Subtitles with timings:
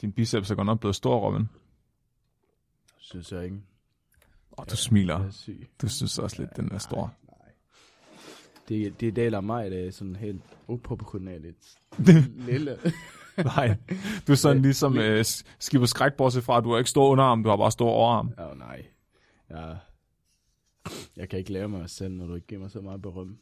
[0.00, 1.48] Din biceps er godt nok blevet stor, Robin.
[2.98, 3.60] Synes jeg ikke.
[4.52, 5.14] Og du smiler.
[5.14, 5.52] Er.
[5.82, 7.14] Du synes også lidt, den er stor.
[8.68, 11.56] Det, det deler mig, det er sådan helt uproportionalt.
[12.48, 12.78] Lille.
[13.44, 13.76] Nej,
[14.26, 15.24] du er sådan ligesom øh,
[15.58, 18.32] skibet skræk, bortset fra, at du har ikke stor underarm, du har bare stor overarm.
[18.38, 18.86] Åh oh, nej.
[19.50, 19.78] Jeg,
[21.16, 23.38] jeg kan ikke lave mig selv, når du ikke giver mig så meget berøm.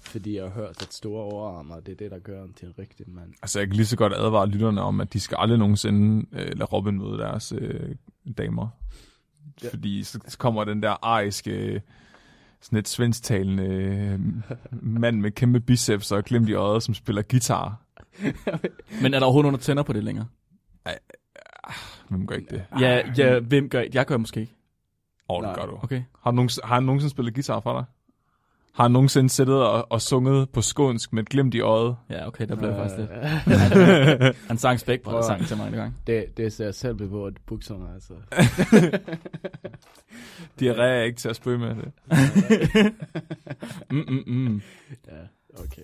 [0.00, 2.74] Fordi jeg har hørt, at store overarmer, det er det, der gør ham til en
[2.78, 3.32] rigtig mand.
[3.42, 6.46] Altså, jeg kan lige så godt advare lytterne om, at de skal aldrig nogensinde øh,
[6.46, 7.94] lade Robin møde deres øh,
[8.38, 8.68] damer.
[9.62, 9.68] Ja.
[9.68, 11.82] Fordi så, kommer den der ariske,
[12.60, 14.20] sådan et svensktalende øh,
[14.82, 17.80] mand med kæmpe biceps og glimt i øjet, som spiller guitar.
[19.02, 20.26] Men er der overhovedet nogen, der tænder på det længere?
[22.08, 22.64] Hvem gør ikke det?
[22.80, 24.54] Ja, ja, hvem gør Jeg gør måske ikke.
[25.28, 25.78] Åh, oh, det gør du.
[25.82, 26.02] Okay.
[26.22, 27.84] Har, du nogensinde, har han nogensinde spillet guitar for dig?
[28.74, 31.96] Har han nogensinde siddet og, og sunget på skånsk med et glimt i øjet?
[32.10, 33.10] Ja, okay, der blev jeg faktisk lidt.
[34.28, 35.96] Øh, Han sang spæk, Prøv at- sang til mig en gang.
[36.06, 38.12] det, det ser jeg selv på at bukserne, altså.
[40.60, 41.92] Diarré er ikke til at spøge med det.
[43.90, 44.62] Mm, mm, mm.
[45.06, 45.82] Ja, okay.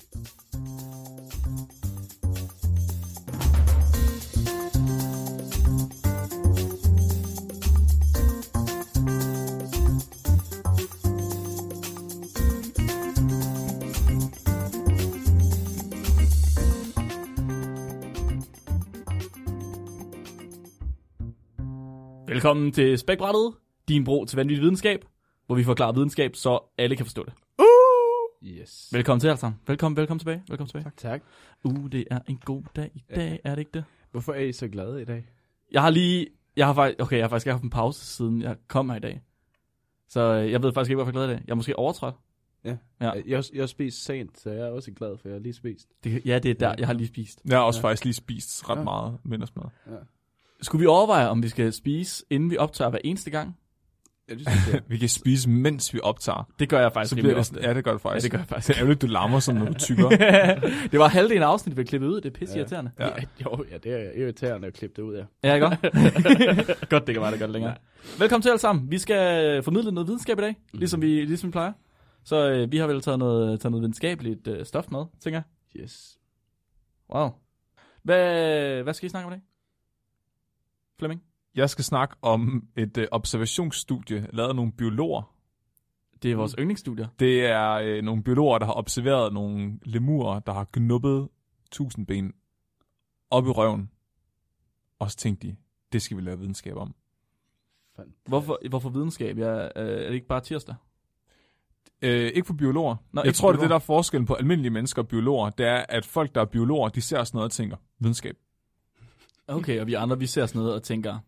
[22.31, 23.55] Velkommen til Spækbrættet,
[23.89, 25.05] din bro til vanvittig videnskab,
[25.47, 27.33] hvor vi forklarer videnskab, så alle kan forstå det.
[28.45, 28.89] Yes.
[28.93, 29.61] Velkommen til alle sammen.
[29.67, 30.43] Velkommen, velkommen tilbage.
[30.49, 30.85] Velkommen tilbage.
[30.85, 30.97] Tak.
[30.97, 31.23] tak.
[31.65, 33.85] Uh, det er en god dag i dag, er det ikke det?
[34.11, 35.27] Hvorfor er I så glade i dag?
[35.73, 38.57] Jeg har lige, jeg har faktisk, okay, jeg har faktisk haft en pause, siden jeg
[38.69, 39.23] kom her i dag.
[40.09, 41.45] Så øh, jeg ved faktisk ikke, hvorfor jeg er glad i dag.
[41.47, 42.15] Jeg er måske overtrådt.
[42.65, 42.77] Ja.
[43.01, 43.11] Ja.
[43.27, 45.89] Jeg, jeg, har spist sent, så jeg er også glad, for jeg har lige spist.
[46.05, 47.41] Det, ja, det er der, jeg har lige spist.
[47.45, 47.89] Jeg har også Ja.
[47.89, 48.83] faktisk lige spist ret Ja.
[48.85, 49.65] meget middagsmad.
[49.87, 49.93] Ja.
[50.63, 53.57] Skulle vi overveje, om vi skal spise, inden vi optager hver eneste gang?
[54.29, 54.81] Ja, det synes jeg.
[54.89, 56.49] Vi kan spise, mens vi optager.
[56.59, 57.47] Det gør jeg faktisk Så bliver det, ofte.
[57.55, 58.25] sådan- ja, det gør det faktisk.
[58.25, 58.69] Ja, det gør jeg faktisk.
[58.69, 60.09] Det er ærgerligt, du larmer sådan, når du tykker.
[60.93, 62.21] det var halvdelen af afsnittet, vi klippet ud.
[62.21, 62.91] Det er pisse irriterende.
[62.99, 63.07] Ja.
[63.07, 63.13] Ja.
[63.45, 65.25] jo, ja, det er irriterende at klippe det ud, ja.
[65.49, 65.81] Ja, ikke godt?
[66.91, 67.75] godt, det kan være, det gør det længere.
[68.19, 68.91] Velkommen til alle sammen.
[68.91, 71.73] Vi skal formidle noget videnskab i dag, ligesom vi, ligesom vi plejer.
[72.25, 75.43] Så øh, vi har vel taget noget, taget noget videnskabeligt øh, stof med, tænker
[75.75, 75.83] jeg.
[75.83, 76.19] Yes.
[77.15, 77.29] Wow.
[78.03, 79.43] Hvad, hvad skal I snakke om i dag?
[81.01, 81.23] Flemming?
[81.55, 85.35] Jeg skal snakke om et øh, observationsstudie, lavet af nogle biologer.
[86.23, 87.09] Det er vores yndlingsstudier.
[87.19, 91.29] Det er øh, nogle biologer, der har observeret nogle lemurer, der har knuppet
[91.71, 92.33] tusindben
[93.31, 93.91] op i røven.
[94.99, 95.57] Og så tænkte de,
[95.93, 96.95] det skal vi lave videnskab om.
[97.97, 98.29] Fantastisk.
[98.29, 99.39] Hvorfor, hvorfor videnskab?
[99.39, 100.75] Ja, øh, er det ikke bare tirsdag?
[102.03, 102.97] Øh, ikke for biologer.
[103.13, 103.65] Nå, jeg tror, det er biologer.
[103.65, 105.51] det, der er forskellen på almindelige mennesker og biologer.
[105.51, 108.37] Det er, at folk, der er biologer, de ser sådan noget og tænker, videnskab.
[109.51, 111.19] Okay, og vi andre, vi ser sådan noget og tænker,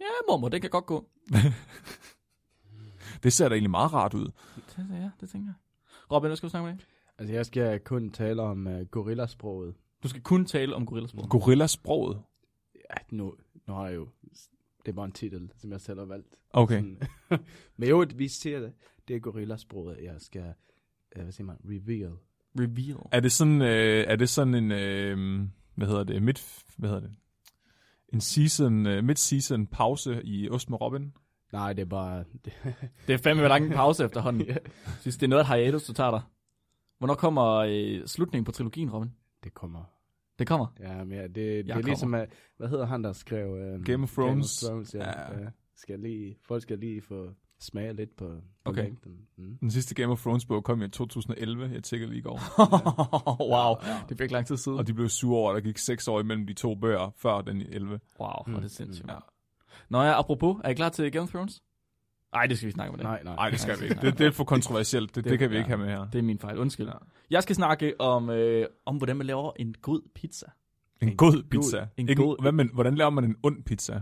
[0.00, 1.08] ja, mormor, det kan godt gå.
[3.22, 4.24] Det ser da egentlig meget rart ud.
[4.56, 5.54] Det, ja, det tænker jeg.
[6.12, 6.78] Robin, hvad skal du snakke dag?
[7.18, 9.74] Altså, jeg skal kun tale om uh, gorillasproget.
[10.02, 11.28] Du skal kun tale om gorillasprog.
[11.30, 12.22] Gorillasproget.
[12.74, 13.34] Ja, nu,
[13.66, 14.08] nu har jeg jo...
[14.86, 16.36] Det er bare en titel, som jeg selv har valgt.
[16.50, 16.74] Okay.
[16.74, 17.02] Sådan.
[17.76, 18.72] Men jo, vi ser det.
[19.08, 20.54] Det er gorillasproget, jeg skal...
[21.16, 21.56] Uh, hvad siger man?
[21.64, 22.12] Reveal.
[22.58, 23.08] Reveal.
[23.12, 25.40] Er det sådan, øh, er det sådan en, øh,
[25.74, 27.16] hvad hedder det, midt, hvad hedder det,
[28.12, 31.12] en season, øh, mid-season pause i Ost med Robin?
[31.52, 32.24] Nej, det er bare...
[32.44, 32.52] Det,
[33.06, 34.46] Det er fandme lang pause efterhånden.
[34.48, 34.52] Ja.
[34.86, 36.20] Jeg synes, det er noget af hiatus, du tager dig.
[36.98, 39.10] Hvornår kommer øh, slutningen på trilogien, Robin?
[39.44, 39.84] det kommer.
[40.38, 40.66] Det kommer.
[40.80, 41.86] Ja, men ja, det, det er kommer.
[41.86, 42.14] ligesom...
[42.14, 43.50] at- Hvad hedder han, der skrev...
[43.52, 44.64] Uh, Game of Thrones.
[44.68, 45.08] Game of Thrones, ja.
[45.08, 45.40] Ja.
[45.42, 45.48] ja.
[45.76, 47.30] Skal lige, folk skal lige få
[47.62, 48.24] smage lidt på,
[48.64, 48.82] på Okay.
[48.82, 49.12] længden.
[49.38, 49.56] Mm.
[49.60, 52.40] Den sidste Game of Thrones bog kom i 2011, jeg tjekkede lige i går.
[53.54, 53.74] wow,
[54.08, 54.78] det fik lang tid siden.
[54.78, 57.40] Og de blev sure over, at der gik seks år imellem de to bøger, før
[57.40, 58.00] den i 11.
[58.20, 59.08] Wow, er Mm, det sindssygt.
[59.08, 59.14] Ja.
[59.88, 61.62] Nå ja, apropos, er I klar til Game of Thrones?
[62.34, 63.04] Nej, det skal vi snakke om dag.
[63.04, 63.34] Nej, nej.
[63.34, 64.00] Nej, det skal vi ikke.
[64.00, 65.14] Det, det er for kontroversielt.
[65.14, 66.10] Det, det, det kan vi ikke have med her.
[66.10, 66.86] Det er min fejl, undskyld.
[66.86, 66.92] Ja.
[67.30, 70.46] Jeg skal snakke om, øh, om hvordan man laver en god pizza.
[71.02, 71.86] En god pizza.
[71.96, 73.92] en Ikke, god- hvad, men, hvordan laver man en ond pizza?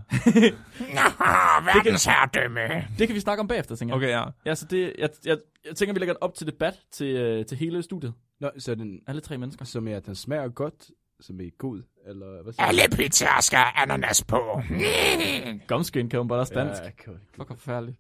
[1.74, 2.86] Verdensherredømme.
[2.98, 3.96] Det kan vi snakke om bagefter, tænker jeg.
[4.20, 4.50] Okay, ja.
[4.50, 7.46] Ja, så det, jeg, jeg, jeg tænker, vi lægger det op til debat til, øh,
[7.46, 8.14] til hele studiet.
[8.40, 9.64] Nå, så den, Alle tre mennesker.
[9.64, 13.58] som er, at den smager godt, som er god, eller hvad siger Alle pizzaer skal
[13.58, 14.60] have ananas på.
[15.68, 16.82] Gumskin kan man bare også dansk.
[16.82, 17.18] Ja, cool.
[17.36, 17.96] Fuck, forfærdeligt.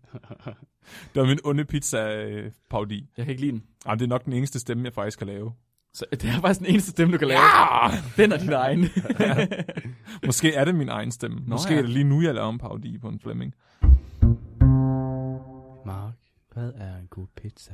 [1.14, 3.06] Det var min onde pizza-paudi.
[3.16, 3.62] Jeg kan ikke lide den.
[3.86, 5.52] Ej, det er nok den eneste stemme, jeg faktisk kan lave.
[5.94, 7.40] Så det er faktisk den eneste stemme, du kan lave.
[7.40, 7.88] Ja!
[8.16, 8.88] Den er din egen.
[10.26, 11.36] Måske er det min egen stemme.
[11.40, 11.78] Nå, Måske ja.
[11.78, 13.54] er det lige nu, jeg laver en paudi på en Flemming.
[15.86, 16.12] Mark,
[16.52, 17.72] hvad er en god pizza?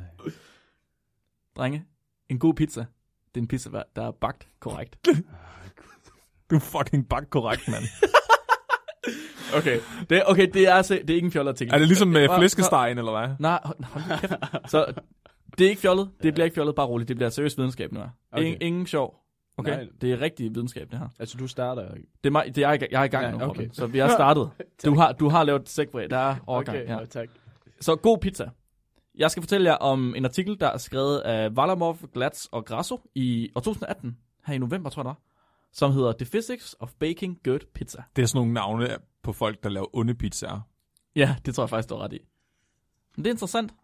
[1.57, 1.85] Drenge,
[2.29, 2.81] en god pizza.
[2.81, 4.97] Det er en pizza, der er bagt korrekt.
[6.51, 7.85] Du er fucking bagt korrekt, mand.
[9.57, 9.81] Okay,
[10.11, 11.75] det, okay, det er, altså, det er ikke en fjollet artikel.
[11.75, 13.37] Er det ligesom med flæskestegen, eller hvad?
[13.39, 14.33] Nej, hold, hold kæft.
[14.71, 14.93] Så
[15.59, 16.11] det er ikke fjollet.
[16.23, 17.09] Det bliver ikke fjollet, bare roligt.
[17.09, 18.01] Det bliver seriøs videnskab nu.
[18.01, 18.45] Okay.
[18.45, 19.27] Ingen, ingen sjov.
[19.59, 19.89] Okay, Nej.
[20.01, 21.09] det er rigtig videnskab, det her.
[21.19, 23.45] Altså, du starter Det er, mig, det er jeg, jeg er i gang Ja, nu,
[23.45, 23.69] okay.
[23.73, 24.51] Så vi har startet.
[24.85, 26.07] du, har, du har lavet segway.
[26.11, 26.79] Der er overgang.
[26.79, 26.99] Okay, ja.
[26.99, 27.05] ja.
[27.05, 27.29] tak.
[27.81, 28.51] Så god pizza.
[29.15, 33.01] Jeg skal fortælle jer om en artikel, der er skrevet af Valamov, Glatz og Grasso
[33.15, 35.21] i år 2018, her i november, tror jeg det var,
[35.73, 38.03] som hedder The Physics of Baking Good Pizza.
[38.17, 38.89] Det er sådan nogle navne
[39.23, 40.61] på folk, der laver onde pizzaer.
[41.17, 42.19] Ja, det tror jeg faktisk, du har ret i.
[43.17, 43.75] Men det er interessant,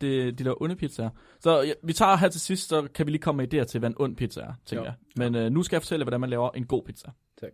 [0.00, 1.10] det, de laver onde pizzaer.
[1.40, 3.78] Så ja, vi tager her til sidst, så kan vi lige komme med idéer til,
[3.78, 4.84] hvad en ond pizza er, tænker Jo.
[4.84, 4.94] jeg.
[5.16, 7.10] Men øh, nu skal jeg fortælle, hvordan man laver en god pizza.
[7.40, 7.50] Tak.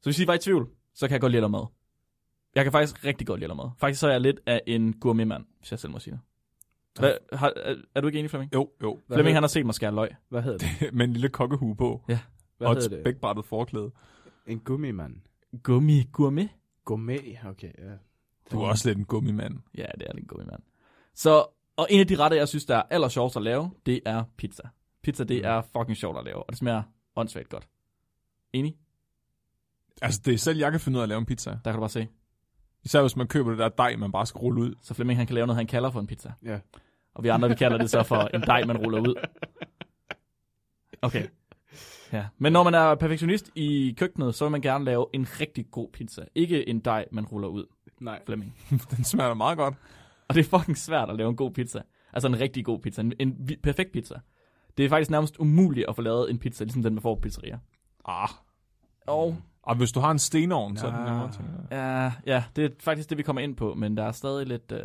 [0.00, 1.66] Så hvis I var i tvivl, så kan jeg godt lide at mad.
[2.54, 3.70] Jeg kan faktisk rigtig godt lide at mad.
[3.78, 6.20] Faktisk så er jeg lidt af en gourmetmand, hvis jeg selv må sige det.
[6.98, 8.54] Hvad, har, er, er du ikke enig, Flemming?
[8.54, 8.98] Jo, jo.
[9.06, 10.08] Hvad Flemming, han har set mig skære løg.
[10.28, 10.68] Hvad hedder det?
[10.96, 12.02] Med en lille kokkehue på.
[12.06, 12.18] Hvad
[12.60, 13.00] og hedder et det?
[13.02, 13.90] spækbrættet forklæde.
[14.46, 15.16] En gummimand.
[15.62, 16.48] Gummi, gourmet?
[16.84, 17.92] Gourmet, okay, ja.
[18.52, 19.58] Du er også lidt en gummimand.
[19.74, 20.62] Ja, det er lidt en gourmetmand.
[21.18, 24.00] Så, og en af de retter, jeg synes, der er aller sjovest at lave, det
[24.04, 24.62] er pizza.
[25.02, 26.82] Pizza, det er fucking sjovt at lave, og det smager
[27.16, 27.68] åndssvagt godt.
[28.52, 28.76] Enig?
[30.02, 31.50] Altså, det er selv, jeg kan finde ud af at lave en pizza.
[31.50, 32.08] Der kan du bare se.
[32.84, 34.74] Især hvis man køber det der dej, man bare skal rulle ud.
[34.82, 36.32] Så Flemming, han kan lave noget, han kalder for en pizza.
[36.44, 36.58] Ja.
[37.14, 39.14] Og vi andre, vi kalder det så for en dej, man ruller ud.
[41.02, 41.26] Okay.
[42.12, 42.26] Ja.
[42.38, 45.88] Men når man er perfektionist i køkkenet, så vil man gerne lave en rigtig god
[45.92, 46.24] pizza.
[46.34, 47.66] Ikke en dej, man ruller ud,
[48.00, 48.20] Nej.
[48.26, 48.56] Flemming.
[48.96, 49.74] Den smager da meget godt.
[50.28, 51.82] Og det er fucking svært at lave en god pizza.
[52.12, 53.00] Altså en rigtig god pizza.
[53.02, 54.14] En, en perfekt pizza.
[54.76, 57.20] Det er faktisk nærmest umuligt at få lavet en pizza, ligesom den man får på
[57.20, 57.58] pizzeria.
[58.04, 58.28] Ah.
[59.06, 61.04] Og Og hvis du har en stenovn, så er det Ja.
[61.04, 61.30] nemmere,
[61.70, 64.72] ja, ja, det er faktisk det, vi kommer ind på, men der er stadig lidt,
[64.72, 64.78] øh,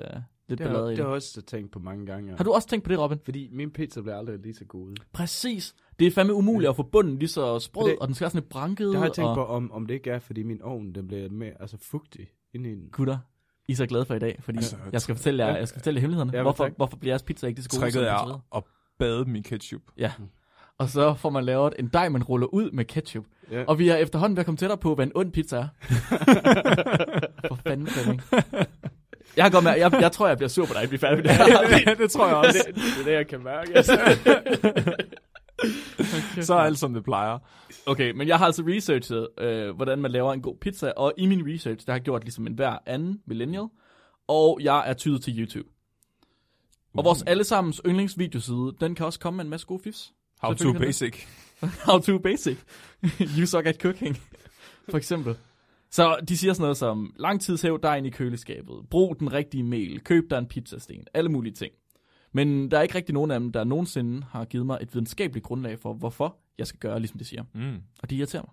[0.49, 2.35] lidt Det har, det har jeg også tænkt på mange gange.
[2.37, 3.19] Har du også tænkt på det, Robin?
[3.23, 4.95] Fordi min pizza bliver aldrig lige så god.
[5.13, 5.75] Præcis.
[5.99, 8.31] Det er fandme umuligt at få bunden lige så sprød, Det- og den skal være
[8.31, 8.87] sådan lidt branket.
[8.87, 9.35] Det har jeg tænkt og...
[9.35, 12.71] på, om, om det ikke er, fordi min ovn den bliver mere altså, fugtig inde
[12.71, 12.89] i den.
[12.91, 13.17] Gutter,
[13.67, 15.79] I er så glade for i dag, fordi Altså, jeg skal fortælle jer, jeg skal
[15.79, 16.37] fortælle jer hemmelighederne.
[16.37, 16.73] Ja, hvorfor, tak.
[16.75, 18.63] hvorfor bliver jeres pizza ikke det så gode Tricket som er at
[18.99, 19.81] bade i ketchup.
[19.97, 20.11] Ja.
[20.77, 23.25] Og så får man lavet en dej, man ruller ud med ketchup.
[23.51, 23.63] Ja.
[23.67, 25.67] Og vi er efterhånden ved at komme tættere på, hvad en ond pizza er.
[27.47, 28.21] For fanden, Flemming.
[29.37, 31.21] Jeg, går med, jeg, jeg tror, jeg bliver sur på dig, at vi er færdige
[31.21, 31.85] med det her.
[31.85, 32.63] det, det tror jeg også.
[32.67, 33.75] det, det er det, jeg kan mærke.
[33.75, 33.99] Altså.
[36.41, 37.39] så er alt som det plejer.
[37.85, 41.25] Okay, men jeg har altså researchet, øh, hvordan man laver en god pizza, og i
[41.25, 43.67] min research, der har jeg gjort ligesom en hver anden millennial,
[44.27, 45.69] og jeg er tydet til YouTube.
[46.97, 50.13] Og vores allesammens yndlingsvideoside, den kan også komme med en masse gode fifs.
[50.39, 51.25] How to basic.
[51.87, 52.57] How to basic.
[53.37, 54.17] you suck at cooking.
[54.89, 55.35] For eksempel.
[55.91, 60.29] Så de siger sådan noget som, langtidshæv dejen i køleskabet, brug den rigtige mel, køb
[60.29, 61.73] dig en pizzasten, alle mulige ting.
[62.33, 65.45] Men der er ikke rigtig nogen af dem, der nogensinde har givet mig et videnskabeligt
[65.45, 67.43] grundlag for, hvorfor jeg skal gøre, ligesom de siger.
[67.53, 67.81] Mm.
[68.01, 68.51] Og det irriterer mig.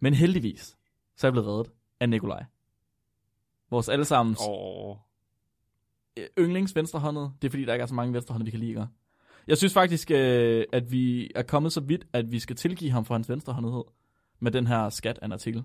[0.00, 0.76] Men heldigvis,
[1.16, 2.44] så er jeg blevet reddet af Nikolaj.
[3.70, 4.96] Vores allesammens Oh.
[6.38, 7.32] yndlings venstrehåndet.
[7.42, 8.88] Det er fordi, der ikke er så mange venstrehåndede, vi kan lide.
[9.46, 13.04] Jeg synes faktisk, øh, at vi er kommet så vidt, at vi skal tilgive ham
[13.04, 13.84] for hans venstrehåndethed
[14.40, 15.64] med den her skat af en artikel.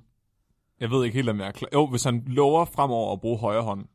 [0.80, 1.70] Jeg ved ikke helt, om jeg er klar.
[1.74, 3.86] Jo, hvis han lover fremover at bruge højre hånd.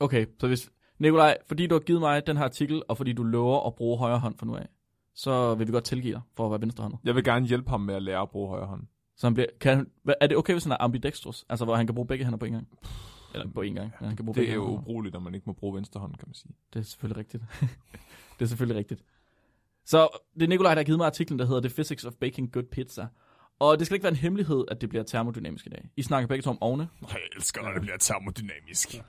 [0.00, 0.70] Okay, så hvis...
[1.00, 3.98] Nikolaj, fordi du har givet mig den her artikel, og fordi du lover at bruge
[3.98, 4.66] højre hånd fra nu af,
[5.14, 6.98] så vil vi godt tilgive dig for at være venstrehåndet.
[7.04, 8.82] Jeg vil gerne hjælpe ham med at lære at bruge højre hånd.
[9.16, 11.44] Så han bliver, kan, er det okay, hvis han er ambidextrous?
[11.48, 12.68] Altså, hvor han kan bruge begge hænder på en gang?
[13.34, 13.92] Eller på en gang.
[14.00, 16.00] Ja, han kan bruge Det begge er jo ubrugeligt, når man ikke må bruge venstre
[16.00, 16.52] hånd, kan man sige.
[16.72, 17.42] Det er selvfølgelig rigtigt.
[18.38, 19.04] det er selvfølgelig rigtigt.
[19.84, 22.52] Så det er Nikolaj, der har givet mig artiklen, der hedder The Physics of Baking
[22.52, 23.06] Good Pizza.
[23.58, 25.88] Og det skal ikke være en hemmelighed, at det bliver termodynamisk i dag.
[25.96, 26.88] I snakker begge to om ovne.
[27.08, 28.88] Jeg elsker, når det bliver termodynamisk.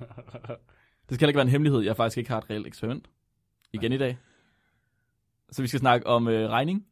[1.11, 3.07] Det skal heller ikke være en hemmelighed, jeg faktisk ikke har et reelt eksperiment.
[3.73, 4.17] Igen i dag.
[5.51, 6.85] Så vi skal snakke om øh, regning,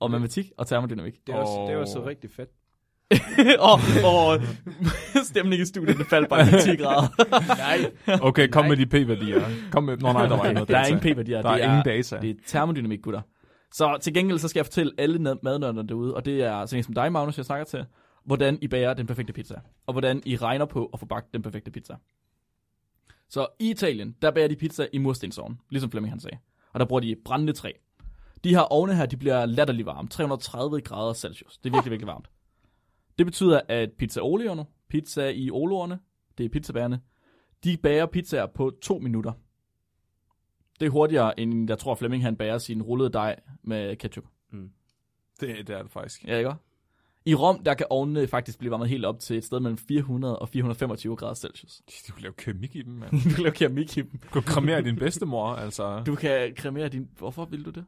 [0.00, 1.26] og matematik og termodynamik.
[1.26, 2.06] Det er, også, det er også Åh.
[2.06, 2.50] rigtig fedt.
[3.70, 4.40] og, og
[5.30, 7.08] stemning i studiet, faldt bare i 10 grader.
[8.08, 8.18] Nej.
[8.22, 9.42] Okay, kom med de p-værdier.
[9.72, 9.96] Kom med...
[9.96, 11.42] Nå nej, der var noget Der er ingen p-værdier.
[11.42, 12.18] Der er det ingen data.
[12.20, 13.20] Det er termodynamik, gutter.
[13.72, 16.84] Så til gengæld, så skal jeg fortælle alle madnørderne derude, og det er sådan en
[16.84, 17.84] som dig, Magnus, jeg snakker til,
[18.24, 19.54] hvordan I bager den perfekte pizza,
[19.86, 21.94] og hvordan I regner på at få bagt den perfekte pizza.
[23.28, 26.38] Så i Italien, der bager de pizza i murstensovn, ligesom Flemming han sagde.
[26.72, 27.72] Og der bruger de brændende træ.
[28.44, 31.58] De her ovne her, de bliver latterlig varme, 330 grader Celsius.
[31.58, 32.30] Det er virkelig, virkelig varmt.
[33.18, 35.98] Det betyder, at pizza olioerne, pizza i oloerne,
[36.38, 37.00] det er pizzabærerne,
[37.64, 39.32] de bager pizzaer på to minutter.
[40.80, 44.24] Det er hurtigere, end jeg tror Flemming han bager sin rullede dej med ketchup.
[45.40, 46.24] Det, det er det faktisk.
[46.24, 46.54] Ja, ikke?
[47.26, 50.38] I Rom, der kan ovnene faktisk blive varmet helt op til et sted mellem 400
[50.38, 51.82] og 425 grader Celsius.
[52.08, 53.10] Du kan lave keramik i dem, mand.
[53.30, 54.10] du kan lave keramik i dem.
[54.10, 56.02] Du kan kremere din bedstemor, altså.
[56.06, 57.08] Du kan kremere din...
[57.18, 57.84] Hvorfor vil du det?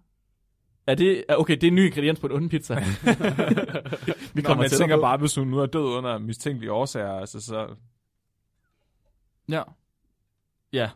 [0.86, 2.74] Er det, okay, det er en ny ingrediens på en ond pizza.
[4.34, 5.00] vi Nå, kommer man til tænker på.
[5.00, 7.74] bare, hvis hun nu er død under mistænkelige årsager, altså så...
[9.48, 9.62] Ja.
[10.72, 10.90] Ja,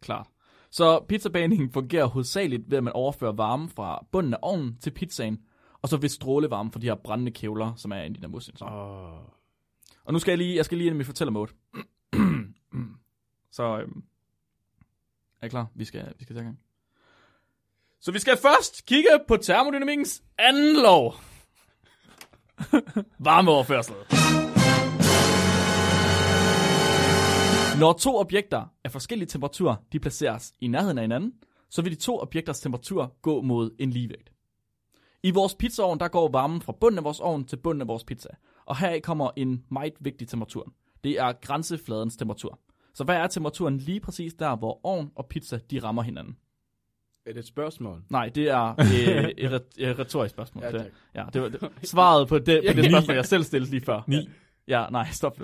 [0.00, 0.26] klart.
[0.70, 5.38] Så pizzabagningen fungerer hovedsageligt ved, at man overfører varme fra bunden af ovnen til pizzaen,
[5.84, 8.62] og så ved strålevarme fra de her brændende kævler, som er inde i den muslins.
[8.62, 8.68] Åh.
[10.04, 11.52] Og nu skal jeg lige, jeg skal lige ind i mit fortællermode.
[13.56, 14.02] så øhm,
[15.40, 15.66] er I klar?
[15.74, 16.60] Vi skal, vi skal tage gang.
[18.00, 21.14] Så vi skal først kigge på termodynamikkens anden lov.
[23.28, 23.94] Varmeoverførsel.
[27.80, 31.32] Når to objekter af forskellige temperaturer de placeres i nærheden af hinanden,
[31.70, 34.33] så vil de to objekters temperatur gå mod en ligevægt.
[35.24, 38.04] I vores pizzaovn, der går varmen fra bunden af vores ovn til bunden af vores
[38.04, 38.28] pizza.
[38.64, 40.72] Og heraf kommer en meget vigtig temperatur.
[41.04, 42.58] Det er grænsefladens temperatur.
[42.94, 46.36] Så hvad er temperaturen lige præcis der, hvor ovn og pizza de rammer hinanden?
[47.26, 48.02] Er det et spørgsmål?
[48.10, 50.64] Nej, det er øh, et, et retorisk spørgsmål.
[50.64, 50.86] Ja, tak.
[51.14, 54.02] ja, det var det, svaret på det, på det spørgsmål, jeg selv stillede lige før.
[54.06, 54.28] Ni.
[54.68, 55.40] Ja, nej, stop.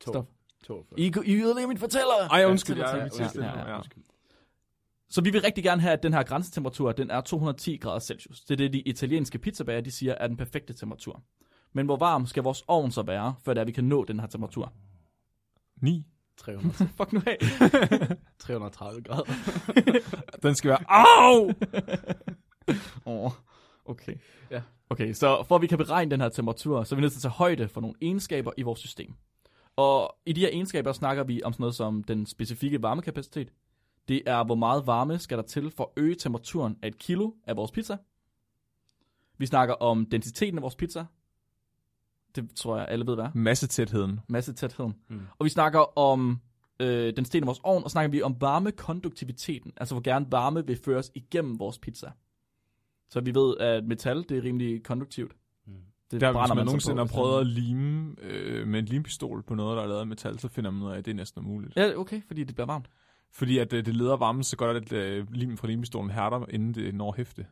[0.00, 0.28] Stop.
[0.66, 1.00] 42.
[1.00, 2.28] I, I ødelægger mit fortæller.
[2.30, 3.80] Ej, undskyld, Ja, jeg ja, er ja, ja, ja.
[5.12, 8.40] Så vi vil rigtig gerne have, at den her grænsetemperatur, den er 210 grader Celsius.
[8.40, 11.22] Det er det, de italienske pizzabager, de siger, er den perfekte temperatur.
[11.72, 14.20] Men hvor varm skal vores ovn så være, før det er, vi kan nå den
[14.20, 14.72] her temperatur?
[15.82, 16.06] 9.
[16.36, 17.38] 300, Fuck nu af.
[18.38, 19.24] 330 grader.
[20.42, 20.84] Den skal være...
[20.88, 21.52] Au!
[23.06, 23.32] Åh,
[23.84, 24.14] okay.
[24.50, 24.62] Ja.
[24.90, 27.18] Okay, så for at vi kan beregne den her temperatur, så er vi nødt til
[27.18, 29.14] at tage højde for nogle egenskaber i vores system.
[29.76, 33.52] Og i de her egenskaber snakker vi om sådan noget som den specifikke varmekapacitet.
[34.08, 37.30] Det er, hvor meget varme skal der til for at øge temperaturen af et kilo
[37.44, 37.96] af vores pizza.
[39.38, 41.04] Vi snakker om densiteten af vores pizza.
[42.36, 43.30] Det tror jeg, alle ved, hvad er.
[43.34, 44.20] Massetætheden.
[44.28, 44.94] Massetætheden.
[45.08, 45.20] Mm.
[45.38, 46.40] Og vi snakker om
[46.80, 49.72] øh, den sten af vores ovn, og snakker vi om varmekonduktiviteten.
[49.76, 52.10] Altså hvor gerne varme vil føres igennem vores pizza.
[53.10, 55.32] Så vi ved, at metal, det er rimelig konduktivt.
[55.66, 55.72] Mm.
[56.10, 58.84] Det Der, hvis man sig nogensinde på, har prøvet at man- lime øh, med en
[58.84, 61.10] limpistol på noget, der er lavet af metal, så finder man ud af, at det
[61.10, 61.76] er næsten umuligt.
[61.76, 62.88] Ja, okay, fordi det bliver varmt.
[63.32, 66.74] Fordi at øh, det leder varmen så godt, at øh, limen fra limpistolen hærder, inden
[66.74, 67.46] det når hæfte.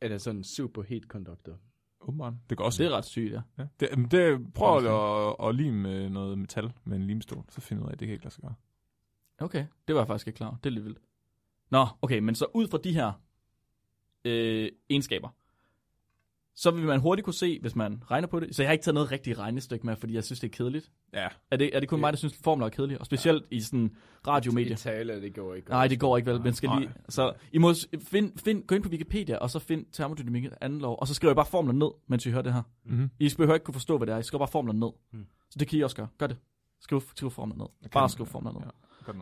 [0.00, 1.58] Er det sådan en super heat conductor?
[2.00, 2.34] Åbenbart.
[2.50, 2.82] Det går også.
[2.82, 3.40] Det er ret sygt, ja.
[3.58, 3.66] Ja.
[3.80, 7.60] Det, jamen, det, prøv at, at, at lime øh, noget metal med en limstol, så
[7.60, 8.54] finder du ud af, at det kan ikke lade sig gøre.
[9.38, 10.58] Okay, det var jeg faktisk ikke klar.
[10.64, 10.98] Det er lidt vildt.
[11.70, 13.12] Nå, okay, men så ud fra de her
[14.24, 15.28] øh, egenskaber,
[16.54, 18.56] så vil man hurtigt kunne se, hvis man regner på det.
[18.56, 20.90] Så jeg har ikke taget noget rigtigt regnestykke med, fordi jeg synes, det er kedeligt.
[21.12, 21.28] Ja.
[21.50, 22.98] Er det, er det kun mig, der synes, formler er kedelige?
[22.98, 24.72] Og specielt i sådan radiomedier.
[24.72, 25.70] I tale, det går ikke.
[25.70, 26.40] Nej, det går ikke vel.
[26.40, 29.86] Men skal lige, så I må find, find, gå ind på Wikipedia, og så find
[29.92, 32.62] termodynamik anden lov, og så skriver I bare formler ned, mens I hører det her.
[32.84, 33.10] Mm-hmm.
[33.18, 34.18] I behøver ikke kunne forstå, hvad det er.
[34.18, 34.90] I skriver bare formler ned.
[35.12, 35.26] Mm.
[35.50, 36.08] Så det kan I også gøre.
[36.18, 36.36] Gør det.
[36.80, 37.66] Skriv, skriv formler ned.
[37.82, 38.08] kan Bare man.
[38.08, 38.60] skriv formler ned.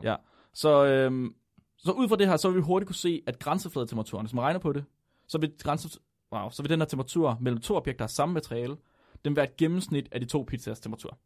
[0.03, 0.11] Ja.
[0.11, 0.17] Ja.
[0.55, 1.35] Så, øhm,
[1.79, 4.45] så ud fra det her, så vil vi hurtigt kunne se, at grænsefladetemperaturen, hvis man
[4.45, 4.85] regner på det,
[5.29, 5.99] så vil, grænse,
[6.33, 8.77] wow, så vil den her temperatur mellem to objekter af samme materiale,
[9.25, 11.19] den være et gennemsnit af de to pizzas temperatur.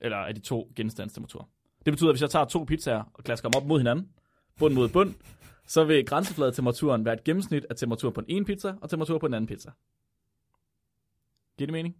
[0.00, 1.48] Eller af de to genstands temperatur.
[1.84, 4.08] Det betyder, at hvis jeg tager to pizzaer og klasker dem op mod hinanden,
[4.58, 5.14] bund mod bund,
[5.66, 9.26] så vil grænsefladetemperaturen være et gennemsnit af temperatur på den ene pizza og temperatur på
[9.26, 9.70] den anden pizza.
[11.58, 11.96] Giver det mening?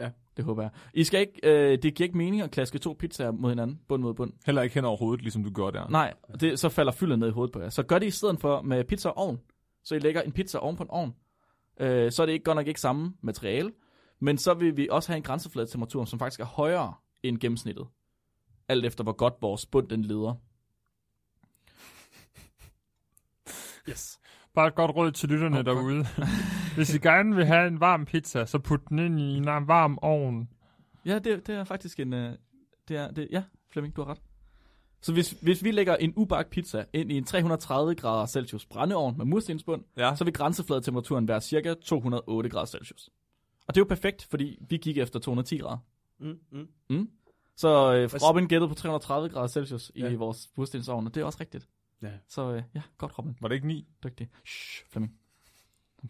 [0.00, 0.10] Ja.
[0.36, 0.70] Det håber jeg.
[0.94, 4.02] I skal ikke, øh, det giver ikke mening at klaske to pizzaer mod hinanden, bund
[4.02, 4.32] mod bund.
[4.46, 5.88] Heller ikke hen over hovedet, ligesom du gør der.
[5.88, 7.68] Nej, det, så falder fyldet ned i hovedet på jer.
[7.68, 9.40] Så gør det i stedet for med pizza og ovn.
[9.84, 11.14] Så I lægger en pizza oven på en ovn.
[11.80, 13.72] Øh, så er det ikke godt nok ikke samme materiale.
[14.20, 17.86] Men så vil vi også have en grænsefladetemperatur, som faktisk er højere end gennemsnittet.
[18.68, 20.34] Alt efter hvor godt vores bund den leder.
[23.88, 24.18] Yes.
[24.54, 25.66] Bare et godt råd til lytterne fuck.
[25.66, 26.04] derude.
[26.76, 29.98] Hvis I gerne vil have en varm pizza, så put den ind i en varm
[30.02, 30.48] ovn.
[31.06, 32.12] Ja, det, det er faktisk en...
[32.12, 32.32] Øh,
[32.88, 34.20] det er, det, ja, Flemming, du har ret.
[35.04, 39.18] Så hvis, hvis vi lægger en ubagt pizza ind i en 330 grader Celsius brændeovn
[39.18, 40.14] med murstensbund, Ja.
[40.16, 43.10] så vil grænsefladetemperaturen være cirka 208 grader Celsius.
[43.66, 45.78] Og det er jo perfekt, fordi vi gik efter 210 grader.
[46.18, 46.68] Mm, mm.
[46.90, 47.10] Mm.
[47.56, 50.14] Så øh, Robin gættede på 330 grader Celsius i Ja.
[50.14, 51.68] vores murstensovn, og det er også rigtigt.
[52.02, 52.10] Ja.
[52.28, 53.36] Så øh, ja, godt Robin.
[53.40, 53.86] Var det ikke 9?
[54.04, 54.28] Dygtig.
[54.46, 55.14] Shh, Flemming.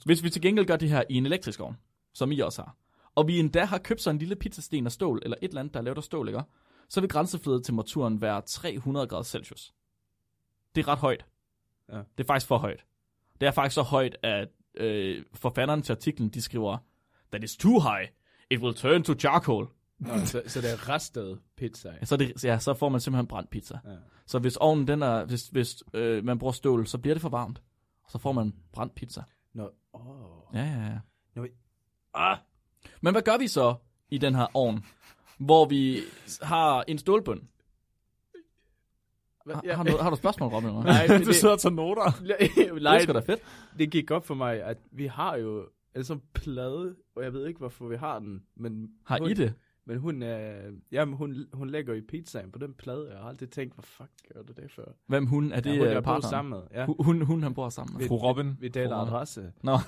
[0.05, 1.77] Hvis vi til gengæld gør det her i en elektrisk ovn,
[2.13, 2.77] som I også har,
[3.15, 5.75] og vi endda har købt sådan en lille pizzasten af stål, eller et eller andet,
[5.75, 6.41] der er lavet af stål, ikke?
[6.89, 9.75] Så vil grænsefladetemperaturen være 300 grader Celsius.
[10.75, 11.27] Det er ret højt.
[11.93, 11.97] Ja.
[11.97, 12.85] Det er faktisk for højt.
[13.41, 16.79] Det er faktisk så højt, at øh, forfatteren til artiklen, de skriver,
[17.33, 18.09] That is too high.
[18.51, 19.67] It will turn to charcoal.
[19.99, 21.91] Nå, så, så det er restet pizza.
[22.01, 23.79] Ja, så, det, ja, så får man simpelthen brændt pizza.
[23.85, 23.97] Ja.
[24.27, 27.29] Så hvis ovnen, den er, hvis, hvis øh, man bruger stål, så bliver det for
[27.29, 27.63] varmt.
[28.05, 29.23] Og så får man brændt pizza.
[29.53, 30.55] Nå, åh.
[30.55, 30.99] Ja, ja, ja.
[31.35, 31.47] Nå,
[32.15, 32.39] Ah.
[33.01, 33.75] Men hvad gør vi så
[34.11, 34.85] i den her ovn,
[35.45, 36.01] hvor vi
[36.43, 37.41] har en stålbund?
[39.45, 39.55] Hvad?
[39.55, 40.69] Har, har, du, har du spørgsmål, Robin?
[40.69, 40.83] eller?
[40.93, 42.03] Nej, men du sidder og tager noter.
[42.75, 43.41] Det Nej, er sgu da fedt.
[43.79, 47.47] det gik op for mig, at vi har jo en sådan plade, og jeg ved
[47.47, 49.55] ikke, hvorfor vi har den, men Har hun, I det?
[49.87, 53.51] Men hun, øh, jamen, hun, hun lægger i pizzaen på den plade, jeg har aldrig
[53.51, 54.97] tænkt, hvad fuck gør du det for?
[55.07, 55.53] Hvem hun?
[55.53, 56.61] Er det ja, hun, ja, jeg bor sammen med.
[56.81, 56.87] Ja.
[56.87, 58.03] Hun, hun, hun, han bor sammen med.
[58.03, 58.57] Vi- Fru Robin.
[58.61, 59.53] Vi deler Fru- adresse.
[59.63, 59.79] Nå.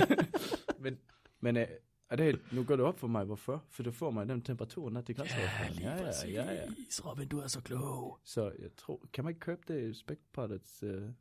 [0.82, 0.96] men
[1.40, 1.66] men øh,
[2.12, 3.64] er det, nu går det op for mig, hvorfor?
[3.70, 5.34] For det får mig den temperatur, når det kan også
[5.80, 6.60] ja, ja, ja, ja.
[7.04, 8.18] Robin, du er så klog.
[8.24, 10.82] Så jeg tror, kan man ikke købe det i Spectpottets?
[10.82, 11.12] Øh, Det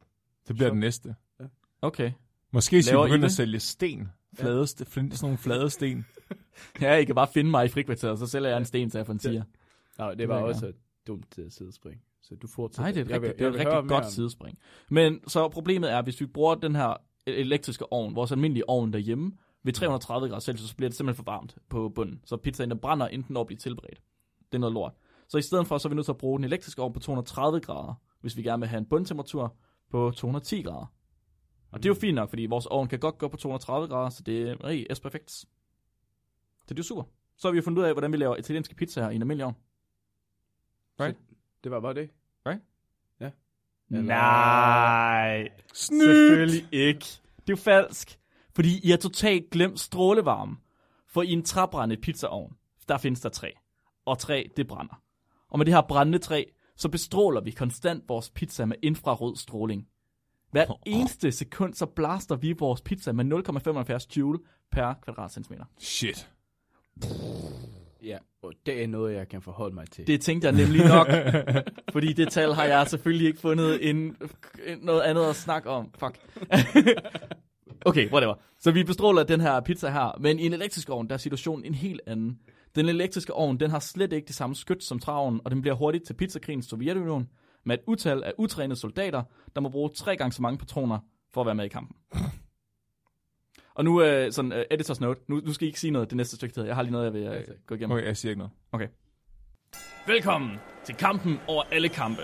[0.47, 1.15] bliver Så- den næste.
[1.81, 2.11] Okay.
[2.51, 3.25] Måske skal vi I begynde det?
[3.25, 4.07] at sælge sten.
[4.33, 6.05] Flade, st- flin- sådan nogle flade sten.
[6.81, 9.03] Ja, I kan bare finde mig i frikvarteret, så sælger jeg en sten til jer
[9.05, 9.43] for en tiger.
[9.97, 10.75] nej, det Det var jeg også et
[11.07, 12.01] dumt uh, sidespring.
[12.21, 12.81] Så du fortsætter.
[12.83, 14.59] Nej, det er et Jeg vil- rigtig, det er jeg et rigtig godt om- sidespring.
[14.89, 16.93] Men så problemet er, hvis vi bruger den her
[17.27, 19.31] elektriske ovn, vores almindelige ovn derhjemme,
[19.63, 22.21] ved 330 grader Celsius, så bliver det simpelthen for varmt på bunden.
[22.25, 24.01] Så pizzaen den brænder, inden den når at blive tilberedt.
[24.51, 24.93] Det er noget lort.
[25.27, 26.99] Så i stedet for, så er vi nødt til at bruge den elektriske ovn på
[26.99, 29.55] 230 grader, hvis vi gerne vil have en bundtemperatur
[29.89, 30.93] på 210 grader.
[31.71, 34.09] Og det er jo fint nok, fordi vores ovn kan godt gå på 230 grader,
[34.09, 35.31] så det er rigtig S perfekt.
[35.31, 35.45] Så
[36.69, 37.03] det er jo super.
[37.37, 39.45] Så har vi jo fundet ud af, hvordan vi laver italienske pizzaer i en almindelig
[39.45, 39.55] ovn.
[40.99, 41.17] Right?
[41.63, 42.09] Det var bare det.
[42.45, 42.61] Right?
[43.19, 43.31] Ja.
[43.89, 45.49] Nej.
[45.73, 46.03] Snydt!
[46.03, 47.05] Selvfølgelig ikke.
[47.35, 48.20] Det er jo falsk.
[48.55, 50.57] Fordi I har totalt glemt strålevarme.
[51.07, 52.53] For i en træbrændende pizzaovn,
[52.87, 53.49] der findes der træ.
[54.05, 55.01] Og træ, det brænder.
[55.49, 56.43] Og med det her brændende træ,
[56.77, 59.87] så bestråler vi konstant vores pizza med infrarød stråling.
[60.51, 63.25] Hvert eneste sekund, så blaster vi vores pizza med
[63.99, 64.39] 0,75 joule
[64.71, 65.65] per kvadratcentimeter.
[65.79, 66.29] Shit.
[68.03, 70.07] Ja, og det er noget, jeg kan forholde mig til.
[70.07, 71.07] Det tænkte jeg nemlig nok,
[71.93, 74.17] fordi det tal har jeg selvfølgelig ikke fundet en,
[74.65, 75.91] en, noget andet at snakke om.
[75.99, 76.19] Fuck.
[77.85, 78.33] okay, whatever.
[78.59, 81.65] Så vi bestråler den her pizza her, men i en elektrisk ovn, der er situationen
[81.65, 82.39] en helt anden.
[82.75, 85.75] Den elektriske ovn, den har slet ikke det samme skyt som træovnen, og den bliver
[85.75, 87.29] hurtigt til pizzakrigens Sovjetunionen
[87.65, 89.23] med et utal af utrænede soldater,
[89.55, 90.99] der må bruge tre gange så mange patroner
[91.33, 91.95] for at være med i kampen.
[93.75, 96.17] Og nu, øh, sådan, øh, editors note, nu, nu skal I ikke sige noget det
[96.17, 96.63] næste stykke tid.
[96.63, 97.91] Jeg har lige noget, jeg vil øh, gå igennem.
[97.91, 98.51] Okay, jeg siger ikke noget.
[100.07, 100.51] Velkommen
[100.83, 102.21] til kampen over alle kampe.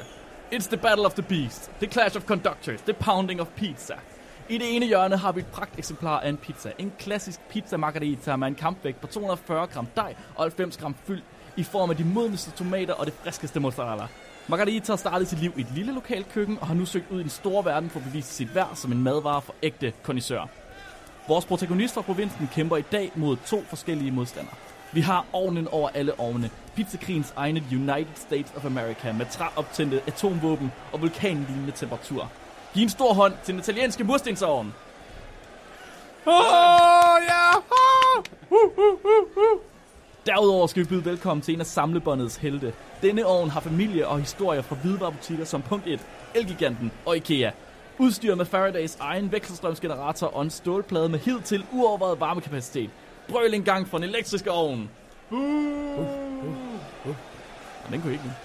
[0.52, 3.96] It's the battle of the beast, the clash of conductors, the pounding of pizza.
[4.50, 6.72] I det ene hjørne har vi et pragt eksemplar af en pizza.
[6.78, 11.22] En klassisk pizza margarita med en kampvægt på 240 gram dej og 90 gram fyld
[11.58, 14.08] i form af de modneste tomater og det friskeste mozzarella.
[14.48, 17.20] Margarita har startet sit liv i et lille lokalt køkken og har nu søgt ud
[17.20, 20.48] i den store verden for at bevise sit værd som en madvare for ægte kondisør.
[21.28, 24.56] Vores protagonist fra provinsen kæmper i dag mod to forskellige modstandere.
[24.94, 30.72] Vi har ovnen over alle ovne, pizzakrigens egne United States of America med træoptændte atomvåben
[30.94, 32.32] og vulkanlignende temperatur.
[32.73, 34.73] Giv en stor hånd til den italienske murstensovn.
[36.25, 37.51] Åh, oh, ja!
[40.25, 42.73] Derudover skal vi byde velkommen til en af samlebåndets helte.
[43.01, 45.99] Denne ovn har familie og historier fra hvidevarebutikker som Punkt 1,
[46.36, 47.51] Elgiganten og Ikea.
[47.99, 52.89] Udstyret med Faradays egen vekselstrømsgenerator og en stålplade med hidtil uovervejet varmekapacitet.
[53.27, 54.89] Brøl en gang for en elektriske ovn.
[55.32, 55.99] Uh, uh,
[57.06, 57.15] uh.
[57.91, 58.36] Den kunne I ikke lide.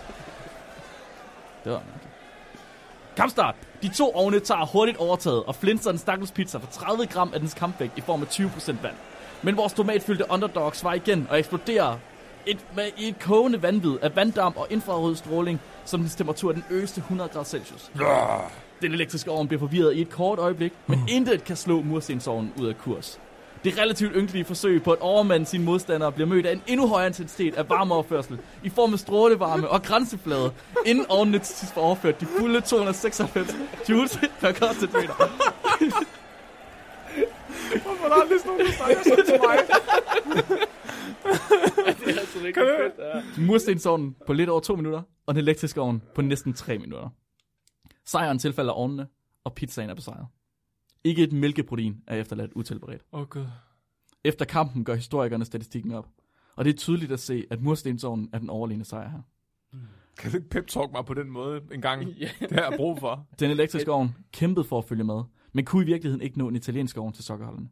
[1.65, 2.12] Det var mærkeligt.
[3.17, 3.55] Kampstart!
[3.83, 7.41] De to ovne tager hurtigt overtaget og flinser en stakkels pizza for 30 gram af
[7.41, 8.95] dens kampvægt i form af 20% vand.
[9.43, 11.97] Men vores tomatfyldte underdog svarer igen og eksploderer
[12.47, 16.99] et, med, et kogende vanvid af vanddamp og infrarød stråling, som dens temperatur den øgeste
[16.99, 17.91] 100 grader Celsius.
[18.83, 22.67] Den elektriske ovn bliver forvirret i et kort øjeblik, men intet kan slå murstensovnen ud
[22.67, 23.21] af kurs.
[23.65, 27.07] Det relativt ynkelige forsøg på at overmande sine modstandere bliver mødt af en endnu højere
[27.07, 30.53] intensitet af varmeoverførsel i form af strålevarme og grænseflade,
[30.87, 33.57] inden ovnene til sidst får overført de fulde 296
[33.89, 35.15] joules per kvadratmeter.
[37.83, 39.59] Hvorfor er der aldrig sådan nogen, der snakker sådan til mig?
[42.07, 42.95] Det er altså rigtig fedt,
[43.39, 43.43] ja.
[43.47, 47.09] Murstensovnen på lidt over to minutter, og den elektriske ovn på næsten tre minutter.
[48.07, 49.07] Sejren tilfalder ovnene,
[49.45, 50.27] og pizzaen er besejret.
[51.05, 53.03] Ikke et mælkeprotein er efterladt utilberedt.
[53.13, 53.47] Åh, oh, gud.
[54.25, 56.09] Efter kampen gør historikerne statistikken op.
[56.57, 59.23] Og det er tydeligt at se, at murstensovnen er den overlegne sejr her.
[60.19, 62.07] Kan du ikke pep-talk mig på den måde en gang?
[62.41, 63.27] Det har jeg brug for.
[63.39, 66.57] Den elektriske ovn kæmpede for at følge med, men kunne i virkeligheden ikke nå en
[66.57, 67.69] italiensk ovn til sokkerholdene.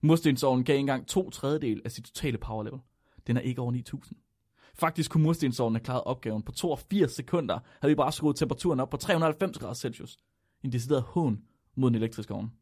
[0.00, 2.80] Murstensovnen gav engang to tredjedel af sit totale power level.
[3.26, 4.18] Den er ikke over 9000.
[4.74, 8.90] Faktisk kunne murstensovnen have klaret opgaven på 82 sekunder, havde vi bare skruet temperaturen op
[8.90, 10.18] på 390 grader Celsius.
[10.62, 11.42] En decideret hån
[11.74, 12.52] mod den elektriske ovn.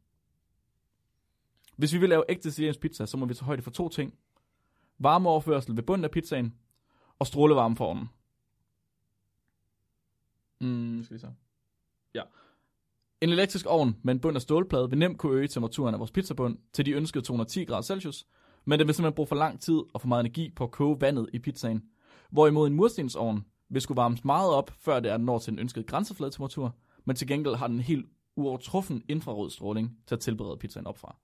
[1.77, 4.15] Hvis vi vil lave ægte italiensk pizza, så må vi tage højde for to ting.
[4.99, 6.55] Varmeoverførsel ved bunden af pizzaen,
[7.19, 8.09] og strålevarme for ovnen.
[10.61, 11.31] Mm, skal vi så.
[12.15, 12.23] Ja.
[13.21, 16.11] En elektrisk ovn med en bund af stålplade vil nemt kunne øge temperaturen af vores
[16.11, 18.27] pizzabund til de ønskede 210 grader Celsius,
[18.65, 21.01] men det vil simpelthen bruge for lang tid og for meget energi på at koge
[21.01, 21.83] vandet i pizzaen.
[22.31, 25.59] Hvorimod en murstensovn vil skulle varmes meget op, før det er den når til den
[25.59, 30.57] ønskede grænsefladetemperatur, men til gengæld har den en helt uovertruffen infrarød stråling til at tilberede
[30.57, 31.17] pizzaen opfra.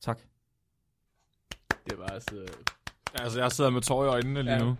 [0.00, 0.20] Tak.
[1.90, 2.46] Det var altså...
[3.14, 4.64] Altså, jeg sidder med tårer i øjnene lige Ja.
[4.64, 4.76] nu.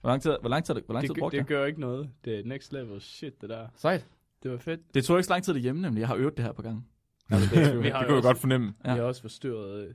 [0.00, 1.46] Hvor lang tid, hvor lang tid, hvor lang tid Det, brugte det jeg?
[1.46, 2.10] gør ikke noget.
[2.24, 3.68] Det er next level shit, det der.
[3.76, 4.06] Sejt.
[4.42, 4.94] Det var fedt.
[4.94, 6.00] Det tog ikke så lang tid derhjemme, nemlig.
[6.00, 6.88] Jeg har øvet det her på gang.
[7.30, 8.74] Vi har Det jo kunne jeg godt fornemme.
[8.84, 8.92] Ja.
[8.92, 9.94] Vi har også forstyrret øh,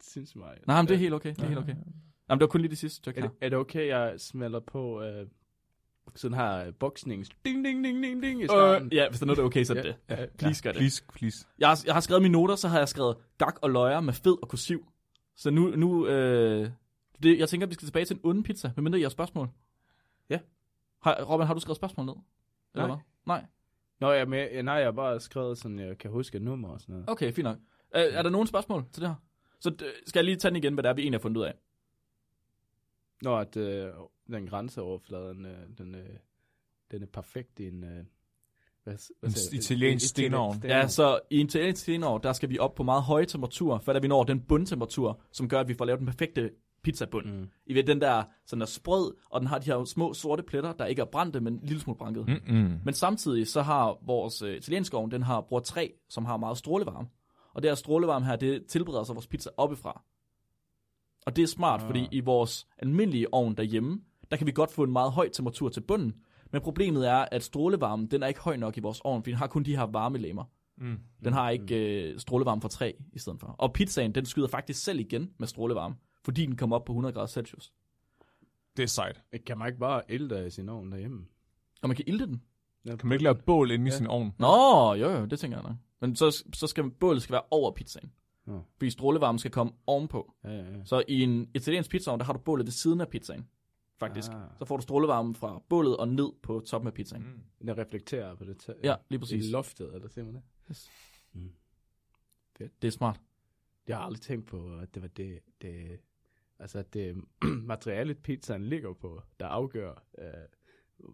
[0.00, 0.66] sindssygt meget.
[0.66, 1.30] Nej, men det er helt okay.
[1.34, 1.74] Det er helt okay.
[2.28, 3.28] Jamen, det var kun lige det sidste stykke Er her.
[3.30, 5.26] det, er det okay, jeg smelter på øh,
[6.14, 7.30] sådan her øh, boksnings...
[7.44, 8.86] Ding, ding, ding, ding, ding i starten?
[8.86, 10.16] Øh, ja, hvis der er noget, der er okay, så er det det.
[10.18, 10.78] ja, Please gør det.
[10.78, 11.46] Please, please.
[11.58, 14.12] Jeg har, jeg har skrevet mine noter, så har jeg skrevet gak og løjer med
[14.12, 14.86] fed og kursiv.
[15.36, 16.70] Så nu, nu øh,
[17.22, 19.48] det, jeg tænker, at vi skal tilbage til en ond pizza, medmindre I har spørgsmål.
[20.30, 20.38] Ja.
[21.02, 22.14] Har, Robin, har du skrevet spørgsmål ned?
[22.74, 22.96] Eller Nej.
[22.96, 23.04] hvad?
[23.26, 23.44] Nej.
[24.00, 26.68] Nå, jeg, med, ja, nej, jeg har bare skrevet sådan, jeg kan huske et nummer
[26.68, 27.08] og sådan noget.
[27.08, 27.56] Okay, fint nok.
[27.96, 29.16] Øh, er der nogen spørgsmål til det her?
[29.60, 31.40] Så øh, skal jeg lige tage den igen, hvad det er, vi egentlig har fundet
[31.40, 31.54] ud af.
[33.22, 33.88] Nå, at øh,
[34.32, 36.08] den grænseoverfladen, øh, den, øh,
[36.90, 37.84] den er perfekt i en...
[37.84, 38.04] Øh,
[38.84, 40.60] hvad, hvad En italiensk En stenovn.
[40.64, 44.00] Ja, så i en italiensk stenår, der skal vi op på meget høje temperaturer, før
[44.00, 46.50] vi når den bundtemperatur, som gør, at vi får lavet den perfekte
[46.82, 47.26] pizzabund.
[47.26, 47.48] Mm.
[47.66, 50.72] I ved, den der sådan er sprød, og den har de her små sorte pletter,
[50.72, 52.26] der ikke er brændte, men en lille smule branket.
[52.28, 52.54] Mm.
[52.54, 52.80] Mm-mm.
[52.84, 56.58] Men samtidig så har vores øh, italienske ovn, den har bruger træ, som har meget
[56.58, 57.08] strålevarme.
[57.54, 60.02] Og det her strålevarme her, det tilbereder så vores pizza oppefra.
[61.26, 61.86] Og det er smart, Ah.
[61.86, 65.68] fordi i vores almindelige ovn derhjemme, der kan vi godt få en meget høj temperatur
[65.68, 66.14] til bunden.
[66.52, 69.34] Men problemet er, at strålevarmen, den er ikke høj nok i vores ovn, for den
[69.38, 70.44] har kun de her varmelemmer.
[70.78, 70.98] Mm.
[71.24, 71.76] Den har ikke
[72.12, 73.46] øh, strålevarme fra træ i stedet for.
[73.58, 77.12] Og pizzaen, den skyder faktisk selv igen med strålevarme, fordi den kommer op på 100
[77.14, 77.72] grader Celsius.
[78.76, 79.22] Det er sejt.
[79.46, 81.26] Kan man ikke bare elde sin ovn derhjemme?
[81.82, 82.42] Og man kan ilte den.
[82.86, 83.96] Ja, Kan man ikke lave bål inde i Ja.
[83.96, 84.32] sin ovn?
[84.38, 85.76] Nå, jo jo, det tænker jeg nok.
[86.00, 88.12] Men så, så skal bålet skal være over pizzaen.
[88.46, 88.60] Nå.
[88.78, 90.32] Fordi strålevarme skal komme ovenpå.
[90.44, 90.84] Ja, ja, ja.
[90.84, 93.46] Så i en italiensk pizzaovn, der har du bålet ved siden af pizzaen.
[93.98, 94.32] Faktisk.
[94.32, 94.40] Ah.
[94.58, 97.22] Så får du strålevarme fra bålet og ned på toppen af pizzaen.
[97.22, 97.66] Mm.
[97.66, 98.66] Den reflekterer på det.
[98.84, 99.50] Ja, lige I præcis.
[99.50, 100.42] loftet, eller siger man det?
[100.70, 100.90] Yes.
[101.32, 101.50] Mm.
[102.58, 103.20] Det er smart.
[103.88, 106.00] Jeg har aldrig tænkt på, at det var det, det
[106.58, 107.16] altså at det
[107.72, 110.24] materialet pizzaen ligger på, der afgør, øh,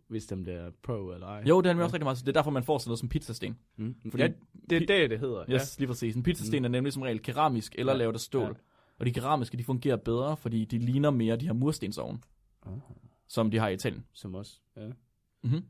[0.08, 1.42] hvis den bliver pro eller ej.
[1.48, 2.18] Jo, det er nemlig også rigtig meget.
[2.18, 3.58] Det er derfor, man får sådan noget som pizzasten.
[3.76, 3.94] Mm.
[4.10, 4.32] Fordi- ja,
[4.70, 5.44] det er det, det hedder.
[5.50, 6.16] Yes, lige præcis.
[6.16, 7.98] En pizzasten er nemlig som regel keramisk eller Ja.
[7.98, 8.42] lavet af stål.
[8.42, 8.52] Ja.
[8.98, 12.22] Og de keramiske, de fungerer bedre, fordi de ligner mere de her murstensovne, Ja.
[12.66, 12.78] Oh,
[13.28, 14.06] som de har i Italien.
[14.12, 14.60] som også.
[14.76, 14.86] Ja.
[15.42, 15.64] Mm-hmm.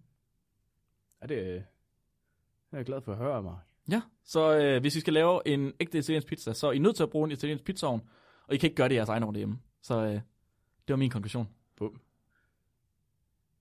[1.20, 3.66] Er det, det er jeg glad for at høre, Mark.
[3.90, 6.96] Ja, så øh, hvis I skal lave en ægte italiensk pizza, så er I nødt
[6.96, 8.00] til at bruge en italiensk pizzaovn,
[8.48, 9.58] og I kan ikke gøre det i jeres egen ovn derhjemme.
[9.82, 10.22] Så øh, det
[10.88, 11.48] var min konklusion.
[11.76, 12.00] Bum.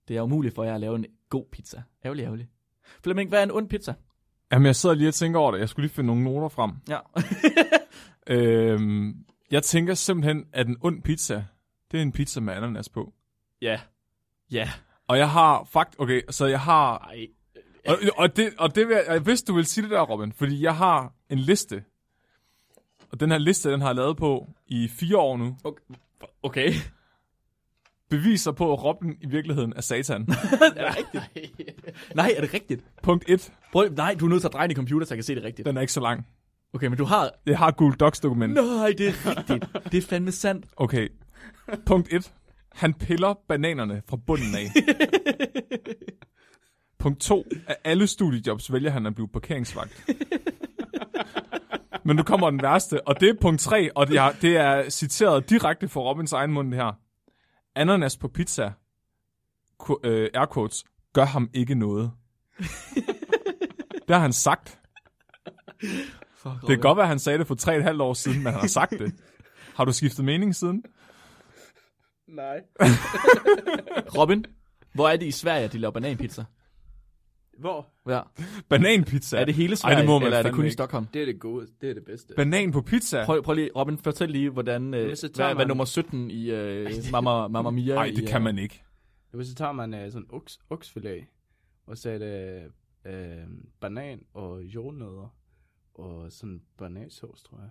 [0.07, 1.83] Det er umuligt for jer at lave en god pizza.
[2.05, 2.49] Ærgerlig, ærgerlig.
[3.03, 3.93] Flemming, hvad er en ond pizza?
[4.51, 5.59] Jamen, jeg sidder lige og tænker over det.
[5.59, 6.71] Jeg skulle lige finde nogle noter frem.
[6.89, 6.99] Ja.
[8.27, 11.45] Øhm, jeg tænker simpelthen, at en ond pizza,
[11.91, 13.13] det er en pizza med ananas på.
[13.61, 13.79] Ja.
[14.51, 14.69] Ja.
[15.07, 17.27] Og jeg har fakt, okay, så jeg har, Ej,
[17.87, 20.31] og, og, det, og det vil, jeg- jeg vidste, du ville sige det der, Robin,
[20.33, 21.83] fordi jeg har en liste.
[23.11, 25.57] Og den her liste, den har jeg lavet på i fire år nu.
[26.43, 26.73] Okay.
[28.09, 30.21] Beviser på, at Robin i virkeligheden er satan.
[30.75, 31.85] er det rigtigt?
[32.15, 32.83] Nej, er det rigtigt?
[33.03, 35.23] Punkt 1, Prøv, nej, du er nødt til at dreje din computer, så jeg kan
[35.23, 35.65] se det rigtigt.
[35.65, 36.27] den er ikke så lang.
[36.73, 37.31] Okay, men du har...
[37.45, 38.53] Jeg har Google Docs dokument.
[38.53, 39.91] Nej, det er rigtigt.
[39.91, 40.65] det er fandme sandt.
[40.75, 41.09] Okay.
[41.85, 42.31] Punkt 1.
[42.73, 44.67] Han piller bananerne fra bunden af.
[46.99, 47.45] Punkt 2.
[47.67, 50.05] Af alle studiejobs vælger han at blive parkeringsvagt.
[52.03, 54.89] Men nu kommer den værste, og det er punkt 3, og det er, det er
[54.89, 56.91] citeret direkte fra Robins egen mund her.
[57.75, 58.71] Ananas på pizza,
[60.03, 62.11] øh, air quotes, gør ham ikke noget.
[64.07, 64.79] det har han sagt.
[66.35, 68.67] Fuck, Det kan godt være, han sagde det for 3,5 år siden, men han har
[68.67, 69.13] sagt det.
[69.75, 70.83] Har du skiftet mening siden?
[72.31, 72.61] Nej.
[74.17, 74.45] Robin,
[74.93, 76.43] hvor er det i Sverige, at de laver bananpizza?
[77.59, 77.87] Hvor?
[78.09, 78.21] Ja.
[78.69, 79.37] Bananpizza.
[79.41, 80.73] Er det hele Ej, Sverige, det må man eller er det kun i ikke.
[80.73, 81.05] Stockholm?
[81.05, 81.67] Det er det gode.
[81.81, 82.33] Det er det bedste.
[82.35, 83.25] Banan på pizza?
[83.25, 86.89] Prøv, prøv lige, Robin, fortæl lige, hvordan, øh, hvad, hvad man- nummer 17 i øh,
[87.11, 88.83] Mamma, Mamma Mia Nej, i, det øh, kan man ikke.
[89.31, 91.25] Hvis så tager man uh, sådan oks, oksfilet,
[91.87, 92.63] og så er det
[93.05, 95.35] uh, banan og jordnødder,
[95.93, 97.69] og sådan banasauce, tror jeg.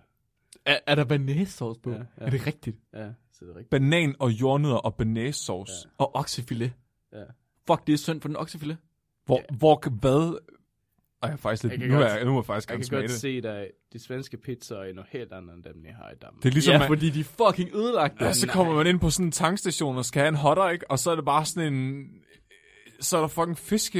[0.65, 1.89] Er, er der banæssauce på?
[1.91, 2.03] Ja, Ja.
[2.17, 2.77] Er det rigtigt?
[2.93, 3.69] Ja, så det er rigtigt.
[3.69, 5.73] Banan og jordnødder og banæssauce.
[5.85, 5.89] Ja.
[5.97, 6.73] Og oksefilet.
[7.13, 7.23] Ja.
[7.67, 8.77] Fuck, det er synd for den oksefilet.
[9.25, 9.55] Hvor, Ja.
[9.57, 10.39] hvor, hvad...
[11.23, 11.81] Ej, jeg er faktisk lidt...
[11.81, 13.19] Jeg Nu er godt- jeg, nu er jeg faktisk Jeg kan smage godt det.
[13.19, 16.43] se, at de svenske pizzaer er noget helt andet end dem, jeg har i Danmark.
[16.43, 18.25] Det er ligesom, ja, man, fordi de er fucking ødelagte.
[18.25, 20.99] ja, så kommer man ind på sådan en tankstation og skal have en hotdog, og
[20.99, 22.05] så er det bare sådan en...
[22.99, 23.99] Så er der fucking fiske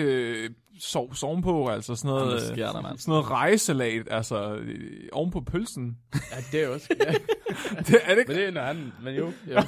[0.80, 2.98] sovs ovenpå, altså sådan noget, Hvad sker der, mand?
[2.98, 5.98] sådan noget rejsalat, altså øh, ovenpå pølsen.
[6.14, 6.96] Ja, det er også...
[7.00, 7.14] Ja.
[7.88, 8.30] Det er det ikke.
[8.32, 8.94] Men det er noget andet.
[9.04, 9.32] Men jo, jo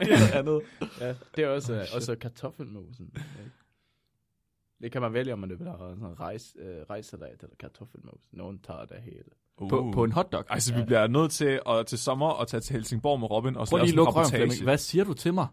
[0.00, 0.60] det, Noget andet.
[1.00, 3.10] ja, det er også, uh, også kartoffelmosen.
[3.16, 3.20] Ja.
[4.82, 8.20] Det kan man vælge, om man vil have sådan en rejs, uh, rejsalat eller kartoffelmos.
[8.32, 9.24] Nogen tager det hele.
[9.58, 10.44] På, på en hotdog.
[10.48, 13.66] Altså, vi bliver nødt til at til sommer at tage til Helsingborg med Robin og
[13.66, 14.64] så Prøv lige at lukke røven.
[14.64, 15.46] Hvad siger du til mig?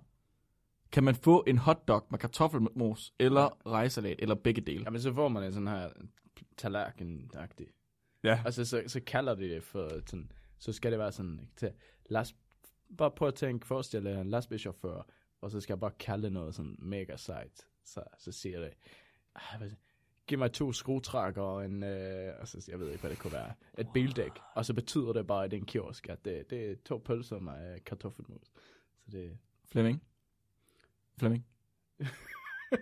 [0.91, 4.83] Kan man få en hotdog med kartoffelmos, eller rejsalat, eller begge dele?
[4.83, 5.89] Jamen, så får man en sådan her
[6.57, 7.67] tallerken-agtig.
[8.23, 8.41] Ja.
[8.45, 11.71] Altså, så, så kalder de det for sådan, så skal det være sådan, til
[12.09, 12.35] last,
[12.97, 15.07] bare prøv at tænke, forestil dig en lastbilchauffør,
[15.41, 17.67] og så skal jeg bare kalde noget sådan mega sejt.
[17.85, 18.73] Så, så siger det,
[19.35, 19.71] "Ah,
[20.27, 23.33] giv mig to skruetrækker og en, øh, og så, jeg ved ikke, hvad det kunne
[23.33, 24.31] være, et bildæk.
[24.55, 27.79] Og så betyder det bare i den kiosk, at det, det er to pølser med
[27.79, 28.47] kartoffelmos.
[29.05, 29.37] Så det,
[29.71, 30.03] Flemming?
[31.19, 31.45] Flemming?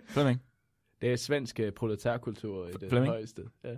[0.08, 0.42] Flemming?
[1.00, 3.12] det er svensk øh, proletærkultur i det Flemming?
[3.12, 3.50] højeste.
[3.64, 3.76] Ja.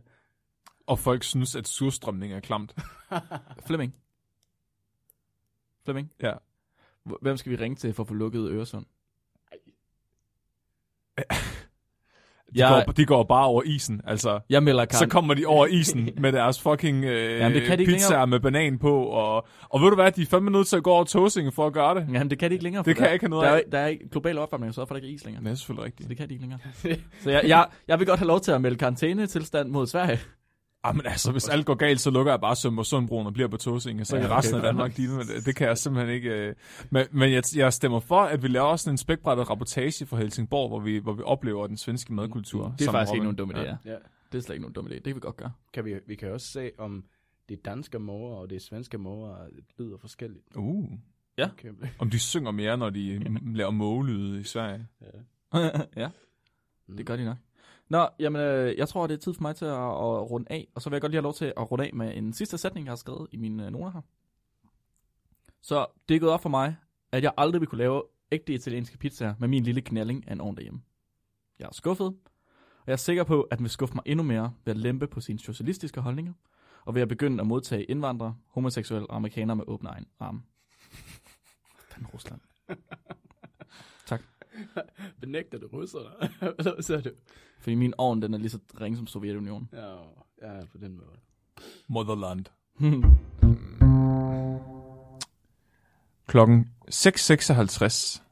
[0.87, 2.77] Og folk synes, at surstrømning er klamt.
[3.67, 3.97] Flemming?
[5.85, 6.13] Flemming?
[6.23, 6.33] Ja.
[7.23, 8.87] Hvem skal vi ringe til for at få lukket Øresund?
[12.61, 14.41] Jeg- går, de går bare over isen, altså.
[14.51, 14.99] Jeg melder Karen.
[14.99, 18.41] Så kommer de over isen med deres fucking øh, Jamen, det kan de pizzaer med
[18.41, 19.05] banan på.
[19.05, 21.67] Og, og ved du hvad, de er fandme nødt til at gå over Tåsinge for
[21.67, 22.07] at gøre det.
[22.13, 22.83] Jamen, det kan de ikke længere.
[22.85, 23.59] Det kan der, jeg ikke have noget der, af.
[23.67, 25.45] er, der er ikke global opvarmning, så for der ikke er is længere.
[25.45, 26.09] Det er selvfølgelig Så rigtigt.
[26.09, 26.61] det kan de ikke længere.
[27.23, 30.19] så jeg, jeg, jeg vil godt have lov til at melde karantænetilstand mod Sverige.
[30.89, 33.57] Ah, men altså, hvis alt går galt, så lukker jeg bare Sømmersundbroen og bliver på
[33.57, 34.05] Tåsinge.
[34.05, 35.47] Så Ja, kan okay, resten af Danmark med det.
[35.47, 36.31] Det kan jeg simpelthen ikke...
[36.31, 36.55] Øh.
[36.91, 40.69] Men, men jeg, jeg stemmer for, at vi laver også en spækbrættet rapportage fra Helsingborg,
[40.69, 42.75] hvor vi, hvor vi oplever den svenske madkultur.
[42.79, 43.77] Det er faktisk med ikke nogen dum idé, ja.
[43.85, 43.97] Ja.
[44.33, 44.95] Det er slet ikke nogen dum idé.
[44.95, 45.53] Det kan vi godt gøre.
[45.73, 47.05] Kan vi, vi kan også se, om
[47.49, 49.39] de danske mor og de svenske mor
[49.79, 50.45] lyder forskelligt.
[50.57, 50.91] Uh,
[51.39, 51.49] Ja.
[51.51, 51.69] Okay.
[51.99, 53.19] om de synger mere, når de
[53.55, 54.87] laver mågelyde i Sverige.
[55.97, 56.09] ja,
[56.97, 57.37] det gør de nok.
[57.89, 60.69] Nå, jamen, øh, jeg tror, det er tid for mig til at, at runde af,
[60.75, 62.59] og så vil jeg godt lige have lov til at runde af med en sidste
[62.59, 64.01] sætning, jeg har skrevet i mine øh, noter her.
[65.63, 66.77] Så det er gået op for mig,
[67.13, 70.41] at jeg aldrig vil kunne lave ægte italienske pizzaer med min lille knalling af en
[70.41, 70.83] ovn derhjemme.
[71.59, 74.53] Jeg er skuffet, og jeg er sikker på, at den vil skuffe mig endnu mere
[74.65, 76.33] ved at lempe på sine socialistiske holdninger,
[76.85, 80.43] og ved at begynde at modtage indvandrere, homoseksuelle og amerikanere med åbne egen arme.
[81.91, 82.41] Fanden Rusland.
[85.21, 86.09] Benægter du russerne?
[86.59, 87.15] Eller så er det?
[87.61, 89.69] Fordi min ovn, den er lige så ringe som Sovjetunionen.
[89.73, 89.95] Ja,
[90.43, 91.19] ja, på den måde.
[91.89, 92.45] Motherland.
[96.27, 98.23] Klokken 6.56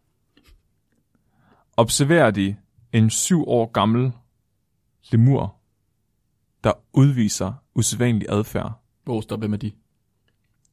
[1.76, 2.56] observerer de
[2.92, 4.12] en syv år gammel
[5.12, 5.56] lemur,
[6.64, 8.72] der udviser usædvanlig adfærd.
[9.04, 9.72] Hvor stoppe med de?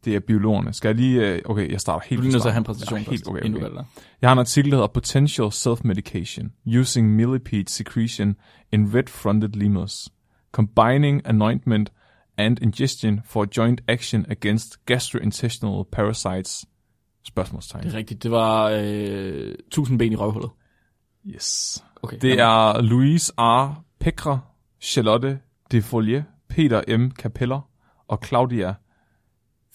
[0.06, 0.74] Det er biologerne.
[0.74, 1.28] Skal jeg lige...
[1.28, 2.64] øh, Okay, jeg starter helt Du er have en starten.
[2.64, 3.54] præsentation Ja, helt okay, okay.
[3.54, 3.84] vælger.
[4.22, 8.36] Jeg har en artikel, der hedder Potential Self-Medication Using Millipede Secretion
[8.72, 10.10] in Red-Fronted Lemurs
[10.52, 11.92] Combining Anointment
[12.38, 16.66] and Ingestion for Joint Action Against Gastrointestinal Parasites
[17.28, 17.84] Spørgsmålstegn.
[17.84, 18.24] Det er rigtigt.
[18.24, 20.52] Det var øh, 1000 ben i røvhullet.
[21.28, 21.84] Yes.
[22.04, 22.18] Okay.
[22.22, 23.84] Det er Louise R.
[24.00, 24.40] Pekra,
[24.82, 25.40] Charlotte
[25.72, 27.12] de Follier, Peter M.
[27.12, 27.70] Capeller
[28.08, 28.74] og Claudia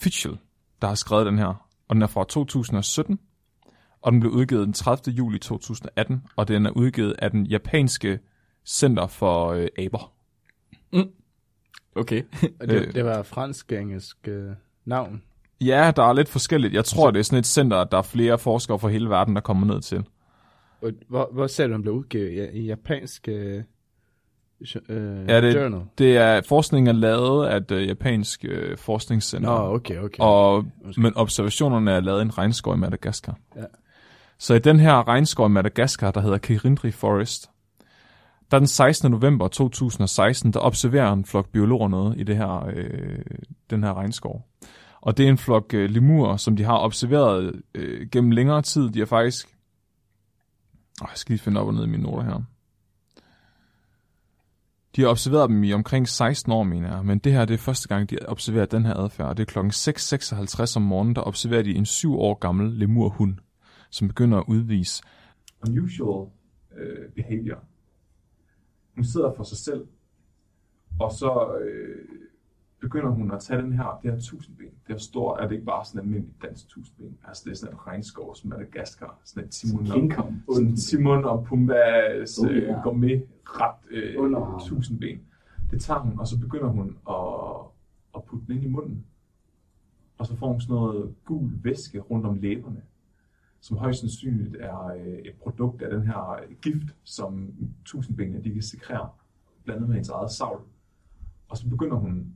[0.00, 0.38] Fitchel,
[0.82, 1.68] der har skrevet den her.
[1.88, 3.18] Og den er fra 2017,
[4.02, 5.14] og den blev udgivet den 30.
[5.14, 8.18] juli 2018, og den er udgivet af den japanske
[8.66, 10.12] Center for øh, Aber.
[11.94, 12.22] Okay.
[12.60, 12.94] Og det, Øh.
[12.94, 14.50] det var fransk-engelsk øh,
[14.84, 15.22] navn.
[15.60, 16.74] Ja, der er lidt forskelligt.
[16.74, 19.40] Jeg tror, det er sådan et center, der er flere forskere fra hele verden, der
[19.40, 20.04] kommer ned til.
[20.80, 22.50] Og hvor, hvor ser du, den blev udgivet?
[22.54, 23.62] I japansk øh,
[24.88, 25.82] øh, Ja, det- journal?
[25.98, 29.50] Det er forskningen er lavet af et øh, japansk øh, forskningscenter.
[29.50, 30.16] Nå, okay, okay.
[30.20, 31.02] Og, Undskyld.
[31.02, 33.36] men observationerne er lavet i en regnskov i Madagaskar.
[33.56, 33.64] Ja.
[34.38, 37.50] Så i den her regnskov i Madagaskar, der hedder Kirindri Forest,
[38.50, 39.10] der den 16.
[39.10, 43.18] november 2016, der observerer en flok biologer noget i det her, øh,
[43.70, 44.46] den her regnskov.
[45.00, 48.90] Og det er en flok øh, lemurer, som de har observeret øh, gennem længere tid.
[48.90, 49.46] De har faktisk...
[51.02, 52.42] Oh, jeg skal lige finde op og ned i mine noter her.
[54.96, 57.58] De har observeret dem i omkring 16 år, mener jeg, men det her det er
[57.58, 59.28] første gang, de har observeret den her adfærd.
[59.28, 63.34] Og det er klokken 6.56 om morgenen, der observerer de en syv år gammel lemurhund,
[63.90, 65.02] som begynder at udvise
[65.68, 66.28] unusual
[66.70, 67.64] uh, behavior.
[68.94, 69.86] Hun sidder for sig selv,
[71.00, 72.04] og så øh,
[72.80, 74.66] begynder hun at tage den her, det her tusindben.
[74.66, 77.18] Det her stort, er det ikke bare sådan en almindelig dansk tusindben.
[77.24, 80.12] Altså det er sådan et regnskov, som Madagaskar, sådan et Timon
[80.46, 82.80] og, sådan Timon og Pumbas Oh, ja.
[82.82, 85.20] gourmet ret øh, tusindben.
[85.70, 87.66] Det tager hun, og så begynder hun at,
[88.16, 89.04] at putte den ind i munden.
[90.18, 92.82] Og så får hun sådan noget gul væske rundt om læberne,
[93.60, 98.62] som højst sandsynligt er øh, et produkt af den her gift, som tusindbenene de kan
[98.62, 99.08] sekrere.
[99.64, 100.60] blandet med hendes eget savl.
[101.48, 102.34] Og så begynder hun...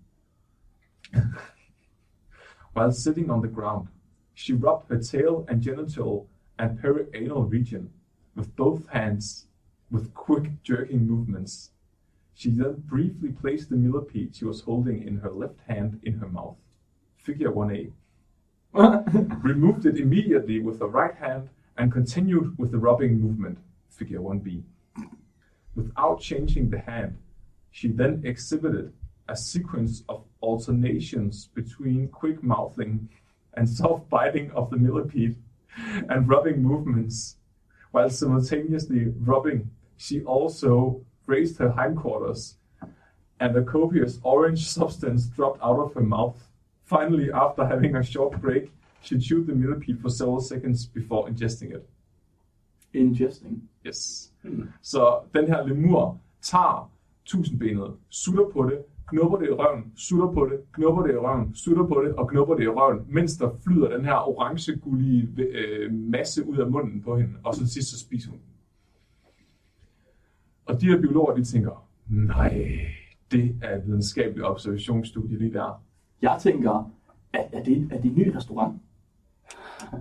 [2.72, 3.88] While sitting on the ground,
[4.34, 7.90] she rubbed her tail and genital and perianal region
[8.34, 9.46] with both hands
[9.90, 11.70] with quick jerking movements.
[12.34, 16.28] She then briefly placed the millipede she was holding in her left hand in her
[16.28, 16.56] mouth.
[17.16, 17.92] Figure 1A.
[19.42, 23.58] Removed it immediately with the right hand and continued with the rubbing movement.
[23.90, 24.62] Figure 1B.
[25.74, 27.18] Without changing the hand,
[27.70, 28.92] she then exhibited
[29.30, 33.08] a sequence of alternations between quick mouthing
[33.54, 35.36] and soft biting of the millipede
[36.08, 37.36] and rubbing movements.
[37.92, 42.56] While simultaneously rubbing, she also raised her hindquarters,
[43.38, 46.36] and a copious orange substance dropped out of her mouth.
[46.84, 51.72] Finally, after having a short break, she chewed the millipede for several seconds before ingesting
[51.72, 51.88] it.
[52.92, 53.60] Ingesting.
[53.84, 54.30] Yes.
[54.42, 54.68] Hmm.
[54.82, 56.90] Så den her lemur tager
[57.24, 61.54] tusindbenet, sutter på det, knupper det i røven, sutter på det, knupper det i røven,
[61.54, 65.92] sutter på det og knupper det i røven, mens der flyder den her orange-gullige øh,
[65.94, 68.46] masse ud af munden på hende, og så til sidst så spiser hun den.
[70.66, 72.78] Og de her biologer, de tænker, nej,
[73.32, 75.82] det er et videnskabeligt observationsstudie lige der.
[76.22, 76.92] Jeg tænker,
[77.32, 78.80] er, er, det, er det en ny restaurant?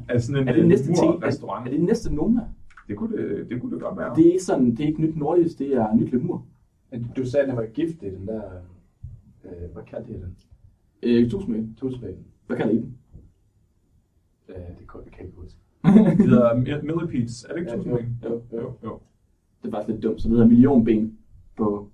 [0.10, 1.24] Er det sådan en Er det næste ting?
[1.24, 1.68] Er, restaurant?
[1.68, 2.42] er det næste Noma?
[2.88, 4.16] Det kunne det, det kunne det godt være.
[4.16, 6.46] Det er ikke sådan, det er ikke nyt nordisk, det er nyt lemur.
[7.18, 8.42] Du sagde, at den var giftig, den der...
[9.46, 10.36] Øh, hvad kaldte I den?
[11.04, 11.76] Øh, tusmæl.
[11.78, 12.26] Tusbanen.
[12.48, 12.98] Hvad kalder I den?
[14.50, 15.60] Øh, det kan jeg ikke huske.
[16.18, 17.44] Det hedder mi- millipedes.
[17.44, 18.20] Er det ikke Ja, tusind ben?
[18.24, 18.58] Jo, jo.
[18.62, 19.00] Jo, jo.
[19.62, 21.18] Det er faktisk lidt dumt, så det hedder millionben
[21.58, 21.90] på...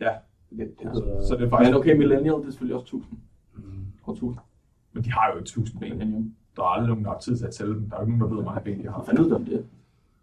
[0.00, 0.10] Ja,
[0.50, 1.22] Det, det hedder...
[1.28, 1.70] så det er faktisk...
[1.70, 3.18] Men okay, millennial, det er selvfølgelig også 1000.
[3.56, 3.62] Mm.
[4.06, 4.38] År 1000.
[4.92, 5.90] Men de har jo et tusind ben.
[5.90, 6.34] Millennium.
[6.56, 7.90] Der er aldrig nogen, der har tid til at tælle dem.
[7.90, 9.04] Der er jo ikke nogen, der ved, hvor mange ben de Hvad har.
[9.04, 9.66] fanden ved du om det?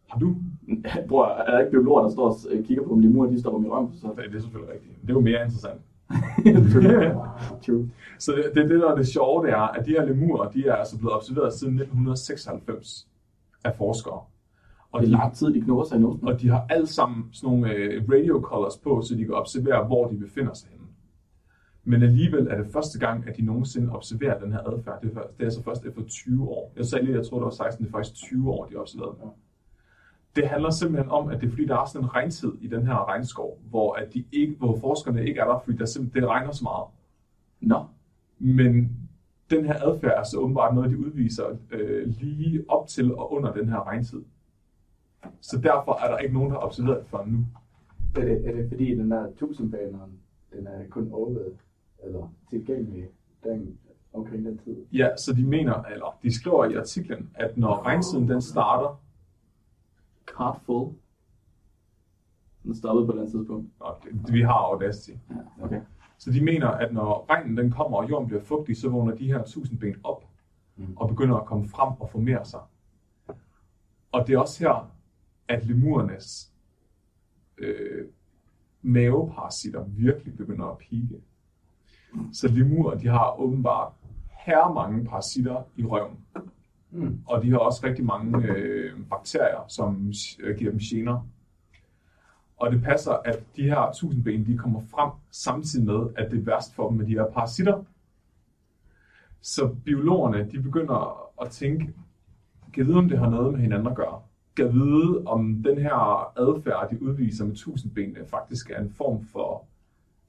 [0.10, 0.36] Har du?
[1.10, 3.58] Bror, er der ikke biologer, der står og øh, kigger på, om lemur, de står
[3.58, 3.94] med røven?
[3.94, 4.08] Så...
[4.18, 5.02] Det er selvfølgelig rigtigt.
[5.02, 5.82] Det er jo mere interessant.
[7.66, 7.90] True.
[8.20, 10.68] Så det, det, det, der er det sjove, det er, at de her lemurer, de
[10.68, 13.08] er altså blevet observeret siden 1996
[13.64, 14.22] af forskere.
[14.92, 16.28] Og Det er lang tid, de knurrer sig i nosen.
[16.28, 19.86] og de har alle sammen sådan nogle øh, radio collars på, så de kan observere,
[19.86, 20.84] hvor de befinder sig henne.
[21.84, 25.02] Men alligevel er det første gang, at de nogensinde observerer den her adfærd.
[25.02, 26.74] Det er, det er altså først efter 20 år.
[26.78, 28.76] Jeg sagde lige, at jeg tror, det var 16, det er faktisk 20 år, de
[28.76, 29.30] observerede det.
[30.36, 32.88] Det handler simpelthen om, at det er fordi, der er sådan en regntid i den
[32.88, 36.30] her regnskov, hvor, at de ikke, hvor forskerne ikke er der, fordi der simpelthen, det
[36.30, 36.88] regner så meget.
[37.62, 37.86] Nå,
[38.40, 38.98] Men
[39.50, 43.54] den her adfærd er så åbenbart noget, de udviser øh, lige op til og under
[43.54, 44.24] den her regntid.
[45.42, 47.46] Så derfor er der ikke nogen, der har observeret det før nu.
[48.16, 50.12] Er det, er det fordi, den der tusindbaneren,
[50.54, 51.58] den er kun overvejet,
[52.04, 53.08] eller tilgængelig
[53.44, 53.78] den,
[54.14, 54.76] omkring den tid?
[54.92, 59.03] Ja, så de mener, eller de skriver i artiklen, at når regntiden den starter,
[60.38, 60.94] card full.
[62.64, 63.72] Den stoppede på et eller andet tidspunkt.
[63.80, 65.82] og det, vi har Audacity, Ja, okay.
[66.18, 69.28] så de mener, at når regnen den kommer, og jorden bliver fugtig, så vågner de
[69.28, 70.24] her tusindben op,
[70.76, 70.94] Mm.
[70.98, 72.60] og begynder at komme frem og formere sig.
[74.12, 74.92] Og det er også her,
[75.48, 76.52] at lemurernes
[77.58, 78.06] øh,
[78.82, 81.22] maveparasitter virkelig begynder at pike.
[82.34, 83.94] Så lemurer, de har åbenbart
[84.46, 86.18] her mange parasitter i røven.
[86.94, 87.20] Mm.
[87.26, 91.28] Og de har også rigtig mange øh, bakterier, som øh, giver dem gener.
[92.58, 96.44] Og det passer, at de her tusindben, de kommer frem samtidig med, at det er
[96.44, 97.84] værst for dem med de her parasitter.
[99.42, 101.94] Så biologerne, de begynder at tænke,
[102.74, 104.22] kan vide, om det har noget med hinanden at gøre?
[104.56, 109.66] Kan vide, om den her adfærd, de udviser med tusindbenene, faktisk er en form for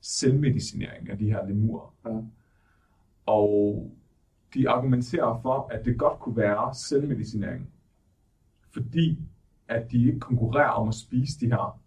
[0.01, 1.95] selvmedicinering af de her lemurer.
[2.07, 2.21] Ja.
[3.27, 3.91] Og
[4.55, 7.69] de argumenterer for, at det godt kunne være selvmedicinering,
[8.73, 9.19] fordi
[9.69, 11.81] at de ikke konkurrerer om at spise de her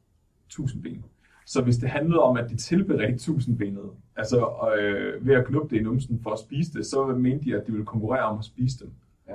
[0.49, 1.05] tusindben.
[1.45, 4.49] Så hvis det handlede om, at de tilberedte tusindbenet, altså
[4.79, 7.67] øh, ved at knuppe det i numsen for at spise det, så mente de, at
[7.67, 8.91] de ville konkurrere om at spise dem.
[9.27, 9.33] Ja.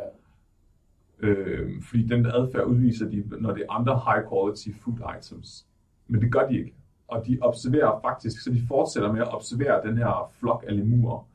[1.19, 5.67] Øh, fordi den adfærd udviser de, når det er andre high quality food items.
[6.09, 6.75] Men det gør de ikke.
[7.09, 11.27] Og de observerer faktisk, så de fortsætter med at observere den her flok af lemurer.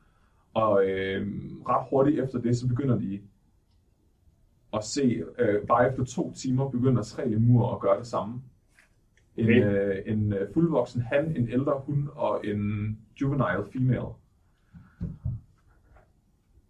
[0.58, 1.26] Og øh,
[1.68, 3.20] ret hurtigt efter det, så begynder de
[4.72, 8.42] at se, øh, bare efter to timer begynder tre lemurer at gøre det samme.
[9.36, 9.64] En, Okay.
[9.64, 14.12] øh, en øh, fuldvoksen han, en ældre hund og en juvenile female.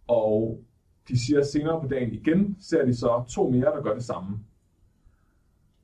[0.07, 0.63] Og
[1.07, 4.39] de siger senere på dagen igen, ser de så to mere, der gør det samme.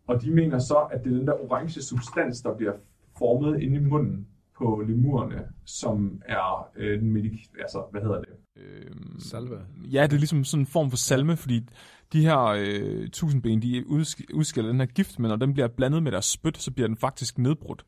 [0.07, 2.73] Og de mener så, at det er den der orange substans, der bliver
[3.17, 4.27] formet inde i munden
[4.57, 7.47] på lemurerne, som er øh, den medik...
[7.59, 8.29] Altså, hvad hedder det?
[8.55, 9.65] Øhm, Salve.
[9.91, 11.67] Ja, det er ligesom sådan en form for salme, fordi
[12.13, 16.03] de her øh, tusindben, de udsk- udskiller den her gift, men når den bliver blandet
[16.03, 17.85] med deres spyt, så bliver den faktisk nedbrudt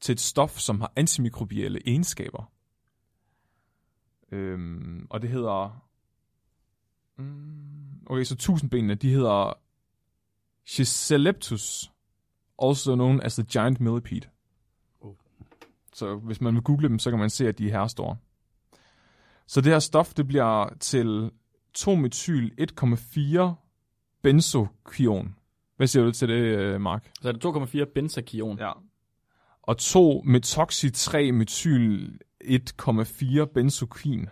[0.00, 2.52] til et stof, som har antimikrobielle egenskaber.
[4.32, 5.86] Øhm, og det hedder...
[7.16, 9.52] Mm, okay, så tusindbenene, de hedder
[10.66, 11.92] Chiseleptus,
[12.62, 14.28] also known as the giant millipede.
[15.92, 18.16] Så hvis man vil google dem, så kan man se, at de er herrestore.
[19.46, 21.30] Så det her stof, det bliver til
[21.78, 23.54] 2-metyl 1,4
[24.22, 25.34] benzokion.
[25.76, 27.10] Hvad siger du til det, øh, Mark?
[27.22, 28.58] Så er det 2,4 benzakion.
[28.58, 28.72] Ja.
[29.62, 34.28] Og 2 metoxy 3 metyl 1,4 benzokin.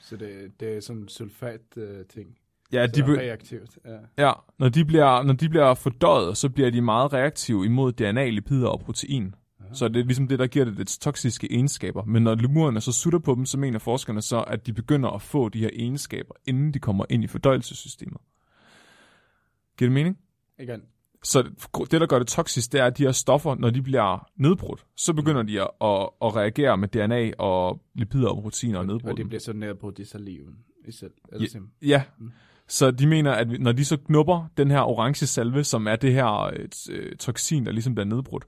[0.00, 2.38] Så det, det er sådan en sulfat-ting.
[2.72, 3.78] Ja, så de, be- reaktivt.
[3.84, 3.98] Ja.
[4.18, 8.30] ja når, de bliver, når de bliver fordøjet, så bliver de meget reaktive imod DNA,
[8.30, 9.34] lipider og protein.
[9.74, 12.04] Så det er ligesom det, der giver det dets toksiske egenskaber.
[12.04, 15.22] Men når lemurerne så sutter på dem, så mener forskerne så, at de begynder at
[15.22, 18.18] få de her egenskaber, inden de kommer ind i fordøjelsessystemet.
[19.78, 20.18] Giver det mening?
[20.58, 20.82] Igen.
[21.22, 21.42] Så
[21.90, 24.84] det, der gør det toksisk, det er, at de her stoffer, når de bliver nedbrudt,
[24.96, 28.86] så begynder de at, at, at reagere med DNA og lipider og proteiner og Og
[28.86, 29.16] nedbrudt.
[29.16, 30.54] det bliver så nedbrudt i saliven.
[30.88, 31.10] I selv.
[31.40, 31.46] Ja.
[31.46, 31.68] Sim.
[31.82, 32.30] Ja, Mm.
[32.68, 36.12] så de mener, at når de så knupper den her orange salve, som er det
[36.12, 38.44] her øh, øh, toksin, der ligesom bliver nedbrudt,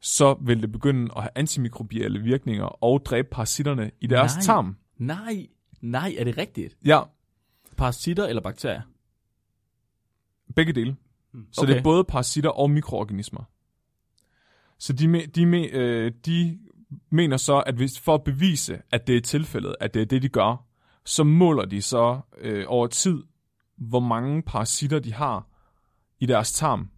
[0.00, 4.42] så vil det begynde at have antimikrobielle virkninger og dræbe parasitterne i deres Nej.
[4.42, 4.76] tarm.
[4.96, 5.46] Nej,
[5.80, 6.76] nej, er det rigtigt?
[6.84, 7.00] Ja,
[7.76, 8.82] Parasitter eller bakterier?
[10.56, 10.96] begge dele.
[11.32, 11.46] Mm.
[11.52, 11.72] Så Okay.
[11.72, 13.44] det er både parasitter og mikroorganismer.
[14.78, 16.58] Så de, de, øh, de
[17.10, 20.22] mener så, at hvis for at bevise, at det er tilfældet, at det er det,
[20.22, 20.66] de gør,
[21.04, 23.22] så måler de så øh, over tid,
[23.76, 25.46] hvor mange parasitter de har
[26.18, 26.90] i deres tarm,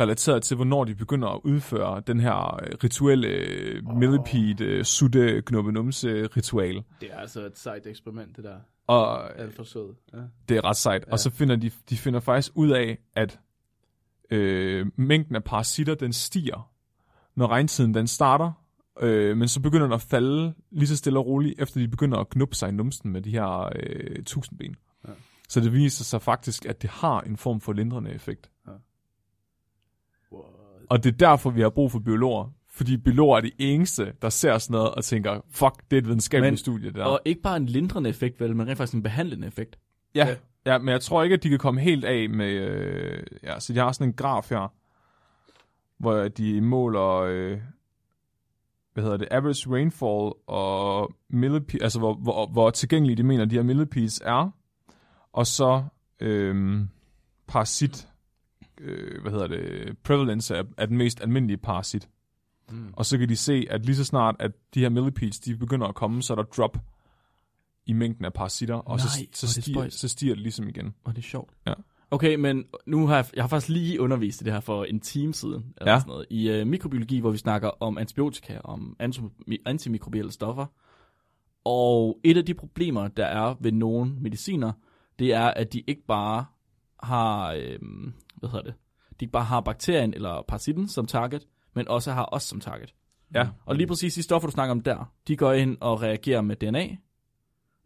[0.00, 5.42] relateret til, hvornår de begynder at udføre den her øh, rituelle øh, millipede, øh, sutte,
[5.42, 6.82] knuppenumse ritual.
[7.00, 8.56] Det er altså et sejt eksperiment, det der.
[8.86, 9.94] Og Alt for sød.
[10.12, 10.18] Ja.
[10.48, 11.04] Det er ret sejt.
[11.06, 11.12] Ja.
[11.12, 13.40] Og så finder de, de finder faktisk ud af, at
[14.30, 16.70] øh, mængden af parasitter, den stiger,
[17.34, 18.52] når regntiden den starter,
[19.00, 22.18] øh, men så begynder den at falde lige så stille og roligt, efter de begynder
[22.18, 24.76] at knuppe sig i numsen med de her øh, tusindben.
[25.08, 25.12] Ja.
[25.48, 28.50] Så det viser sig faktisk, at det har en form for lindrende effekt.
[30.92, 32.52] Og det er derfor, vi har brug for biologer.
[32.70, 36.06] Fordi biologer er de eneste, der ser sådan noget og tænker, fuck, det er et
[36.06, 37.04] videnskabeligt Men- studie, det der.
[37.04, 39.78] Og ikke bare en lindrende effekt, vel, men rent faktisk en behandlende effekt.
[40.14, 40.34] Ja, Ja.
[40.72, 42.50] ja, men jeg tror ikke, at de kan komme helt af med...
[42.52, 44.72] Øh, ja, så de har sådan en graf her,
[45.98, 47.08] hvor de måler...
[47.16, 47.58] Øh,
[48.94, 49.28] hvad hedder det?
[49.30, 54.50] Average rainfall og millipede, altså hvor, hvor, hvor tilgængelige de mener, de her millipedes er.
[55.32, 55.84] Og så
[56.20, 56.80] øh,
[57.48, 58.08] parasit,
[58.82, 62.08] øh, hvad hedder det, prevalence er, er den mest almindelige parasit.
[62.70, 62.92] Mm.
[62.92, 65.86] Og så kan de se, at lige så snart, at de her millipedes, de begynder
[65.86, 66.78] at komme, så er der drop
[67.86, 70.94] i mængden af parasitter, og så, Nej, så, det stiger, så stiger det ligesom igen.
[71.04, 71.50] Og det er sjovt.
[71.66, 71.72] Ja.
[72.10, 75.00] Okay, men nu har jeg, jeg har faktisk lige undervist i det her for en
[75.00, 75.98] time siden, eller Ja.
[75.98, 80.66] sådan noget, i uh, mikrobiologi, hvor vi snakker om antibiotika, om anti- antimikrobielle stoffer.
[81.64, 84.72] Og et af de problemer, der er ved nogle mediciner,
[85.18, 86.44] det er, at de ikke bare
[87.02, 88.74] har, øhm, hvad hedder det,
[89.20, 92.94] de ikke bare har bakterien eller parasitten som target, men også har os som target.
[93.34, 93.48] Ja.
[93.66, 96.56] Og lige præcis de stoffer, du snakker om der, de går ind og reagerer med
[96.56, 96.96] DNA,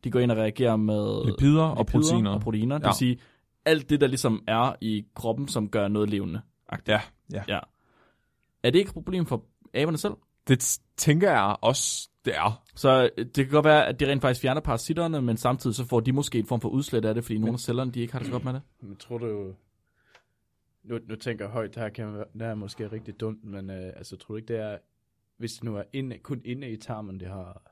[0.04, 2.30] de går ind og reagerer med Lipider og proteiner.
[2.30, 2.78] og proteiner.
[2.78, 2.88] Det Ja.
[2.88, 3.18] vil sige,
[3.64, 6.40] alt det, der ligesom er i kroppen, som gør noget levende.
[6.88, 7.00] Ja,
[7.32, 7.42] ja.
[7.48, 7.58] ja.
[8.62, 9.44] Er det ikke et problem for
[9.74, 10.14] aberne selv?
[10.48, 12.62] Det tænker jeg også, det er.
[12.74, 15.84] Så øh, det kan godt være, at det rent faktisk fjerner parasitterne, men samtidig så
[15.84, 18.12] får de måske en form for udslæt af det, fordi nogle af cellerne, de ikke
[18.12, 18.62] har det så godt med det.
[18.80, 19.54] Men tror du...
[20.84, 23.44] Nu, nu tænker jeg højt, det her, kan være, det her er måske rigtig dumt,
[23.44, 24.78] men øh, altså, tror du ikke, det er...
[25.38, 27.62] Hvis det nu er inde, kun inde i tarmen, det har...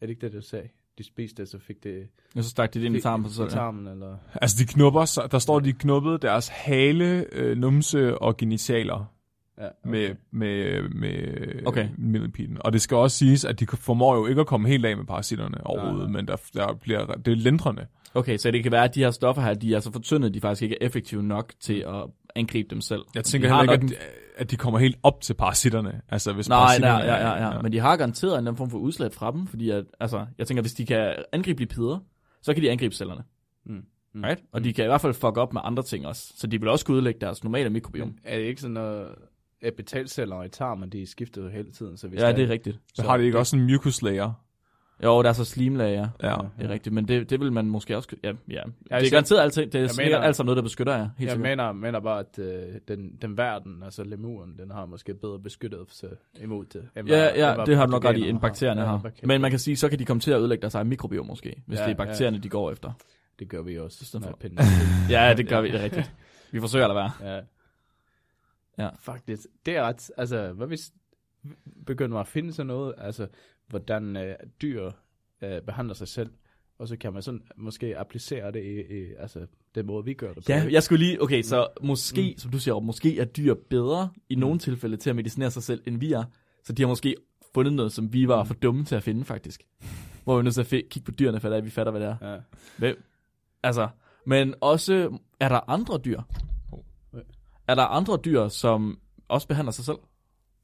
[0.00, 0.68] Er det ikke det, du sagde?
[0.98, 2.08] De spiste det, så fik det...
[2.36, 3.58] Og så stak de det ind i tarmen på sig I selv.
[3.58, 3.64] Ja.
[3.64, 4.16] tarmen, eller...
[4.34, 9.17] Altså, de knupper, så der står, de knuppede deres hale, øh, numse og genitaler
[9.58, 9.90] Ja, okay.
[9.90, 11.88] med, med, med Okay.
[11.98, 12.56] millipeden.
[12.60, 15.04] Og det skal også siges, at de formår jo ikke at komme helt af med
[15.04, 16.20] parasitterne overhovedet, nej.
[16.20, 17.86] men der, der bliver, det er lindrende.
[18.14, 20.40] Okay, så det kan være, at de her stoffer her, de er så fortyndet, de
[20.40, 22.04] faktisk ikke er effektive nok til at
[22.34, 23.02] angribe dem selv.
[23.14, 24.06] Jeg tænker heller ikke, nok at,
[24.36, 26.00] at de kommer helt op til parasitterne.
[26.08, 28.50] Altså, hvis Nej, parasitterne nej, ja, ja, er- ja, Men de har garanteret en eller
[28.50, 31.60] anden form for udslæt fra dem, fordi at, altså, jeg tænker, hvis de kan angribe
[31.60, 31.98] lipider,
[32.42, 33.22] så kan de angribe cellerne.
[33.66, 33.82] Mm.
[34.14, 34.24] Mm.
[34.24, 34.40] Right?
[34.52, 36.32] Og de kan i hvert fald fuck op med andre ting også.
[36.36, 38.08] Så de vil også kunne udlægge deres normale mikrobiom.
[38.08, 39.06] Men er det ikke sådan noget...
[39.62, 42.78] Epitalceller i tarmen, de skifter jo hele tiden, så hvis Ja, det er rigtigt.
[42.94, 44.32] Så har de ikke også en mucus layer?
[45.04, 46.08] Jo, der er så slimlager.
[46.22, 46.36] Ja.
[46.58, 48.08] Det er rigtigt, men det, det vil man måske også...
[48.24, 48.32] Ja, ja.
[48.44, 48.56] det
[48.90, 51.02] er altså, garanteret altid, det er mener- alt sammen noget, der beskytter jer.
[51.02, 51.40] Helt Jeg sikkert.
[51.50, 55.80] mener, mener bare, at øh, den, den verden, altså lemuren, den har måske bedre beskyttet
[55.90, 56.08] sig
[56.40, 56.88] imod det.
[56.96, 58.98] end Ja, end ja, hvad det har du nok ret i, end bakterierne Ja, har.
[58.98, 59.26] bakterier.
[59.26, 61.62] Men man kan sige, så kan de komme til at ødelægge deres egen mikrobiom måske,
[61.66, 62.04] hvis Ja, det er ja.
[62.04, 62.92] bakterierne, de går efter.
[63.38, 64.18] Det gør vi også.
[64.20, 65.12] med for.
[65.12, 66.12] Ja, det gør vi, det er rigtigt.
[66.52, 67.34] Vi forsøger at lade være.
[67.36, 67.40] Ja.
[68.78, 68.88] Ja.
[68.98, 70.92] Faktisk, det er ret, altså, hvad hvis,
[71.86, 73.28] begynder man at finde sådan noget, altså
[73.68, 74.90] hvordan øh, dyr
[75.42, 76.30] øh, behandler sig selv,
[76.78, 80.32] og så kan man sådan måske applicere det i, i altså den måde, vi gør
[80.32, 80.52] det på.
[80.52, 82.38] Ja, jeg skulle lige, okay, så måske, mm.
[82.38, 85.82] som du siger, måske er dyr bedre i nogle tilfælde til at medicinere sig selv,
[85.86, 86.24] end vi er.
[86.64, 87.16] Så de har måske
[87.54, 89.62] fundet noget, som vi var for dumme til at finde, faktisk.
[90.24, 92.08] Hvor vi er nødt til at kigge på dyrene, for at vi fatter, hvad det
[92.08, 92.32] er.
[92.32, 92.40] Ja.
[92.78, 93.02] Hvem?
[93.62, 93.88] Altså,
[94.26, 96.20] men også, er der andre dyr?
[97.68, 98.98] Er der andre dyr, som
[99.28, 99.96] også behandler sig selv?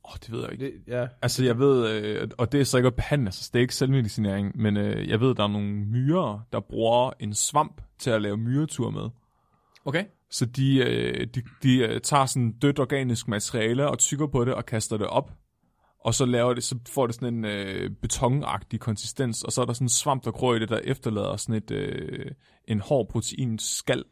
[0.04, 0.64] Åh, oh, det ved jeg ikke.
[0.64, 1.06] Det, ja.
[1.22, 3.74] Altså, jeg ved, øh, og det er så ikke at behandle, altså, det er ikke
[3.74, 8.22] selvmedicinering, men øh, jeg ved, der er nogle myrer, der bruger en svamp til at
[8.22, 9.10] lave myretur med.
[9.84, 10.04] Okay.
[10.30, 14.54] Så de, øh, de, de øh, tager sådan dødt organisk materiale og tykker på det
[14.54, 15.32] og kaster det op.
[16.00, 19.64] Og så laver det, så får det sådan en øh, betonagtig konsistens, og så er
[19.64, 22.30] der sådan en svamp, der gror i det, der efterlader sådan et, øh,
[22.68, 24.04] en hård proteinskal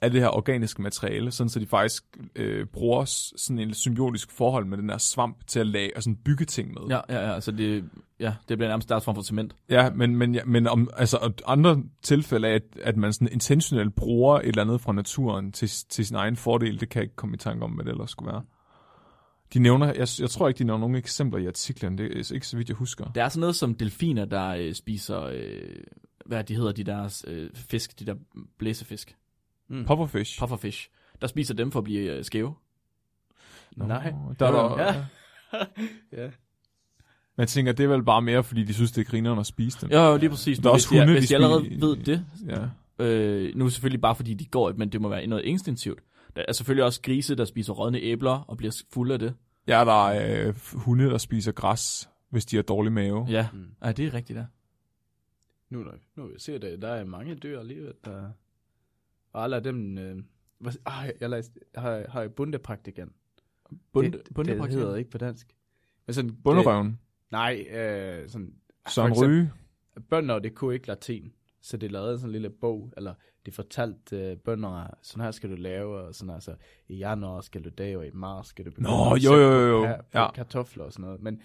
[0.00, 2.04] af det her organiske materiale, sådan så de faktisk
[2.36, 3.04] øh, bruger
[3.36, 6.68] sådan en symbiotisk forhold med den der svamp til at lage og sådan bygge ting
[6.68, 6.82] med.
[6.88, 7.84] Ja, ja, ja, så det,
[8.20, 9.56] ja, det bliver nærmest deres form for cement.
[9.68, 13.94] Ja, men, men, ja, men om, altså, andre tilfælde af, at, at man sådan intentionelt
[13.94, 17.16] bruger et eller andet fra naturen til, til sin egen fordel, det kan jeg ikke
[17.16, 18.42] komme i tanke om, hvad det ellers skulle være.
[19.54, 22.46] De nævner, jeg, jeg tror ikke, de nævner nogen eksempler i artiklen, det er ikke
[22.46, 23.04] så vidt, jeg husker.
[23.14, 25.76] Der er sådan noget som delfiner, der øh, spiser, øh,
[26.26, 28.14] hvad de hedder, de der øh, fisk, de der
[28.58, 29.16] blæsefisk,
[29.68, 29.84] Mm.
[29.84, 30.38] Pufferfish.
[30.40, 30.88] pufferfish,
[31.20, 32.54] der spiser dem for at blive øh, skæve.
[33.76, 34.12] Nå, Nej.
[34.38, 35.04] Der er der, Ja.
[36.22, 36.30] ja.
[37.36, 39.46] Men jeg tænker, det er vel bare mere, fordi de synes, det er grineren at
[39.46, 39.90] spise dem.
[39.90, 40.58] Ja, jo, lige præcis.
[40.58, 42.24] Der er Men også hvis, de, hunde, hvis de de allerede spiser- ved det,
[42.98, 43.04] Ja.
[43.04, 46.00] øh, nu er det selvfølgelig bare fordi de går, men det må være noget instinktivt.
[46.36, 49.34] Der er selvfølgelig også grise, der spiser rådne æbler og bliver fulde af det.
[49.68, 53.26] ja, der er øh, hunde, der spiser græs, hvis de har dårlig mave.
[53.28, 53.66] Ja, Mm.
[53.84, 54.44] ja det er rigtigt, der.
[55.70, 55.84] Nu,
[56.16, 58.30] nu jeg ser det, der er mange dyr alligevel, der...
[59.36, 59.98] Og alle af dem...
[59.98, 60.22] Øh,
[60.58, 63.12] hvad, ah, jeg læste, har, har jeg bundepraktikant.
[63.92, 65.56] Bunde, det, det hedder ikke på dansk.
[66.06, 66.86] Men sådan, Bunderøven.
[66.86, 66.96] Det,
[67.30, 68.54] nej, øh, sådan...
[68.88, 69.52] Søren Ryge.
[70.10, 71.32] Bønder, det kunne ikke latin.
[71.60, 73.14] Så det lavede sådan en lille bog, eller
[73.46, 76.54] de fortalte øh, bønder, sådan her skal du lave, og sådan altså,
[76.88, 79.50] i januar skal du det, og i marts skal du begynde Nå, at jo, jo,
[79.50, 79.96] jo, jo.
[80.12, 80.32] på Ja.
[80.32, 81.22] kartofler og sådan noget.
[81.22, 81.42] Men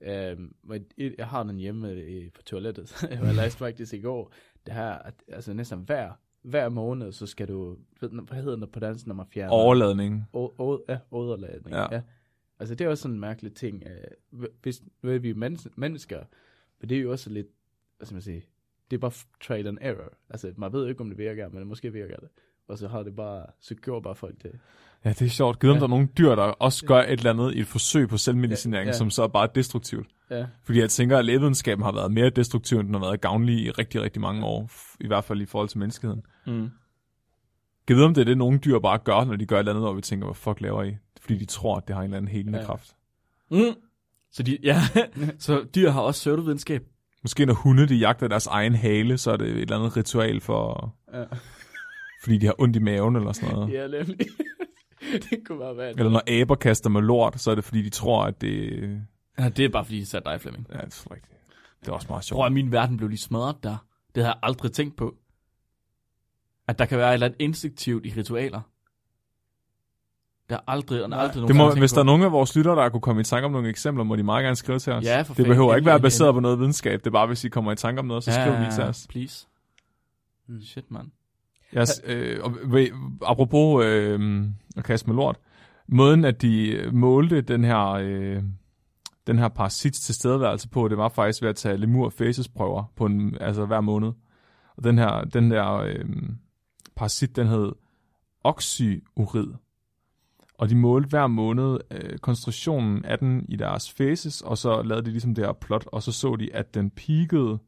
[0.00, 4.32] øh, jeg har den hjemme i, på toilettet, jeg læste faktisk i går,
[4.66, 6.12] det her, at altså næsten hver,
[6.44, 9.52] hver måned, så skal du, ved, hvad hedder det på dansk, når man fjerner?
[9.52, 10.24] Overladning.
[10.36, 11.68] Å- å- ja, åderladning.
[11.74, 11.86] Ja.
[11.94, 12.02] Ja.
[12.58, 13.82] Altså, det er også sådan en mærkelig ting.
[13.86, 15.32] øh, Hvis nu er vi
[15.76, 16.24] mennesker,
[16.80, 17.46] men det er jo også lidt,
[17.96, 18.44] hvad skal man sige,
[18.90, 20.12] det er bare trial and error.
[20.30, 22.28] Altså, man ved jo ikke, om det virker, men måske virker det.
[22.68, 24.50] Og så har det bare, så gjorde bare folk det.
[25.04, 25.64] Ja, det er sjovt.
[25.64, 25.76] Om Ja.
[25.76, 28.84] der er nogle dyr, der også gør et eller andet i et forsøg på selvmedicinering,
[28.86, 28.96] Ja, ja.
[28.98, 30.06] som så er bare destruktivt.
[30.30, 33.56] Ja, Fordi jeg tænker, at lægevidenskaben har været mere destruktiv, end den har været gavnlig
[33.58, 34.70] i rigtig, rigtig mange år.
[35.00, 36.22] I hvert fald i forhold til menneskeheden.
[36.46, 36.70] Mm.
[37.86, 39.88] Givet om det er det, nogle dyr bare gør, når de gør et eller andet,
[39.88, 40.96] og vi tænker, hvad fuck laver I?
[41.20, 42.64] Fordi de tror, at det har en eller anden helende Ja.
[42.64, 42.96] kraft.
[43.50, 43.58] Mm.
[44.32, 44.80] Så, de, ja,
[45.38, 46.82] så dyr har også pseudovidenskab.
[47.22, 50.40] Måske når hunde, de jagter deres egen hale, så er det et eller andet ritual
[50.40, 51.24] for, ja.
[52.24, 53.72] Fordi de har ondt i maven eller sådan noget.
[53.72, 54.16] ja nemlig.
[55.30, 57.90] det kunne bare være Eller når aber kaster med lort, så er det fordi, de
[57.90, 58.70] tror, at det...
[59.38, 60.66] Ja, det er bare fordi, de satte dig, Flemming.
[60.72, 61.34] Ja, det er rigtigt.
[61.80, 62.36] Det er også meget sjovt.
[62.38, 63.76] Tror at min verden blev lige smadret der.
[64.14, 65.14] Det havde jeg aldrig tænkt på.
[66.68, 68.60] At der kan være et eller andet instinktivt i ritualer.
[70.48, 71.18] Der er aldrig, der er Nej.
[71.22, 72.06] aldrig nogen Det må, gange hvis tænkt der er på.
[72.06, 74.42] nogen af vores lyttere, der kunne komme i tanke om nogle eksempler, må de meget
[74.44, 75.04] gerne skrive til os.
[75.04, 75.78] Ja, for det behøver fanden.
[75.82, 77.00] ikke være baseret på noget videnskab.
[77.00, 79.06] Det er bare, hvis I kommer i tanke om noget, så skriv lige til os.
[79.10, 79.46] please.
[80.48, 80.60] Mm.
[80.62, 81.12] Shit, man.
[81.78, 82.38] Yes, øh,
[83.22, 84.44] apropos øh,
[84.76, 85.36] at kaste med lort.
[85.88, 88.42] Måden, at de målte den her, øh,
[89.26, 93.06] den her parasits tilstedeværelse på, det var faktisk ved at tage lemur faces prøver på
[93.06, 94.12] en, altså hver måned.
[94.76, 96.04] Og den her, den der øh,
[96.96, 97.72] parasit, den hed
[98.44, 99.52] oxyurid.
[100.58, 105.06] Og de målte hver måned øh, koncentrationen af den i deres faces, og så lavede
[105.06, 107.58] de ligesom det her plot, og så så de, at den peakede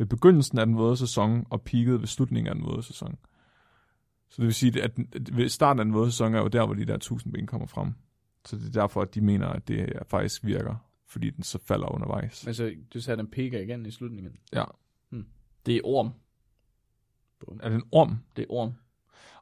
[0.00, 3.18] ved begyndelsen af den våde sæson, og peakede ved slutningen af den våde sæson.
[4.28, 6.66] Så det vil sige, at at ved starten af den våde sæson er jo der,
[6.66, 7.92] hvor de der tusind ben kommer frem.
[8.44, 10.74] Så det er derfor, at de mener, at det faktisk virker,
[11.06, 12.46] fordi den så falder undervejs.
[12.46, 14.32] Men så, du sagde, den piker igen i slutningen.
[14.52, 14.64] Ja.
[15.66, 16.12] Det er orm.
[17.60, 18.18] Er det en orm?
[18.36, 18.72] Det er orm.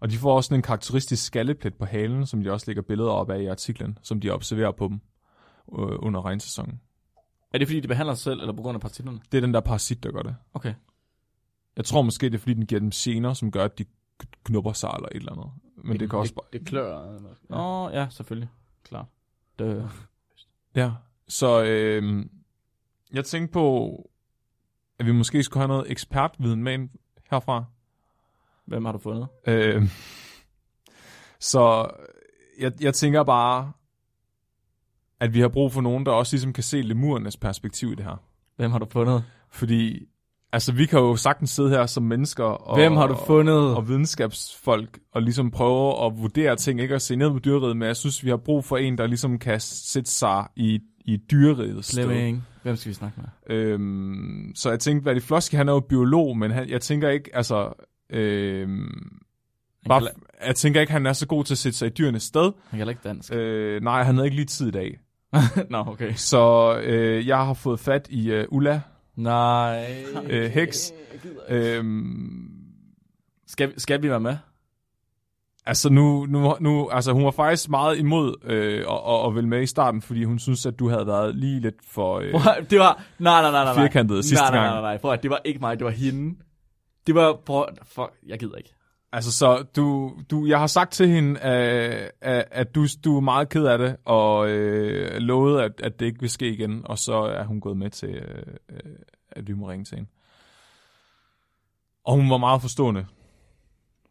[0.01, 3.11] Og de får også sådan en karakteristisk skalleplet på halen, som de også lægger billeder
[3.11, 5.01] op af i artiklen, som de observerer på dem
[5.79, 6.81] øh, under regnsæsonen.
[7.53, 9.21] Er det fordi, de behandler sig selv, eller på grund af partiklerne?
[9.33, 10.37] Det er den der parasit, der gør det.
[10.55, 10.75] Okay.
[11.77, 13.85] Jeg tror måske, det er fordi, den giver dem gener, som gør, at de
[14.45, 15.51] knupper sig eller et eller andet.
[15.77, 16.45] Men det kan også bare...
[16.53, 17.05] Det, det klør.
[17.15, 18.49] eller- Nå, ja, selvfølgelig.
[18.85, 19.07] Klart.
[19.59, 19.91] Det,
[20.75, 20.93] Ja,
[21.29, 22.27] så øh,
[23.13, 23.95] jeg tænkte på,
[24.99, 26.91] at vi måske skulle have noget ekspertviden med ind
[27.31, 27.65] herfra.
[28.65, 29.29] hvem har du fundet?
[29.47, 29.83] Øh,
[31.41, 31.91] så
[32.59, 33.73] jeg, jeg tænker bare,
[35.21, 38.05] at vi har brug for nogen, der også ligesom kan se lemurernes perspektiv i det
[38.05, 38.23] her.
[38.57, 39.25] Hvem har du fundet?
[39.51, 40.07] Fordi,
[40.53, 43.77] altså vi kan jo sagtens sidde her som mennesker og, Hvem har du fundet?
[43.77, 47.89] og videnskabsfolk og ligesom prøve at vurdere ting, ikke at se ned på dyreriget, men
[47.89, 51.89] jeg synes, vi har brug for en, der ligesom kan sætte sig i, i dyrerigets
[51.89, 52.05] sted.
[52.63, 53.57] Hvem skal vi snakke med?
[53.57, 57.09] Øhm, så jeg tænkte, hvad det Flosky, han er jo biolog, men han, jeg tænker
[57.09, 57.73] ikke, altså...
[58.11, 59.19] Øhm,
[59.89, 60.03] bare,
[60.47, 62.53] jeg tænker ikke, han er så god til at sætte sig i dyrenes sted.
[62.71, 63.33] han kan ikke dansk.
[63.33, 64.99] Øh, nej, han havde ikke lige tid i dag.
[65.71, 66.13] Nå, okay.
[66.15, 68.81] Så øh, jeg har fået fat i øh, Ulla
[69.17, 70.05] Nej.
[70.29, 70.93] øh, Heks.
[71.49, 72.49] Øhm,
[73.47, 74.37] Skal, skal vi være med?
[75.67, 79.49] altså nu, nu, nu, altså hun var faktisk meget imod øh, at, at, at vælge
[79.49, 82.43] med i starten, fordi hun synes, at du havde været lige lidt for øh, Prøv,
[82.71, 83.03] det var...
[83.19, 83.75] Nej, nej, nej, nej.
[83.75, 83.85] nej.
[83.87, 84.73] firkantet sidste nej, nej, gang.
[84.75, 84.99] nej, nej, nej.
[85.01, 86.39] Prøv, at- det var ikke mig, det var hende.
[87.07, 87.39] Det var...
[87.47, 88.75] Prøv, fuck, jeg gider ikke.
[89.13, 93.21] Altså, så du, du, jeg har sagt til hende, at, at, at du, du er
[93.21, 96.99] meget ked af det, og øh, lovede, at, at det ikke vil ske igen, og
[96.99, 98.15] så er hun gået med til,
[98.71, 98.83] øh,
[99.31, 100.11] at vi må ringe til hende.
[102.05, 103.07] Og hun var meget forstående.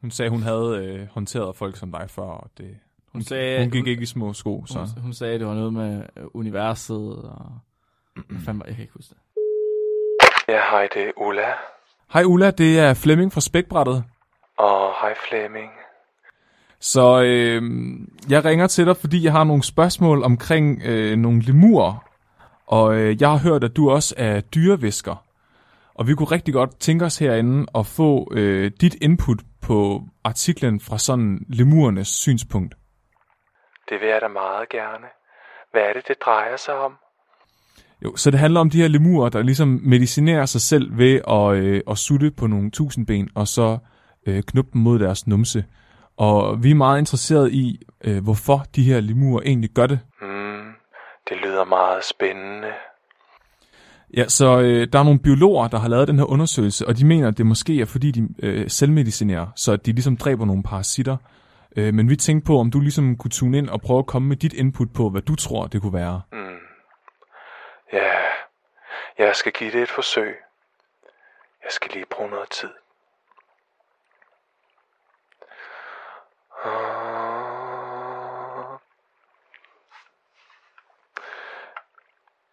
[0.01, 2.77] Hun sagde, hun havde øh, håndteret folk som dig før, og det,
[3.11, 3.59] Hun sagde...
[3.59, 4.65] hun gik ikke i små sko.
[4.65, 4.79] Så.
[4.79, 7.59] Hun, hun sagde, det var noget med øh, universet, og...
[8.29, 9.17] Var, jeg kan ikke huske det.
[10.47, 11.47] Ja, hej, det er Ulla.
[12.13, 14.03] Hej Ulla, det er Flemming fra Spækbrættet.
[14.57, 15.71] Og hej Flemming.
[16.79, 17.61] Så øh,
[18.29, 22.03] jeg ringer til dig, fordi jeg har nogle spørgsmål omkring øh, nogle lemurer.
[22.67, 25.15] Og øh, jeg har hørt, at du også er dyrevisker.
[25.93, 30.79] Og vi kunne rigtig godt tænke os herinde at få øh, dit input på artiklen
[30.79, 32.75] fra sådan lemurernes synspunkt.
[33.89, 35.07] Det vil jeg da meget gerne.
[35.71, 36.93] Hvad er det, det drejer sig om?
[38.03, 41.63] Jo, så det handler om de her lemurer, der ligesom medicinerer sig selv ved at,
[41.63, 43.77] øh, at sutte på nogle tusindben, og så øh,
[44.47, 45.65] knuppe dem mod deres numse.
[46.17, 49.99] Og vi er meget interesserede i, øh, hvorfor de her lemurer egentlig gør det.
[50.21, 50.73] Hmm,
[51.29, 52.67] det lyder meget spændende.
[54.17, 57.05] Ja, så øh, der er nogle biologer, der har lavet den her undersøgelse, og de
[57.05, 61.17] mener, at det måske er, fordi de øh, selvmedicinerer, så de ligesom dræber nogle parasitter.
[61.77, 64.27] Øh, men vi tænkte på, om du ligesom kunne tune ind og prøve at komme
[64.27, 66.21] med dit input på, hvad du tror, det kunne være.
[66.31, 66.57] Hmm.
[67.93, 68.13] Ja,
[69.17, 70.35] jeg skal give det et forsøg.
[71.63, 72.69] Jeg skal lige bruge noget tid.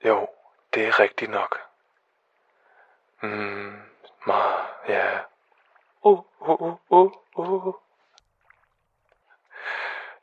[0.05, 0.29] Jo,
[0.75, 1.61] det er rigtigt nok.
[3.23, 3.83] Mm,
[4.27, 4.35] ma,
[4.89, 5.21] ja.
[6.03, 7.75] Uh, uh, uh, uh, uh.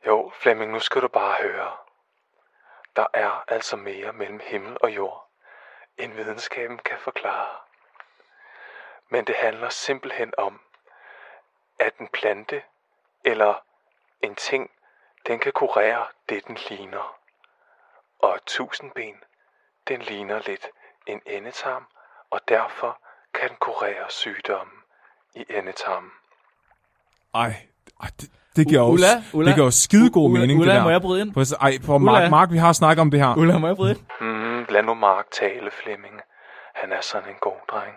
[0.06, 1.76] Jo, Flemming, nu skal du bare høre.
[2.96, 5.28] Der er altså mere mellem himmel og jord,
[5.96, 7.56] end videnskaben kan forklare.
[9.08, 10.60] Men det handler simpelthen om,
[11.78, 12.62] at en plante
[13.24, 13.64] eller
[14.22, 14.70] en ting,
[15.26, 17.14] den kan kurere det, den ligner.
[18.22, 19.14] Og et tusindben,
[19.88, 20.66] den ligner lidt
[21.06, 21.84] en endetarm,
[22.30, 22.98] og derfor
[23.34, 24.74] kan den kurere sygdommen
[25.34, 26.10] i endetarmen.
[27.34, 27.52] Ej,
[28.02, 30.84] ej det, det giver Ulla, Ulla, det giver jo skidegod Ulla, mening, Ulla, det der.
[30.84, 31.44] må jeg bryde ind?
[31.44, 31.98] Se- Ej, for.
[31.98, 33.36] Mark, Mark, vi har snakket om det her.
[33.36, 34.00] Ulla, må jeg bryde ind?
[34.20, 36.20] Mm, lad nu Mark tale, Flemming.
[36.74, 37.94] Han er sådan en god dreng.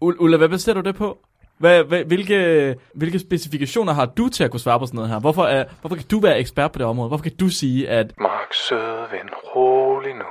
[0.00, 1.18] Ulla, hvad baserer du det på?
[1.58, 5.20] Hvad, hvad, hvilke, hvilke specifikationer har du til at kunne svare på sådan noget her?
[5.20, 7.08] Hvorfor, er, hvorfor kan du være ekspert på det område?
[7.08, 8.14] Hvorfor kan du sige, at...
[8.20, 10.24] Mark, søde ven, rolig nu.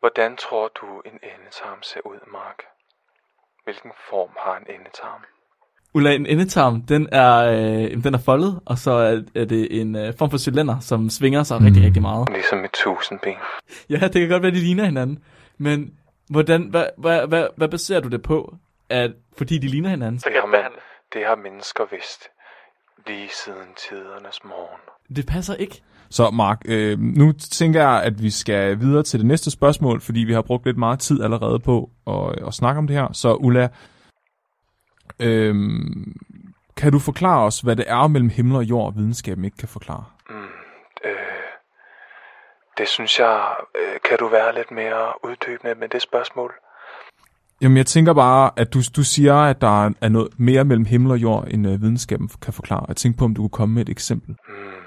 [0.00, 2.58] Hvordan tror du, en endetarm ser ud, Mark?
[3.64, 5.20] Hvilken form har en endetarm?
[5.94, 9.96] Ulla, en endetarm, den er, øh, den er foldet, og så er, er det en
[9.96, 11.64] øh, form for cylinder, som svinger sig mm.
[11.64, 12.28] rigtig, rigtig meget.
[12.32, 13.34] Ligesom et tusindben.
[13.90, 15.24] Ja, det kan godt være, de ligner hinanden.
[15.58, 15.94] Men
[16.30, 18.54] hvordan, hvad, hvad, hvad, hvad baserer du det på?
[18.90, 20.16] At, fordi de ligner hinanden?
[20.16, 20.70] Det har, man,
[21.12, 22.28] det har mennesker vidst
[23.06, 24.80] lige siden tidernes morgen.
[25.16, 25.82] Det passer ikke.
[26.10, 30.20] Så Mark, øh, nu tænker jeg, at vi skal videre til det næste spørgsmål, fordi
[30.20, 33.12] vi har brugt lidt meget tid allerede på at, at snakke om det her.
[33.12, 33.68] Så Ulla,
[35.20, 35.54] øh,
[36.76, 40.04] kan du forklare os, hvad det er mellem himmel og jord, videnskaben ikke kan forklare?
[40.30, 40.36] Mm,
[41.04, 41.12] øh,
[42.78, 46.54] det synes jeg, øh, kan du være lidt mere uddybende med det spørgsmål?
[47.62, 51.10] Jamen, jeg tænker bare, at du, du siger, at der er noget mere mellem himmel
[51.10, 52.84] og jord, end øh, videnskaben kan forklare.
[52.88, 54.36] Jeg tænker på, om du kunne komme med et eksempel.
[54.48, 54.82] Mm,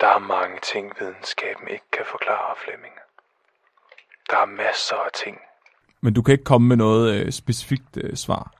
[0.00, 2.94] der er mange ting, videnskaben ikke kan forklare, Flemming.
[4.30, 5.36] Der er masser af ting.
[6.00, 8.52] Men du kan ikke komme med noget øh, specifikt øh, svar.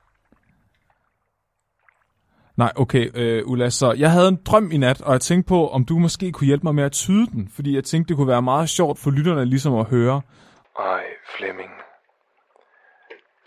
[2.57, 5.67] Nej, okay, øh, Ulla, så jeg havde en drøm i nat, og jeg tænkte på,
[5.69, 8.27] om du måske kunne hjælpe mig med at tyde den, fordi jeg tænkte, det kunne
[8.27, 10.21] være meget sjovt for lytterne ligesom at høre.
[10.79, 11.03] Ej,
[11.37, 11.82] Flemming.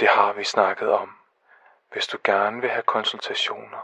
[0.00, 1.08] Det har vi snakket om.
[1.92, 3.82] Hvis du gerne vil have konsultationer,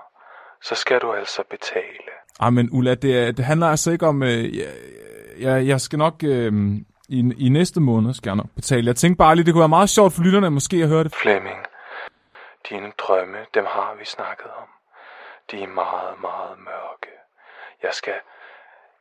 [0.62, 2.10] så skal du altså betale.
[2.40, 4.22] Ej, men Ulla, det, er- det handler altså ikke om...
[4.22, 4.72] Øh, jeg,
[5.38, 6.14] jeg, jeg skal nok...
[6.24, 6.52] Øh,
[7.08, 8.86] i, I næste måned skal jeg nok betale.
[8.86, 11.14] Jeg tænkte bare lige, det kunne være meget sjovt for lytterne måske at høre det.
[11.14, 11.66] Flemming,
[12.68, 14.68] dine drømme, dem har vi snakket om.
[15.50, 17.12] De er meget, meget mørke.
[17.82, 18.14] Jeg skal...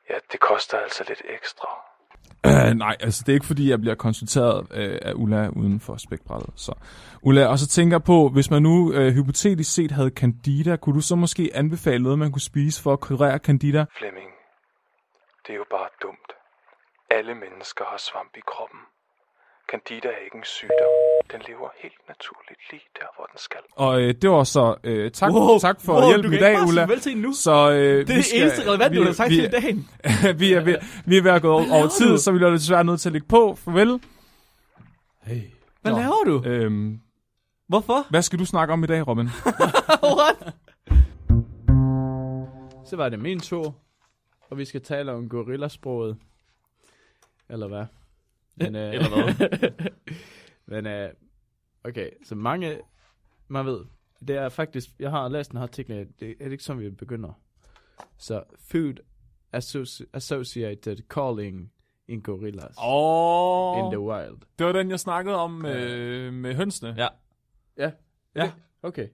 [0.10, 1.68] Ja, det koster altså lidt ekstra.
[2.46, 5.96] Øh, nej, altså det er ikke fordi, jeg bliver konsulteret uh, af Ulla uden for
[5.98, 6.54] spækbrættet.
[6.56, 6.74] Så,
[7.24, 10.96] Ulla, og så tænker jeg på, hvis man nu uh, hypotetisk set havde candida, kunne
[10.96, 13.86] du så måske anbefale noget, man kunne spise for at kurere candida?
[13.98, 14.32] Flemming,
[15.48, 16.32] det er jo bare dumt.
[17.12, 18.80] Alle mennesker har svamp i kroppen.
[19.72, 21.11] Candida er ikke en sygdom.
[21.32, 23.58] Den lever helt naturligt lige der, hvor den skal.
[23.72, 26.88] Og øh, det var så øh, tak, wow, tak for wow, hjælpen i dag, Ulla.
[27.16, 27.34] Nu.
[27.34, 29.90] Så, øh, Det er det eneste relevant, du har sagt vi, til i dagen.
[30.40, 32.84] vi, er ved, vi er ved at gå over, over tid, så vi bliver desværre
[32.84, 33.56] nødt til at lægge på.
[33.56, 34.02] Farvel.
[35.24, 35.42] Hey.
[35.82, 35.98] Hvad Nå.
[35.98, 36.44] laver du?
[36.46, 37.00] Øhm,
[37.68, 38.06] Hvorfor?
[38.10, 39.30] hvad skal du snakke om i dag, Robin?
[40.18, 40.54] What?
[42.86, 43.76] Så var det min tur,
[44.50, 46.18] og vi skal tale om gorillasproget.
[47.50, 47.86] Eller hvad?
[48.56, 49.70] Men, øh, Eller hvad?
[50.66, 51.10] Men øh,
[51.84, 52.80] okay, så mange,
[53.48, 53.86] man ved,
[54.28, 57.34] det er faktisk, jeg har læst en artikel, det er ikke sådan, vi begynder.
[58.18, 58.94] Så Food
[59.56, 61.72] Associ- Associated Calling
[62.08, 64.38] in Gorillas Åh, in the Wild.
[64.60, 66.94] det var den, jeg snakkede om øh, med hønsene.
[66.98, 67.08] Ja.
[67.78, 67.92] Ja,
[68.36, 68.52] Ja.
[68.84, 69.08] okay.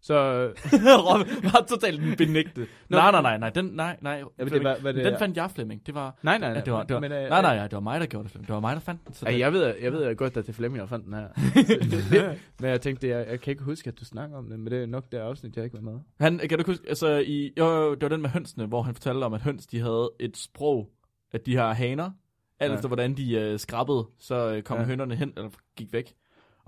[0.00, 0.14] Så,
[1.08, 2.68] Robin var totalt benægtet.
[2.88, 4.22] nej, nej, nej, nej, den, nej, nej.
[4.38, 5.86] Ja, det var- hvad det den fandt jeg, Flemming.
[5.86, 6.58] Det var, nej, nej, nej.
[6.58, 8.24] ja, det var, det var, men, øh, nej, nej, nej, det var mig, der gjorde
[8.24, 8.46] det, Flemming.
[8.46, 9.14] Det var mig, der fandt den.
[9.14, 11.28] Så det, jeg ved, jeg ved godt, at det er Flemming, der fandt den her.
[12.60, 14.82] Men jeg tænkte, jeg, jeg kan ikke huske, at du snakker om det, men det
[14.82, 16.00] er nok det afsnit, jeg ikke var med.
[16.20, 19.24] Han, kan du huske, altså, i, jo, det var den med hønsene, hvor han fortalte
[19.24, 20.88] om, at høns, de havde et sprog,
[21.32, 22.10] at de har haner,
[22.60, 22.74] alt Ja.
[22.76, 24.80] efter hvordan de øh, skrabbede, så øh, kom Ja.
[24.82, 24.86] ja.
[24.86, 26.14] hønerne hen, eller gik væk.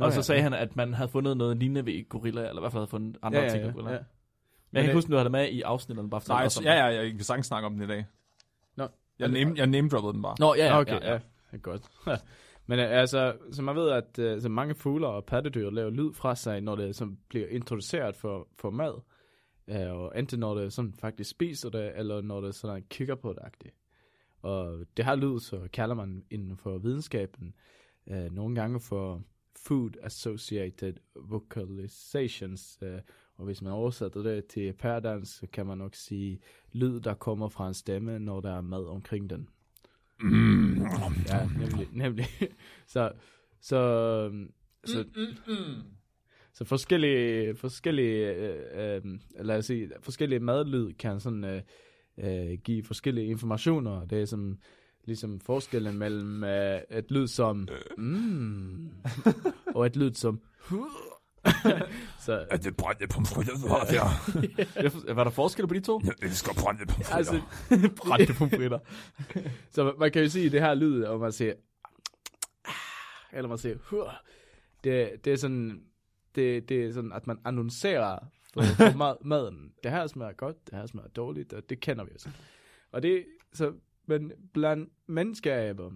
[0.00, 0.42] Nå, Og så ja, sagde ja.
[0.42, 3.16] han, at man havde fundet noget lignende ved gorilla, eller i hvert fald havde fundet
[3.22, 3.92] andre Ja, ja, ting ved ja, gorilla.
[3.92, 3.98] ja.
[3.98, 6.64] Men jeg kan ikke huske, om du havde det med i afsnitterne, bare Nej, om
[6.64, 6.78] ja, det.
[6.78, 8.06] ja, jeg kan sagtens snakke om den i dag.
[8.76, 8.88] Nå.
[9.18, 10.36] Jeg, name, jeg name-droppede den bare.
[10.38, 11.14] Nå, ja, ja, okay, ja, ja.
[11.14, 11.22] det
[11.52, 11.82] er godt.
[12.66, 16.12] Men øh, altså, så man ved, at øh, så mange fugle og pattedyr laver lyd
[16.14, 18.94] fra sig, når det som bliver introduceret for, for mad.
[19.68, 23.32] Øh, og enten når det sådan faktisk spiser det, eller når det sådan kigger på
[23.32, 23.76] det -agtigt.
[24.42, 27.54] Og det her lyd, så kalder man inden for videnskaben
[28.06, 29.22] øh, nogle gange for
[29.64, 32.78] Food Associated Vocalizations.
[32.82, 33.00] Øh,
[33.36, 36.40] og hvis man oversætter det til pærdans, så kan man nok sige
[36.72, 39.48] lyd, der kommer fra en stemme, når der er mad omkring den.
[41.28, 41.88] Ja, nemlig.
[41.92, 42.26] nemlig.
[42.86, 43.12] så,
[43.60, 44.52] så, øhm,
[44.84, 45.04] så,
[46.52, 51.62] så forskellige, forskellige, øh, øh, lad os sige, forskellige madlyd kan sådan øh,
[52.18, 54.04] øh, give forskellige informationer.
[54.04, 54.58] Det er som,
[55.04, 58.90] ligesom forskellen mellem øh, et lyd som mm,
[59.74, 60.40] og et lyd som
[62.26, 64.08] så, Er det brændte pomfritter, du har der?
[65.06, 65.12] Ja.
[65.14, 66.00] Var der forskel på de to?
[66.04, 67.14] Jeg elsker brændte pomfritter.
[67.16, 67.40] altså,
[68.02, 68.78] Brændte pomfritter.
[69.70, 71.54] Så man kan jo sige det her lyd, og man siger,
[73.32, 74.12] eller man siger, "Hur."
[74.84, 75.82] det, det er sådan,
[76.34, 78.18] det, det er sådan, at man annoncerer
[78.54, 79.72] for, for mad, maden.
[79.82, 82.30] Det her smager godt, det her smager dårligt, og det kender vi også.
[82.92, 83.72] Og det, så,
[84.18, 85.90] men blandt menneskeaber,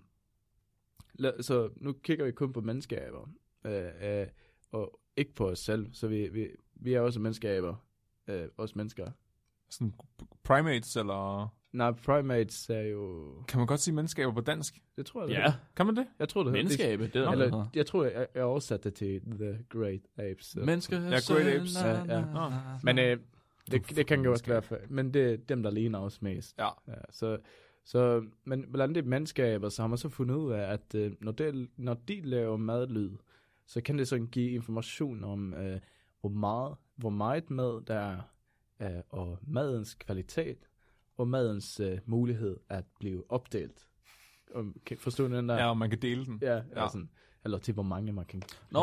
[1.40, 3.28] så nu kigger vi kun på menneskeaber,
[3.66, 3.84] øh,
[4.20, 4.26] øh,
[4.72, 7.74] og ikke på os selv, så vi, vi, vi er også menneskeaber,
[8.28, 9.10] øh, os mennesker.
[9.70, 9.94] Sådan
[10.42, 11.48] primates, eller...
[11.72, 14.78] Nej, primates er jo, Kan man godt sige menneskeaber på dansk?
[14.96, 15.58] det tror jeg, det Ja, hedder.
[15.76, 16.06] Kan man det?
[16.18, 16.62] jeg tror det hedder.
[16.68, 20.44] Det- menneskeabe, det er Eller, jeg tror, jeg, jeg oversatte det til The Great Apes.
[20.46, 20.60] Så.
[20.60, 21.00] Mennesker.
[21.00, 21.74] Ja, Great Apes.
[21.82, 22.24] Ja, ja.
[22.82, 23.18] Men øh,
[23.70, 26.58] det, det kan jo også være, men det er dem, der ligner os mest.
[26.58, 26.68] Ja.
[26.88, 27.38] Ja, så,
[27.84, 31.32] så, men blandt de menneskeaber, så har man så fundet ud af, at øh, når,
[31.32, 33.10] det, når de laver madlyd,
[33.66, 35.80] så kan det sådan give information om, øh,
[36.20, 38.20] hvor, meget, hvor meget mad der er,
[38.80, 40.58] øh, og madens kvalitet,
[41.16, 43.88] og madens øh, mulighed at blive opdelt.
[44.54, 45.54] Um, kan, forstår du den der?
[45.54, 46.38] Ja, og man kan dele den.
[46.42, 46.62] ja, Ja.
[46.76, 46.88] ja.
[46.88, 47.08] Sådan,
[47.44, 48.42] eller til hvor mange man kan.
[48.70, 48.80] Nå,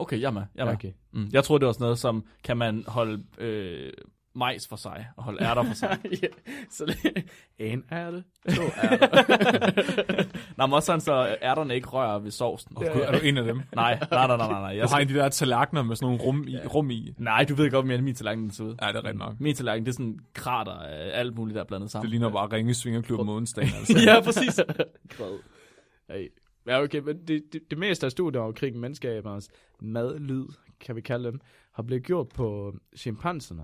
[0.00, 0.42] okay, er med.
[0.54, 0.92] Jeg, er ja, okay.
[1.12, 1.28] Mm.
[1.32, 3.92] jeg troede, det var sådan noget som, kan man holde øh,
[4.34, 5.98] majs for sig, og holde ærter for sig.
[6.22, 6.26] ja,
[6.70, 7.24] så det-
[7.58, 8.24] en ærte,
[8.56, 9.06] to ærter.
[10.58, 12.74] Nej, men også sådan, så ærterne ikke rører ved sovsen.
[12.74, 13.56] Gud, er du en af dem?
[13.74, 14.48] Nej, nej, nej, nej, nej.
[14.60, 14.68] nej.
[14.68, 16.56] Jeg Jeg har en af de der tallerkener med sådan nogle rum i.
[16.66, 17.14] Rum i.
[17.18, 18.74] Nej, du ved godt, hvordan min tallerken ser ud.
[18.82, 19.40] Ja, det er rigtigt nok.
[19.40, 22.10] Min tallerken, det er sådan krater af alt muligt, der er blandet Det sammen.
[22.10, 23.70] ligner bare ringe svingerklub om onsdagen.
[23.78, 23.98] Altså.
[24.06, 24.60] ja, præcis.
[25.08, 25.38] Grad.
[26.10, 26.28] Hey.
[26.66, 29.48] Ja, okay, men det, det, det meste af studier omkring menneskeabernes
[29.80, 30.46] madlyd,
[30.80, 31.40] kan vi kalde dem,
[31.74, 33.62] har blevet gjort på chimpanserne.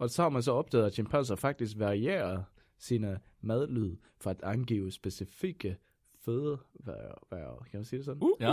[0.00, 2.42] Og så har man så opdaget, at chimpanser faktisk varierer
[2.78, 5.76] sine madlyd for at angive specifikke
[6.24, 7.64] fødevarer.
[7.70, 8.32] Kan man sige det sådan?
[8.40, 8.50] Ja.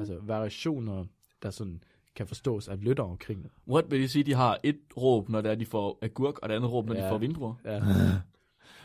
[0.00, 1.04] Altså variationer,
[1.42, 1.82] der sådan
[2.14, 3.50] kan forstås af lytter omkring det.
[3.68, 6.48] What vil det sige, de har et råb, når det er, de får agurk, og
[6.48, 7.04] det andet råb, når ja.
[7.04, 7.54] de får vindruer?
[7.64, 7.80] Ja.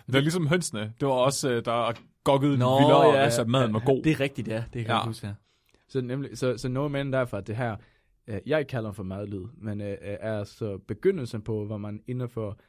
[0.07, 0.93] Det er ligesom hønsene.
[0.99, 1.93] Det var også, øh, der
[2.24, 3.41] gokkede Nå, vildere, ja.
[3.41, 4.03] at maden var god.
[4.03, 4.63] Det er rigtigt, ja.
[4.74, 4.97] Det kan Ja.
[4.97, 5.34] jeg huske, ja.
[5.88, 7.76] Så, nemlig, så, så noget med derfor, at det her,
[8.45, 12.59] jeg kalder for madlyd, men øh, er så begyndelsen på, hvor man inden for,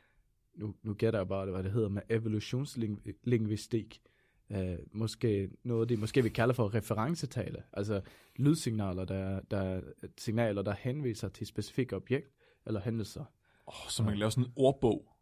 [0.55, 4.03] nu, nu gætter jeg bare, hvad det hedder, med evolutionslingvistik,
[4.51, 8.01] øh, måske noget, de måske vi kalder for referencetale, altså
[8.37, 9.81] lydsignaler, der, der
[10.19, 12.35] signaler, der henviser til specifikke objekt
[12.67, 13.25] eller hændelser.
[13.67, 15.17] Oh, så man kan lave sådan en ordbog.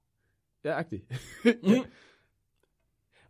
[0.64, 1.04] Ja, agtigt.
[1.44, 1.84] ja.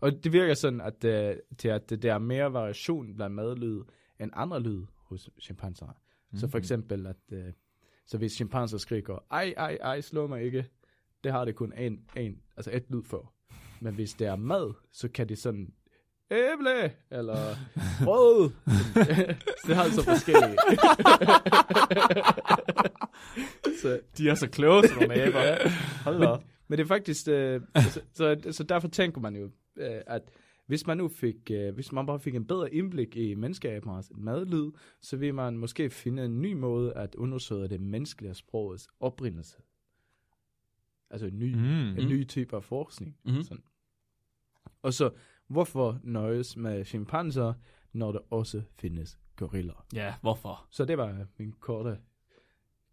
[0.00, 3.82] Og det virker sådan, at, øh, til at der er mere variation blandt madlyd
[4.20, 6.03] end andre lyd hos chimpanser.
[6.34, 6.40] Mm-hmm.
[6.40, 7.52] Så for eksempel, at øh,
[8.06, 10.66] så hvis chimpanser skriger, ej, ej, ej, slå mig ikke,
[11.24, 13.34] det har det kun en, en, altså et lyd for.
[13.80, 15.72] Men hvis det er mad, så kan de sådan,
[16.30, 17.56] æble, eller
[18.04, 18.50] brød.
[19.66, 20.56] det har altså forskellige.
[23.82, 25.68] så, De er så kloge, som nogle aber.
[26.04, 26.26] Hold da.
[26.26, 26.44] op.
[26.68, 30.22] men det er faktisk, øh, så, så, så derfor tænker man jo, øh, at
[30.66, 34.70] hvis man nu fik, øh, hvis man bare fik en bedre indblik i menneskeabers madlyd,
[35.00, 39.56] så vil man måske finde en ny måde at undersøge det menneskelige sprogets oprindelse.
[41.10, 41.98] Altså en ny, Mm.
[41.98, 43.16] en ny type af forskning.
[43.24, 43.42] Mhm.
[43.42, 43.62] Sådan.
[44.82, 45.10] Og så,
[45.46, 47.54] hvorfor nøjes med chimpanser,
[47.92, 49.86] når der også findes goriller?
[49.94, 50.66] Ja, hvorfor?
[50.70, 51.98] Så det var min korte,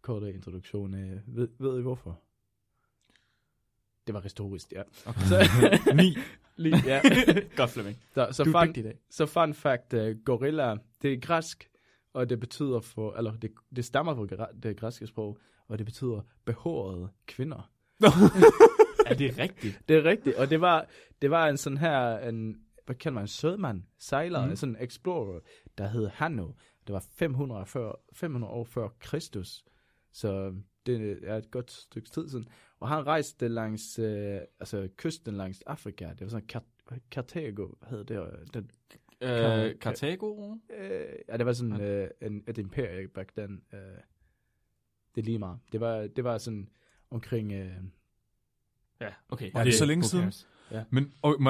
[0.00, 2.20] korte introduktion af, ved, ved I hvorfor?
[4.06, 4.82] Det var historisk, ja.
[5.06, 5.20] Okay.
[5.20, 5.36] Så,
[6.02, 6.14] Ni.
[6.56, 7.02] Lige, ja.
[7.56, 7.98] Godt, Flemming.
[8.14, 8.98] Så, så, Du fun, i dag.
[9.10, 11.68] så fun fact, uh, gorilla, det er græsk,
[12.12, 15.38] og det betyder for, eller det, det stammer fra det græske sprog,
[15.68, 17.70] og det betyder behårede kvinder.
[19.06, 19.80] Er det rigtigt?
[19.88, 20.86] Det er rigtigt, og det var,
[21.22, 24.56] det var en sådan her, en, hvad kalder man, en sødmand, sejler, mm.
[24.56, 25.40] sådan en explorer,
[25.78, 26.48] der hed Hanno.
[26.86, 29.64] Det var 500, før, 500 år før Kristus,
[30.12, 30.54] så
[30.86, 32.48] det er et godt stykke tid siden.
[32.82, 37.88] Og han rejste langs, øh, altså kysten langs Afrika, det var sådan Kart- Kartago, hvad
[37.90, 38.54] hed det?
[38.54, 38.70] Den,
[39.20, 40.54] Øh, Cartago?
[40.78, 43.60] øh, ja, det var sådan øh, en, et imperie back then.
[43.72, 43.78] Øh,
[45.14, 45.58] det er lige meget.
[45.72, 46.68] Det var, det var sådan
[47.10, 47.52] omkring...
[47.52, 47.72] Øh,
[49.00, 49.50] Ja, okay.
[49.54, 50.24] Og det er så længe siden.
[50.24, 50.48] cares?
[50.90, 51.46] Men, og my,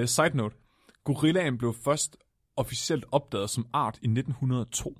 [0.00, 0.56] uh, side note.
[1.04, 2.16] Gorillaen blev først
[2.56, 4.98] officielt opdaget som art i 1902.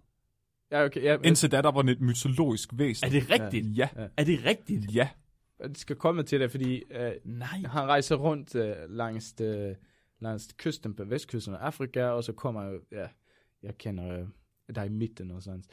[0.70, 3.06] ja, okay, ja, men, Indtil da, der var et mytologisk væsen.
[3.06, 3.76] Er det rigtigt?
[3.76, 3.88] Ja.
[4.16, 4.94] Er det rigtigt?
[4.94, 5.08] Ja.
[5.62, 7.48] Det skal komme til det, fordi øh, Nej.
[7.48, 9.74] han rejser rundt øh, langs, øh,
[10.20, 13.08] langs kysten på vestkysten af Afrika, og så kommer jeg, ja,
[13.62, 14.26] jeg kender, øh,
[14.74, 15.64] der er i midten og sådan.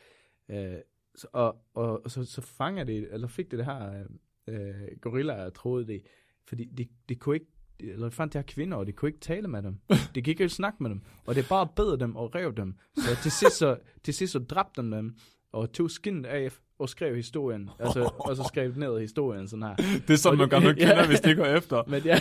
[0.49, 0.77] Øh,
[1.15, 4.03] så, og, og, og så, så fanger det, eller fik det det her
[4.47, 6.03] øh, gorillaer, troede det,
[6.47, 7.47] fordi de, de kunne ikke,
[7.79, 9.79] eller fandt de her kvinder, og de kunne ikke tale med dem.
[10.15, 12.75] De gik ikke snakke med dem, og det bare bed dem og rev dem.
[12.95, 15.15] Så til sidst så, til sidst så dræbte de dem,
[15.51, 16.51] og tog skinnet af,
[16.84, 19.75] og skrev historien, altså, og så skrev ned historien sådan her.
[19.75, 20.86] Det er sådan, man gør med ja.
[20.86, 21.84] kvinder, hvis det går efter.
[21.91, 22.19] Men ja.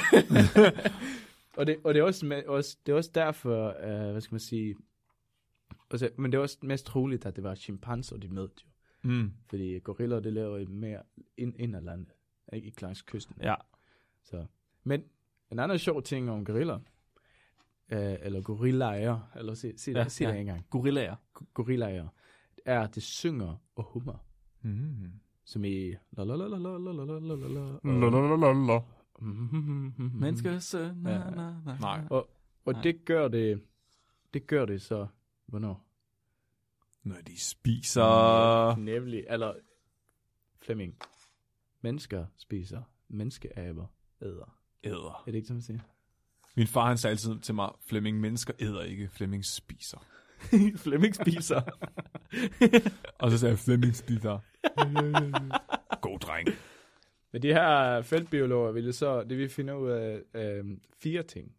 [1.58, 4.34] og, det, og det er også, med, også, det er også derfor, uh, hvad skal
[4.34, 4.74] man sige,
[5.90, 8.68] altså, men det er også mest troligt, at det var chimpanser, de mødte jo.
[9.02, 9.32] Mm.
[9.48, 11.02] Fordi goriller, det lever i mere
[11.36, 12.12] ind, ind af landet,
[12.52, 13.36] ikke ikke langs kysten.
[13.42, 13.54] Ja.
[14.22, 14.44] Så.
[14.84, 15.04] Men
[15.52, 16.78] en anden sjov ting om goriller,
[17.92, 20.30] uh, eller gorillaer, eller sig, sig, Ja, ja, sig ja.
[20.30, 21.16] det engang, Gorillaer.
[21.54, 22.08] gorillaer,
[22.64, 24.26] er, at det synger og hummer,
[24.62, 25.12] Mm.
[25.44, 28.80] som i la la la la la la la la la la Lalalala.
[30.14, 30.74] Menneskers...
[30.74, 31.30] øh, Na, Ja.
[31.30, 31.76] na, na.
[31.80, 32.00] Nej.
[32.10, 32.30] Og,
[32.64, 32.82] og Nej.
[32.82, 33.62] det gør det,
[34.34, 35.06] det gør det så,
[35.46, 35.86] hvornår?
[37.02, 38.76] Når de spiser...
[38.76, 39.54] Nemlig, eller
[40.58, 40.94] Flemming.
[41.80, 43.86] Mennesker spiser, menneskeaber
[44.22, 44.56] æder.
[44.84, 45.22] Æder.
[45.26, 45.80] Er det ikke, som man siger?
[46.56, 50.06] Min far, han sagde altid til mig, Flemming, mennesker æder ikke, Flemming spiser.
[50.76, 51.60] Flemming spiser.
[53.18, 54.38] Og så sagde jeg, Flemming spiser.
[56.04, 56.48] God dreng.
[57.32, 61.56] Men de her feltbiologer ville så, det vi finder ud af øh, fire ting.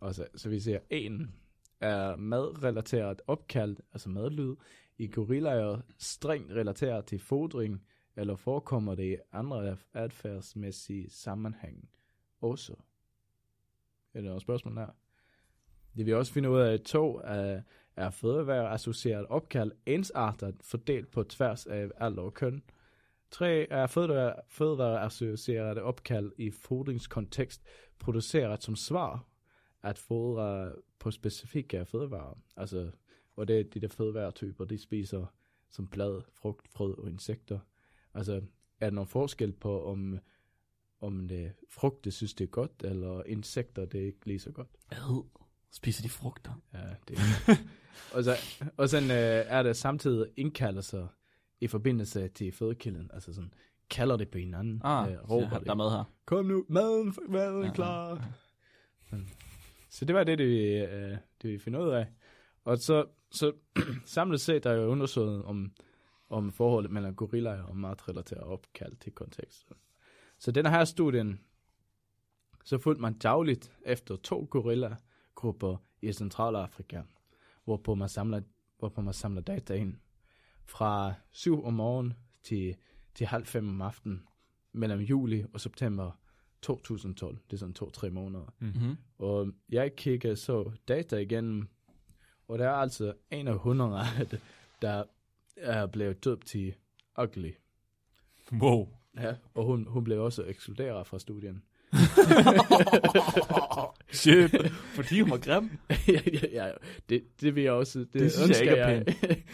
[0.00, 1.34] Og så, så vi ser, en
[1.80, 4.56] er madrelateret opkald, altså madlyd,
[4.98, 7.84] i gorillaer strengt relateret til fodring,
[8.16, 11.88] eller forekommer det i andre adfærdsmæssige sammenhæng
[12.40, 12.72] også?
[14.14, 14.86] Er der noget spørgsmål der?
[15.96, 17.60] Det vi også finder ud af, at to er,
[17.96, 22.62] er fødevareassocieret opkald ensartet fordelt på tværs af alder og køn.
[23.30, 27.62] 3 er fødevare, fødevareassocierede opkald i fodringskontekst
[27.98, 29.26] produceret som svar
[29.82, 32.38] at fodre på specifikke fødevarer.
[32.56, 32.90] Altså,
[33.36, 35.26] og det er de der fødevaretyper, de spiser
[35.70, 37.58] som blad, frugt, frø og insekter.
[38.14, 38.42] Altså,
[38.80, 40.18] er der nogen forskel på, om,
[41.00, 44.50] om det frugt, det synes, det er godt, eller insekter, det er ikke lige så
[44.52, 44.68] godt?
[44.90, 45.41] Ad.
[45.72, 46.52] Spiser de frugter?
[46.74, 47.18] Ja, det
[48.14, 48.36] og, så,
[48.76, 49.06] og så øh,
[49.56, 51.06] er der samtidig indkaldelser
[51.60, 53.52] i forbindelse til fødekilden, altså sådan,
[53.90, 55.68] kalder det på hinanden, Ah, øh, råber der det.
[55.68, 56.04] er mad her.
[56.24, 57.72] Kom nu, maden, maden er Ja.
[57.72, 58.28] klar.
[59.10, 59.28] Sådan.
[59.90, 62.06] Så det var det, det vi, øh, det vi finder ud af.
[62.64, 63.52] Og så, så
[64.06, 65.72] samlet set, der er jo undersøget om,
[66.30, 69.72] om forholdet mellem gorillaer og matrelaterede opkald til kontekst.
[70.38, 71.40] Så den her studien,
[72.64, 74.48] så fulgte man dagligt efter to
[75.34, 77.02] gorillagrupper i Centralafrika,
[77.64, 78.40] hvorpå man samler,
[78.78, 79.94] hvorpå man samler data ind.
[80.64, 82.76] Fra 7 om morgenen til,
[83.14, 84.22] til halv fem om aftenen,
[84.72, 86.20] mellem juli og september
[86.62, 87.38] 2012.
[87.46, 88.54] Det er sådan to-tre måneder.
[88.58, 88.96] Mm-hmm.
[89.18, 91.68] Og jeg kiggede så data igennem,
[92.48, 94.40] og der er altså en af hundrede af det,
[94.82, 95.04] der
[95.56, 96.74] er blevet døbt til
[97.22, 97.52] Ugly.
[98.52, 98.88] Wow.
[99.16, 99.36] Ja.
[99.54, 101.62] Og hun, hun blev også ekskluderet fra studien.
[104.12, 104.72] Shit.
[104.94, 105.70] Fordi hun var grim.
[106.08, 106.70] ja, ja, ja,
[107.08, 109.02] det, det vil jeg også, det, Det synes jeg ikke er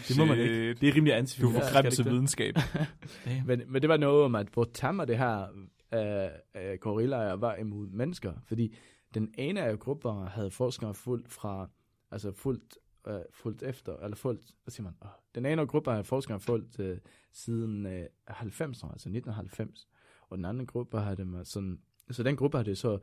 [0.09, 0.75] Det må man ikke.
[0.75, 1.41] Det er rimelig anti.
[1.41, 2.55] Du er for grim til videnskab.
[3.47, 5.47] men, men det var noget om, at hvor tammer det her
[5.95, 6.29] øh,
[6.63, 8.33] øh, gorillaer var imod mennesker.
[8.47, 8.77] Fordi
[9.15, 11.69] den ene af grupper havde forskere fuldt fra,
[12.11, 12.79] altså fuldt,
[13.09, 14.95] øh, fuldt efter, eller fuldt, hvad siger man?
[15.01, 16.99] Oh, den ene af grupper havde forskere fulgt øh,
[17.33, 19.89] siden øh, 90'erne, altså 1990.
[20.31, 21.79] Og den anden gruppe havde dem sådan,
[22.11, 22.99] så den gruppe havde så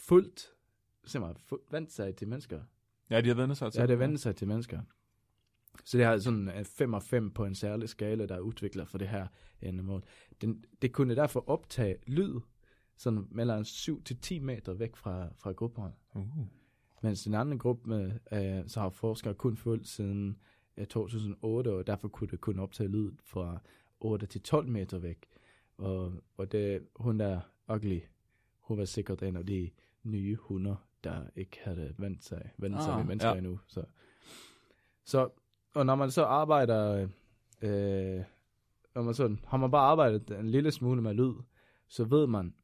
[0.00, 0.46] fuldt,
[1.04, 2.60] siger man, fuldt, vendt sig til mennesker.
[3.10, 3.80] Ja, de har vendt sig til.
[3.80, 4.80] Ja, det vender sig til mennesker.
[5.84, 8.88] Så det er sådan en 5 og 5 på en særlig skala, der er udviklet
[8.88, 9.26] for det her
[9.62, 10.04] endemål.
[10.40, 12.40] Den, det kunne derfor optage lyd,
[12.96, 15.92] sådan mellem 7 til 10 meter væk fra, fra grupperne.
[16.14, 16.26] Uh.
[17.02, 20.36] Mens den anden gruppe, øh, så har forskere kun fulgt siden
[20.76, 23.60] øh, 2008, og derfor kunne det kun optage lyd fra
[24.00, 25.26] 8 til 12 meter væk.
[25.76, 28.00] Og, og det, hun der ugly,
[28.68, 29.70] hun var sikkert en af de
[30.02, 33.36] nye hunder, der ikke havde vendt sig, vendt ah, sig ved mennesker ja.
[33.36, 33.60] endnu.
[33.66, 33.84] Så.
[35.04, 35.28] så,
[35.74, 37.08] og når man så arbejder,
[37.62, 38.22] øh,
[38.94, 41.32] når man sådan, har man bare arbejdet en lille smule med lyd,
[41.86, 42.54] så ved man,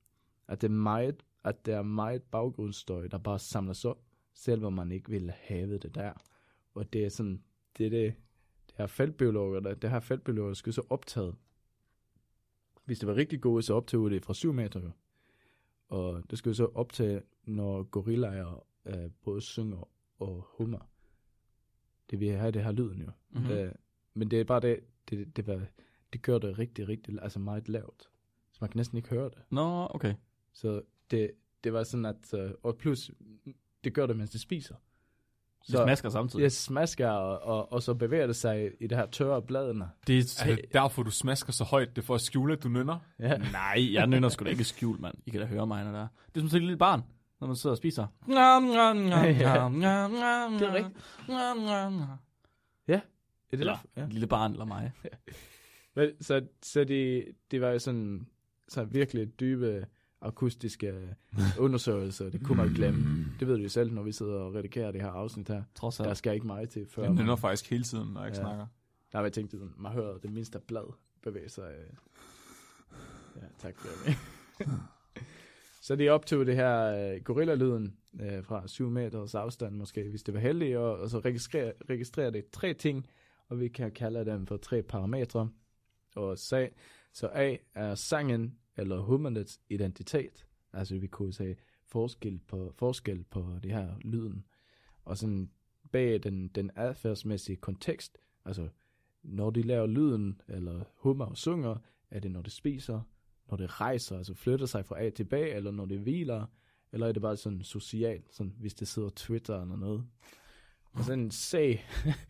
[0.49, 4.03] at det er meget, at der er meget baggrundsstøj, der bare samles op,
[4.35, 6.13] selvom man ikke vil have det der.
[6.75, 7.43] Og det er sådan,
[7.79, 8.15] det er det,
[8.67, 11.35] det her feltbiologer, der, det her feltbiologer skal så optaget.
[12.85, 14.91] Hvis det var rigtig gode, så optog det fra 7 meter.
[15.89, 20.91] Og det skal så optage, når gorillaer øh, både synger og hummer.
[22.11, 23.11] Det vil have det her lyden jo.
[23.31, 23.43] Mhm.
[23.43, 23.59] Mm-hmm.
[23.59, 23.73] Øh,
[24.15, 24.81] men det er bare det,
[25.11, 25.67] det, det, var,
[26.13, 28.11] det gør det rigtig, rigtig, altså meget lavt.
[28.53, 29.43] Så man kan næsten ikke høre det.
[29.51, 30.15] Nå, okay.
[30.53, 31.31] Så det,
[31.65, 33.11] det var sådan, at, øh, og plus,
[33.85, 34.75] det gør det, mens det spiser.
[35.67, 36.43] Så det smasker samtidig.
[36.43, 39.89] Det smasker, og, og, og så bevæger det sig i det her tørre bladene.
[40.07, 41.97] Det er Er det derfor, du smasker så højt?
[41.97, 42.99] Det er for at skjule, at du nynner?
[43.19, 43.37] Ja.
[43.39, 45.15] Nej, jeg nynner sgu da ikke skjult, mand.
[45.27, 46.09] I kan da høre mig, når der er.
[46.29, 47.03] Det er som sådan et lille barn,
[47.41, 48.07] når man sidder og spiser.
[49.31, 50.97] Det Det er rigtigt.
[53.53, 54.07] Er det Eller, ja.
[54.11, 54.93] lille barn eller mig.
[55.97, 58.27] Men, så så det, det var jo sådan,
[58.69, 59.87] så virkelig dybe
[60.27, 61.17] akustiske
[61.59, 62.31] undersøgelser.
[62.31, 63.25] Det kunne man jo glemme.
[63.41, 65.63] Det ved du jo selv, når vi sidder og redigerer det her afsnit her.
[65.75, 66.19] Trods Der alt.
[66.19, 68.43] skal ikke meget til, før Jeg man, nynner faktisk hele tiden, når jeg ikke Ja.
[68.45, 68.67] snakker.
[69.13, 71.73] der har jeg tænkt, sådan, man hører det mindste blad bevæge sig.
[71.79, 71.87] øh.
[73.37, 74.17] Ja, tak for det.
[75.83, 80.35] Så det optog det her øh, gorillalyden øh, fra 7 meters afstand måske, hvis det
[80.35, 83.07] var heldigt, og, og så registrerer, registrerer det tre ting,
[83.49, 85.49] og vi kan kalde dem for tre parametre.
[86.17, 86.69] Og så,
[87.13, 93.59] så A er sangen eller hummerets identitet, altså vi kunne sige forskel på, forskel på
[93.63, 94.45] det her lyden.
[95.05, 95.51] Og sådan
[95.93, 98.69] bag den, den adfærdsmæssige kontekst, altså
[99.23, 101.77] når de laver lyden, eller hummer og synger,
[102.11, 103.01] er det når det spiser,
[103.51, 106.47] når det rejser, altså flytter sig fra A til B, eller når det hviler,
[106.93, 110.07] eller er det bare sådan socialt, sådan hvis det sidder Twitter eller noget.
[110.93, 111.81] Og sådan se,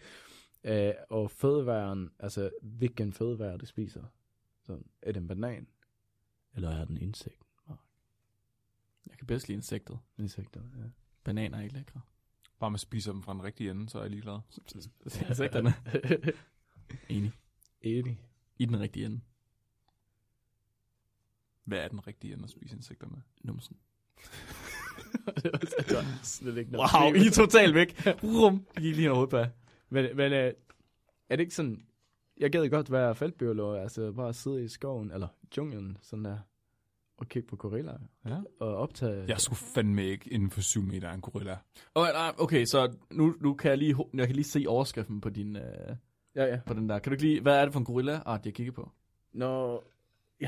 [0.65, 4.03] øh, og fødeværen, altså hvilken fødevare det spiser.
[4.63, 5.67] Så er det en banan,
[6.55, 7.45] eller er den insekt?
[9.07, 9.99] Jeg kan bedst lide insektet.
[10.19, 10.85] Insekter, ja.
[11.25, 12.01] Bananer er ikke lækre.
[12.59, 14.39] Bare man spiser dem fra den rigtige ende, så er jeg ligeglad.
[15.29, 15.75] Insekterne.
[17.17, 17.33] Enig.
[17.81, 18.21] Enig.
[18.59, 19.21] I den rigtige ende.
[21.65, 23.19] Hvad er den rigtige ende at spise insekter med?
[23.43, 23.77] Numsen.
[26.23, 26.71] slet ikke.
[26.71, 28.07] Wow, I er totalt væk.
[28.07, 28.67] Rum.
[28.77, 29.45] I gik lige noget på.
[29.89, 30.53] Men, men øh,
[31.29, 31.87] er det ikke sådan,
[32.41, 36.39] jeg gad godt være feltbiolog, altså bare sidde i skoven, eller junglen, sådan der,
[37.17, 38.39] og kigge på gorillaer, Ja.
[38.61, 39.25] og optage...
[39.29, 41.59] Jeg skulle fandme ikke inden for 7 meter af en gorilla.
[41.95, 45.29] Oh, nej, okay, så nu, nu kan jeg lige, jeg kan lige se overskriften på,
[45.31, 45.97] din, øh,
[46.37, 46.61] Ja, ja.
[46.67, 46.99] på den der.
[46.99, 48.21] Kan du ikke lige, hvad er det for en gorilla?
[48.27, 48.91] Ah, det jeg kigger på.
[49.33, 49.83] Nå,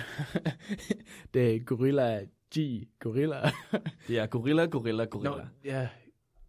[1.34, 2.24] det er gorilla
[2.58, 2.58] G,
[3.00, 3.36] gorilla.
[4.08, 5.30] Det er gorilla, gorilla, gorilla.
[5.36, 5.88] Nå, ja.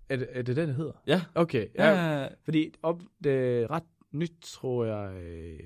[0.09, 0.91] Er det, er det det, det hedder?
[1.07, 1.21] Ja.
[1.35, 1.89] Okay, ja.
[1.89, 2.21] Ja.
[2.21, 2.27] ja.
[2.43, 3.83] Fordi op, det er ret
[4.17, 5.59] nyt, tror jeg, øh,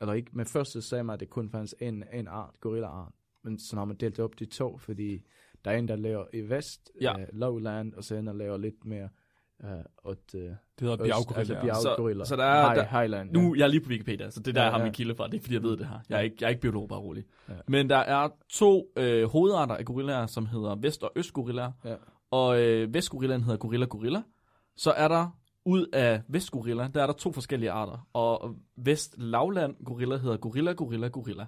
[0.00, 3.12] eller ikke, men først så sagde man, at det kun fandt en, en art, gorilla-art.
[3.44, 5.22] Men så har man delt det op de to, fordi
[5.64, 7.18] der er en, der laver i vest, Ja.
[7.18, 7.22] ja.
[7.22, 9.08] uh, lowland, og så en, der laver lidt mere
[9.64, 9.68] uh,
[10.04, 11.62] åt, uh, Det hedder altså bjerggorillaer.
[11.62, 12.24] bjerggorilla.
[12.24, 14.48] Så- så der er- High, der- Highland, Nu jeg er lige på Wikipedia, så det
[14.48, 14.84] er der, Ja, jeg har ja.
[14.84, 15.26] min kilde fra.
[15.28, 15.98] Det er fordi jeg ved det her.
[16.08, 17.24] Jeg er ikke, jeg er ikke biolog, bare rolig.
[17.48, 17.54] Ja.
[17.68, 21.72] Men der er to øh, hovedarter af gorillaer, som hedder vest- og østgorillaer.
[21.84, 21.94] Ja.
[22.30, 24.22] Og øh, vestgorillaen hedder gorilla gorilla.
[24.76, 28.06] Så er der ud af vestgorilla, der er der to forskellige arter.
[28.12, 31.46] Og vest lavland gorilla hedder gorilla gorilla gorilla.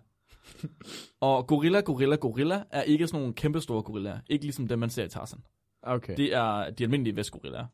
[1.20, 4.18] og gorilla gorilla gorilla er ikke sådan nogle kæmpe store gorillaer.
[4.28, 5.40] Ikke ligesom dem, man ser i Tarzan.
[5.82, 6.16] Okay.
[6.16, 7.66] Det er de almindelige vestgorillaer.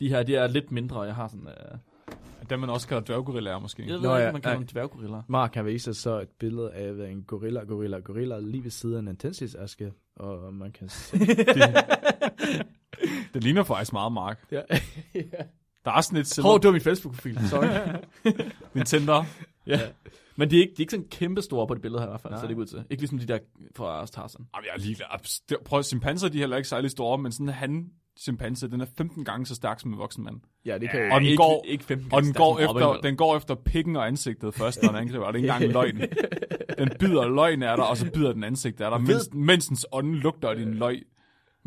[0.00, 1.46] De her, de er lidt mindre, og jeg har sådan...
[1.48, 1.78] Øh,
[2.50, 3.82] Dem man også kalder dværggorillaer, måske.
[3.82, 4.58] jeg ved Nå, ikke, ja, man kalder ja.
[4.58, 5.22] dem dværggorillaer.
[5.28, 9.06] Mark kan vise os så et billede af en gorilla, gorilla, gorilla lige ved siden
[9.08, 11.18] af en tændstisaske, og man kan se...
[13.34, 14.44] Det ligner faktisk meget, Mark.
[14.52, 14.62] ja.
[15.86, 15.90] ja.
[15.90, 16.58] Der er sådan et Hov, silver...
[16.58, 17.38] det var min Facebook-profil.
[17.48, 17.66] Sorry.
[18.74, 19.22] Nintendo.
[19.66, 19.80] ja.
[20.38, 22.10] Men de er, ikke, de er ikke sådan kæmpe store på det billede her i
[22.10, 22.40] hvert fald, Nej.
[22.40, 22.84] så det ikke ud til.
[22.90, 23.38] Ikke ligesom de der
[23.76, 24.46] fra Tarzan.
[24.54, 25.58] Jamen, jeg er ligeglad.
[25.64, 27.86] Prøv, chimpanser, de er heller ikke særlig store, men sådan han
[28.20, 30.36] chimpanse, den er 15 gange så stærk som en voksen mand.
[30.64, 31.18] ja, det kan Og jo...
[31.18, 34.06] den ikke, går- ikke 15 Og den gange går, efter, den går efter pikken og
[34.06, 36.10] ansigtet først, når den angriber, og det er ikke engang løgn.
[36.78, 39.86] Den bider løgn af dig, og så bider den ansigtet af dig, mens, mens dens
[39.92, 41.02] ånd lugter din løg.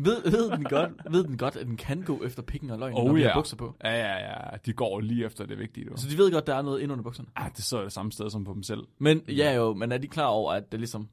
[0.04, 2.94] Ved, ved, den godt, ved den godt, at den kan gå efter pikken og løgn,
[2.96, 3.26] Oh, når de ja.
[3.28, 3.76] har bukser på?
[3.84, 4.56] Ja, ja, ja.
[4.66, 5.96] De går lige efter det vigtige, du.
[5.96, 7.28] Så de ved godt, der er noget inde under bukserne.
[7.36, 8.80] Ah, det så er det samme sted som på dem selv.
[8.98, 11.08] Men ja jo, men er de klar over, at det ligesom,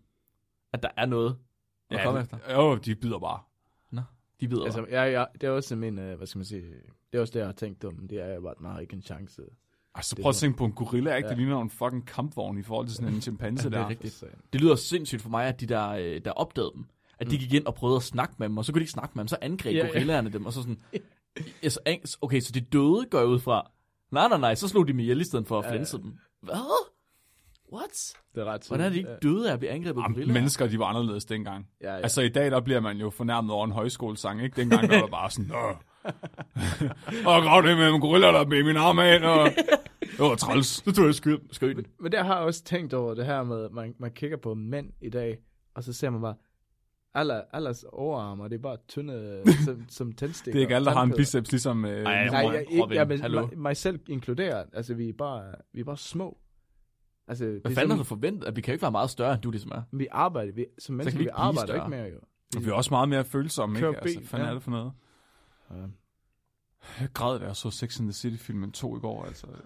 [0.73, 1.37] at der er noget
[1.89, 2.37] at komme efter?
[2.53, 3.39] Jo, de bider bare.
[4.41, 6.61] De ved Altså, ja, ja, det er også min, øh, hvad skal man sige,
[7.11, 8.79] det er også det, jeg har tænkt om, det er jo bare, at man har
[8.79, 9.41] ikke en chance.
[9.95, 11.27] Altså, prøv at tænke på en gorilla, ikke?
[11.27, 11.29] Ja.
[11.29, 13.89] Det ligner en fucking kampvogn i forhold til sådan en chimpanse Ja, det er der.
[13.89, 14.23] rigtigt.
[14.53, 16.85] Det lyder sindssygt for mig, at de der, øh, der opdagede dem,
[17.19, 18.91] at de gik ind og prøvede at snakke med dem, og så kunne de ikke
[18.91, 19.91] snakke med dem, så angreb Ja, ja, ja.
[19.91, 20.79] gorillaerne dem, og så sådan,
[21.63, 23.71] ja, så, ang- okay, så de døde går jeg ud fra,
[24.11, 26.03] nej, nej, nej, så slog de dem ihjel i stedet for at Ja, flænse ja.
[26.03, 26.13] dem.
[26.41, 26.87] Hvad?
[27.73, 28.13] What?
[28.35, 30.33] det er ret Hvordan er de ikke døde af at blive angrebet af gorillaer?
[30.33, 31.67] mennesker, de var anderledes dengang.
[31.81, 31.97] Ja, ja.
[32.01, 34.55] Altså, i dag, der bliver man jo fornærmet over en højskolesang, ikke?
[34.61, 35.75] Dengang der var der bare sådan, Åh,
[37.25, 39.49] og grav det med en gorilla, der blev min arm af, og
[40.01, 40.67] det var træls.
[40.67, 41.85] Så tog jeg skyd, skød den.
[41.99, 44.53] Men der har jeg også tænkt over det her med, at man, man kigger på
[44.53, 45.37] mænd i dag,
[45.75, 46.35] og så ser man bare,
[47.13, 50.51] alle, alles overarmer, det er bare tynde som, som tændstikker.
[50.55, 51.85] Det er ikke alle, der har en biceps, ligesom...
[51.85, 52.53] Øh, Ej, ligesom Nej, mig.
[52.53, 53.45] jeg, ikke, ja, men hallo.
[53.47, 54.69] mig, mig selv inkluderet.
[54.73, 56.37] Altså, vi er bare, vi er bare små.
[57.27, 58.47] Altså, det Hvad er fanden har sådan, du forventet?
[58.47, 59.81] At vi kan jo ikke være meget større, end du ligesom er.
[59.91, 61.77] vi arbejder, vi, som mennesker, vi vi, arbejder større?
[61.87, 62.19] ikke mere jo.
[62.55, 63.87] Og vi er også meget mere følsomme, ikke?
[63.87, 64.49] Altså, fanden ja.
[64.49, 64.91] er det for noget?
[65.71, 65.75] Ja.
[66.99, 69.47] Jeg græd, da jeg så Sex and the City-filmen 2 i går, altså.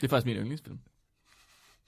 [0.00, 0.78] Det er faktisk min yndlingsfilm.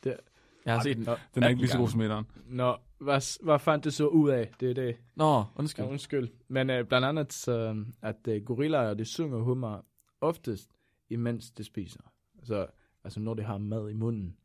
[0.05, 0.17] Det-
[0.65, 1.05] Jeg har set den.
[1.05, 2.27] Nå, Den er ikke lige så 18 god som etteren.
[2.47, 4.51] Nå, hvad, hvad fandt det så ud af?
[4.61, 4.97] Det er det.
[5.15, 5.85] Nå, undskyld.
[5.85, 6.29] Ja, undskyld.
[6.49, 9.81] Men uh, blandt andet, så, at uh, gorillaer, de synger hummer
[10.21, 10.71] oftest,
[11.09, 12.01] imens de spiser.
[12.43, 12.67] Så,
[13.05, 14.37] altså når de har mad i munden.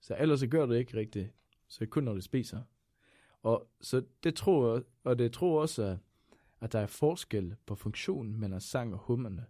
[0.00, 1.32] Så ellers så gør det ikke rigtigt.
[1.68, 2.60] Så det kun når de spiser.
[3.42, 5.96] Og så det tror og det tror også,
[6.60, 9.46] at, der er forskel på funktionen mellem sang og hummerne.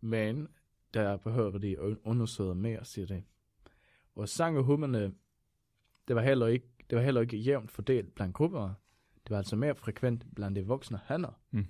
[0.00, 0.48] Men
[0.94, 1.76] der behøver de
[2.06, 3.24] undersøge mere, siger det.
[4.14, 5.12] Og sang og hummerne,
[6.08, 8.74] det var heller ikke, det var heller ikke jævnt fordelt blandt grupper.
[9.24, 11.40] Det var altså mere frekvent blandt de voksne hanner.
[11.50, 11.66] Mm.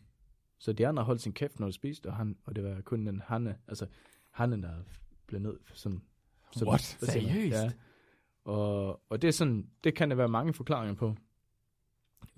[0.59, 3.07] Så de andre holdt sin kæft, når de spiste, og, han, og det var kun
[3.07, 3.87] den hanne, altså
[4.31, 4.75] hannen, der
[5.27, 6.03] blev ned sådan.
[6.53, 6.81] sådan What?
[6.81, 7.55] Seriøst?
[7.57, 7.71] Ja.
[8.45, 11.17] Og, og det er sådan, det kan der være mange forklaringer på.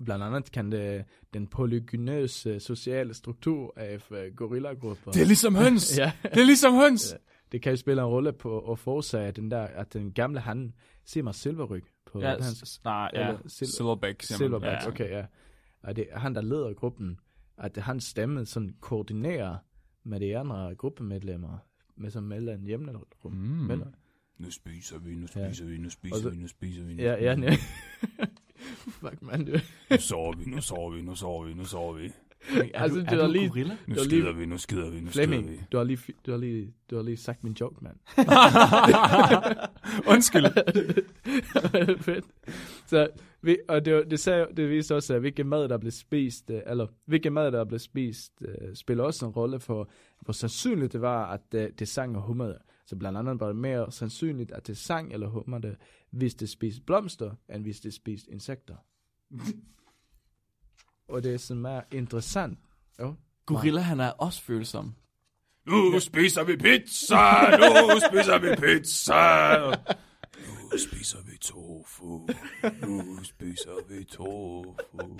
[0.05, 5.11] Blandt andet kan det den polygynøse sociale struktur af uh, gorillagrupper.
[5.11, 5.97] Det er ligesom høns!
[5.97, 7.11] ja, Det er ligesom høns!
[7.11, 7.17] Ja.
[7.51, 10.73] Det kan jo spille en rolle på at forårsage den der, at den gamle han
[11.05, 13.27] ser mig silverryg på Ja, hans s- nej, ja.
[13.27, 14.21] eller sil- Silverback.
[14.23, 14.87] Silverback, Ja.
[14.87, 15.25] okay, ja.
[15.83, 17.19] Og det er han, der leder gruppen,
[17.57, 19.57] at det, hans stemme sådan koordinerer
[20.03, 21.57] med de andre gruppemedlemmer,
[21.95, 22.93] med som melder en hjemne
[23.25, 23.31] rum.
[23.31, 23.37] Mm.
[23.39, 23.87] Melder.
[24.37, 25.47] Nu spiser vi, nu Ja.
[25.49, 26.93] spiser vi, nu spiser så- vi, nu spiser vi.
[26.93, 27.49] Nu Ja, ja, spiser
[28.19, 28.25] ja.
[28.87, 29.39] Fuck, man,
[29.89, 32.11] Nu sover vi, nu sover vi, nu sover vi, nu sover vi.
[32.73, 33.77] Er Altså, du, det er var du lige- gorilla?
[33.87, 35.33] Nu Det var lige- skider vi, nu skider vi, nu skider vi.
[35.33, 37.95] Flemming, du har, lige, du, har lige, du har lige sagt min joke, mand.
[40.13, 40.43] Undskyld.
[42.03, 42.25] Fedt.
[42.87, 43.07] Så,
[43.41, 46.61] vi, og det, det, sagde, det viste også, at hvilken mad, der blev spist, øh,
[46.67, 49.89] eller hvilken mad, der blev spist, øh, spiller også en rolle for,
[50.21, 52.57] hvor sandsynligt det var, at øh, det sang og humrede.
[52.85, 55.75] Så blandt andet var det mere sandsynligt, at det sang eller humrede,
[56.11, 58.75] hvis det spiste blomster, end hvis det spiste insekter.
[61.07, 62.59] Og det som er interessant,
[62.99, 63.15] jo,
[63.45, 64.95] Gorilla, han er også følsom.
[65.65, 69.69] Nu spiser vi pizza, nu spiser vi pizza.
[70.71, 72.27] Nu spiser vi tofu,
[72.81, 75.17] nu spiser vi tofu.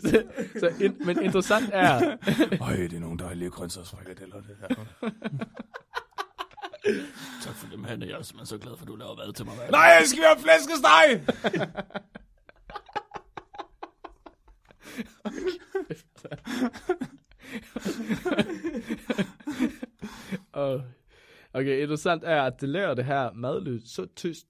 [0.00, 0.24] så,
[0.60, 2.16] så in, men interessant er,
[2.60, 4.84] Øj, det er nogle dejlige grøntsagsfrikadeller, det her.
[7.44, 8.06] Tak for det, Hanne.
[8.06, 9.54] Jeg er simpelthen så glad for, at du laver mad til mig.
[9.54, 9.70] hver dag.
[9.72, 11.22] Nej, jeg skal have flæskesteg!
[20.52, 20.82] og,
[21.58, 24.46] okay, interessant er, at det laver det her madlyd så tyst,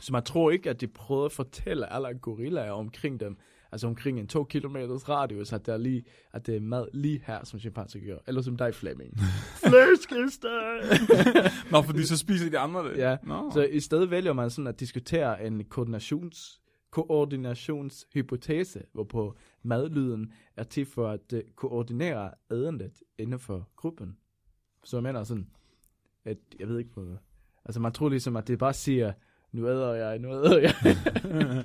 [0.00, 3.36] så man tror ikke, at de prøver at fortælle alle gorillaer omkring dem,
[3.72, 7.22] altså omkring en to kilometers radius, at, der er lige, at det er mad lige
[7.26, 8.18] her, som chimpanser gør.
[8.26, 9.18] Eller som dig, Flemming.
[9.66, 10.80] Flæskesteg!
[11.72, 12.98] Nå, fordi så spiser de andre det.
[12.98, 13.50] Ja, Nå.
[13.54, 16.60] så i stedet vælger man sådan at diskutere en koordinations,
[16.90, 24.16] koordinationshypotese, hvorpå madlyden er til for at uh, koordinere ædendet inden for gruppen.
[24.84, 25.46] Så jeg mener sådan,
[26.24, 27.04] at jeg ved ikke på
[27.64, 29.12] Altså man tror ligesom, at det bare siger,
[29.52, 30.74] nu æder jeg, nu æder jeg.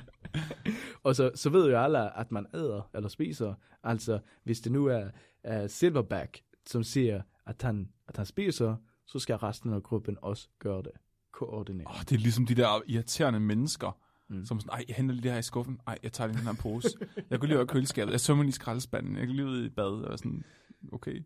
[1.04, 3.54] og så, så ved jo alle, at man æder eller spiser.
[3.84, 5.10] Altså, hvis det nu er,
[5.44, 8.76] er Silverback, som siger, at han, at han spiser,
[9.06, 10.92] så skal resten af gruppen også gøre det.
[11.32, 11.88] Koordinere.
[11.88, 13.98] Oh, det er ligesom de der irriterende mennesker,
[14.30, 14.46] Mm.
[14.46, 15.80] som sådan, ej, jeg henter lige det her i skuffen.
[15.88, 16.90] Ej, jeg tager lige den her pose.
[17.30, 18.12] Jeg går lige over køleskabet.
[18.12, 19.18] Jeg sømmer lige i skraldespanden.
[19.18, 19.86] Jeg går lige ud i bad.
[19.86, 20.44] Og sådan,
[20.92, 21.24] okay.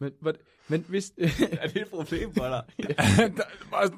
[0.00, 0.34] Men, men,
[0.68, 1.12] men hvis...
[1.62, 2.62] Er det et problem for dig?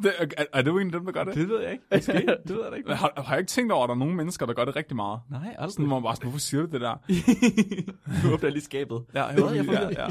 [0.04, 1.34] er, er, er du en af dem, der gør det?
[1.34, 1.84] det ved jeg ikke.
[1.94, 2.12] Måske.
[2.48, 2.94] Det ved jeg ikke.
[2.94, 4.96] Har, har jeg ikke tænkt over, at der er nogle mennesker, der gør det rigtig
[4.96, 5.20] meget?
[5.30, 5.86] Nej, Sådan, aldrig.
[5.86, 8.26] hvor man bare sådan, hvorfor siger du det der?
[8.26, 9.04] nu åbner lige skabet.
[9.14, 9.54] Ja, jeg, Hvad?
[9.54, 10.08] Jeg ja, ja.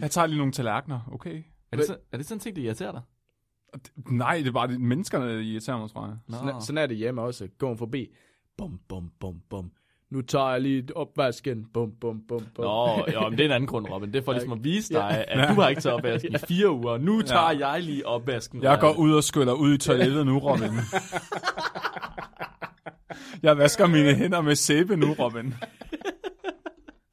[0.00, 1.42] jeg tager lige nogle tallerkener, okay?
[1.72, 3.02] Er det, så, er det sådan en ting, der irriterer dig?
[4.10, 6.16] Nej, det er bare de menneskerne, der irriterer mig, tror jeg.
[6.28, 6.36] Nå.
[6.36, 7.48] sådan, sådan er det hjemme også.
[7.58, 8.06] Går forbi.
[8.58, 9.70] Bum, bum, bum, bum.
[10.10, 11.66] Nu tager jeg lige opvasken.
[11.74, 12.64] Bum, bum, bum, bum.
[12.64, 14.12] Nå, jo, men det er en anden grund, Robin.
[14.12, 16.70] Det er for ligesom at vise dig, at du har ikke taget opvasken i fire
[16.70, 16.98] uger.
[16.98, 18.62] Nu tager jeg lige opvasken.
[18.62, 20.70] Jeg går ud og skyller ud i toilettet nu, Robin.
[23.42, 25.54] Jeg vasker mine hænder med sæbe nu, Robin.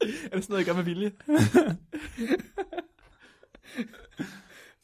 [0.01, 1.11] Er det sådan noget, jeg gør med vilje?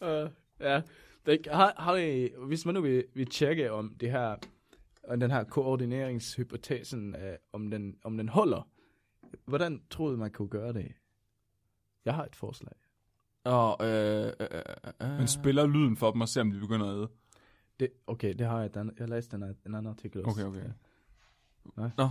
[0.01, 0.29] Uh,
[0.67, 0.81] ja.
[1.25, 4.35] Det, har, har I, hvis man nu vil, vil tjekke om det her,
[5.03, 7.21] om den her koordineringshypotesen, uh,
[7.53, 8.67] om, den, om den holder,
[9.45, 10.91] hvordan troede man kunne gøre det?
[12.05, 12.73] Jeg har et forslag.
[13.43, 14.61] Og, øh, øh, øh,
[15.01, 15.09] øh.
[15.17, 17.09] Man spiller lyden for dem og ser, om de begynder at æde.
[17.79, 18.73] Det, okay, det har jeg.
[18.73, 20.47] Den, jeg læste en, en anden artikel også.
[20.47, 20.59] Okay,
[21.77, 22.01] okay.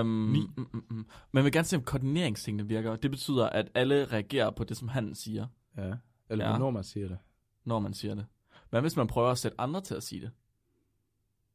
[0.00, 0.46] Um, Ni.
[0.56, 1.06] mm, mm, mm.
[1.32, 2.96] Man vil gerne se, om koordineringstingene virker.
[2.96, 5.92] Det betyder, at alle reagerer på det, som han siger, Ja.
[6.30, 6.50] Eller Ja.
[6.50, 6.56] ja.
[6.56, 7.18] hvornår man siger det.
[7.64, 8.26] når man siger det.
[8.70, 10.30] Hvad hvis man prøver at sætte andre til at sige det?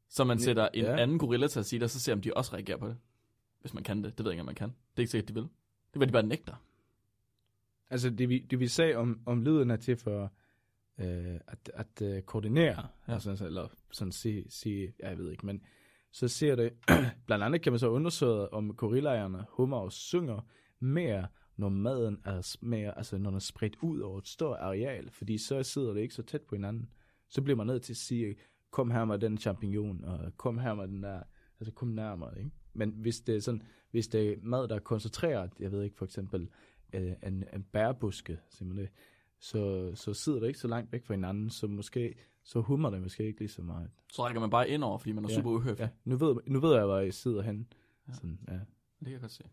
[0.10, 0.98] Så man sætter en ja.
[0.98, 2.98] anden gorilla til at sige det, og så ser om de også reagerer på det.
[3.61, 4.18] Hvis man kan det.
[4.18, 4.69] Det ved jeg ikke, om man kan.
[4.69, 5.44] Det er ikke sikkert, de vil.
[5.94, 6.56] Det vil de bare nægter.
[7.90, 10.32] Altså, det vi, det vi sagde om, om lyden er til for
[10.99, 13.14] øh, at, at øh, koordinere, Ja.
[13.14, 13.14] ja.
[13.14, 15.61] altså, eller sådan sige, sige, ja, jeg ved ikke, men
[16.11, 16.73] så ser det,
[17.27, 20.48] blandt andet kan man så undersøge, om gorillaerne hummer og synger
[20.80, 21.27] mere,
[21.57, 25.38] når maden er mere, altså når den er spredt ud over et stort areal, fordi
[25.38, 26.90] så sidder det ikke så tæt på hinanden.
[27.30, 28.36] Så bliver man nødt til at sige,
[28.76, 31.19] kom her med den champignon, og kom her med den der,
[31.60, 32.52] altså kom nærmere, ikke?
[32.73, 33.61] Men hvis det er sådan,
[33.91, 36.49] hvis det er mad, der er koncentreret, jeg ved ikke, for eksempel
[36.93, 38.88] øh, en, en bærbuske, simpelthen,
[39.39, 43.02] så, så sidder det ikke så langt væk fra hinanden, så måske, så hummer det
[43.02, 43.89] måske ikke lige så meget.
[44.14, 45.35] Så rækker man bare ind over, fordi man er Ja.
[45.35, 45.80] super uhøflig.
[45.84, 47.68] Ja, nu ved, nu ved jeg, hvor jeg sidder hen.
[48.07, 48.14] Ja.
[48.14, 48.53] Sådan, ja.
[48.53, 48.64] Det
[49.03, 49.43] kan jeg godt se.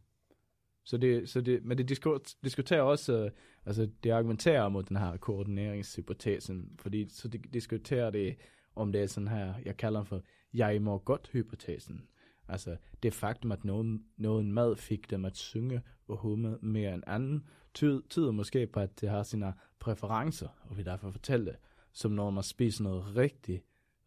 [0.84, 3.30] Så det, så det, men det disku- diskuterer også, øh,
[3.66, 8.36] altså det argumenterer mod den her koordineringshypotesen, fordi så det diskuterer det,
[8.76, 10.22] om det er sådan her, jeg kalder den for,
[10.54, 12.08] jeg må godt hypotesen.
[12.48, 17.02] Altså det faktum, at nogen, nogen mad fik dem at synge og humme mere end
[17.06, 21.56] anden, ty- tyder måske på, at det har sine præferencer, og vi derfor fortælle det,
[21.92, 23.62] som når man spiser noget rigtig,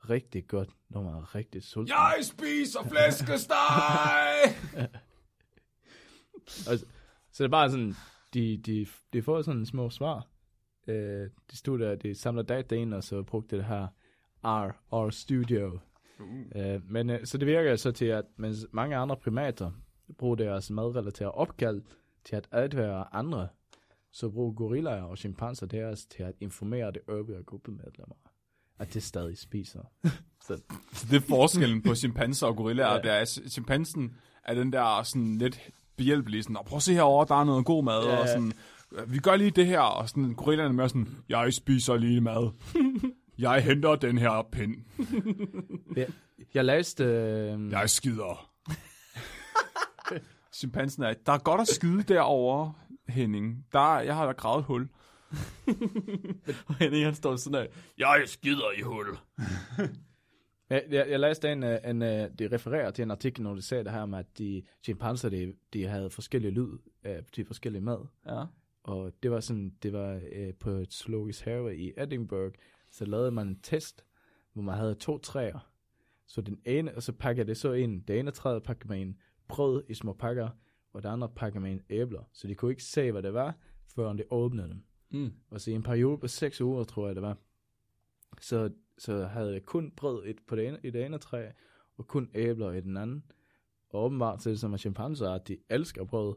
[0.09, 1.89] rigtig godt, når man er rigtig sulten.
[1.89, 4.55] Jeg spiser flæskesteg!
[6.69, 6.85] Altså,
[7.31, 7.93] så det er bare sådan,
[8.33, 10.27] de, de, de får sådan små svar.
[10.87, 13.87] Øh, de stod der, de samler data ind, og så brugte det her
[14.45, 15.79] R, R Studio.
[16.19, 16.25] Uh.
[16.55, 19.71] Øh, men øh, så det virker så til, at mens mange andre primater
[20.17, 21.81] bruger deres madrelaterede opkald
[22.25, 23.47] til at advære andre,
[24.11, 28.15] så bruger gorillaer og chimpanser deres til at informere det øvrige gruppemedlemmer,
[28.79, 29.81] at det stadig spiser.
[30.47, 30.61] så,
[30.93, 32.93] Så det er forskellen på chimpanser og gorillaer.
[32.93, 33.01] Ja.
[33.01, 37.25] Det er, chimpansen er den der sådan lidt behjælpelige, sådan, "Nå, prøv at se herovre,
[37.35, 38.51] der er noget god mad, Ja, og sådan,
[39.07, 42.49] vi gør lige det her, og sådan, gorillaerne er mere sådan, jeg spiser lige mad.
[43.37, 44.75] Jeg henter den her pind.
[46.53, 47.03] jeg læste...
[47.03, 48.51] Øh, Jeg skider.
[50.57, 52.73] Chimpansen er, der er godt at skide derovre,
[53.09, 53.65] Henning.
[53.71, 54.89] Der, jeg har da gravet et hul.
[56.67, 57.67] Og Henning, han står sådan der,
[57.97, 59.05] jeg skider i hul.
[60.69, 63.61] Jeg, jeg, jeg læste en, øh, en, øh, det refererer til en artikel, når de
[63.61, 67.81] sagde det her med, at de chimpanser, de, de havde forskellige lyd af de forskellige
[67.81, 67.97] mad.
[68.27, 68.43] Ja.
[68.83, 72.53] Og det var sådan, det var øh, på et zoologisk have i Edinburgh,
[72.95, 74.05] så lavede man en test,
[74.53, 75.71] hvor man havde to træer.
[76.27, 79.17] Så den ene, og så pakker det så ind, det ene træet pakker man en
[79.47, 80.49] brød i små pakker,
[80.93, 82.29] og det andre pakker man en æbler.
[82.33, 83.57] Så de kunne ikke se, hvad det var,
[83.95, 84.83] før de åbnede dem.
[85.09, 85.33] Mm.
[85.49, 87.37] Og så i en periode på seks uger, tror jeg det var,
[88.41, 91.49] så, så havde jeg kun brød et, på det ene, i det ene træ,
[91.97, 93.23] og kun æbler i den anden.
[93.89, 96.35] Og åbenbart så er det som, at chimpanser, at de elsker brød,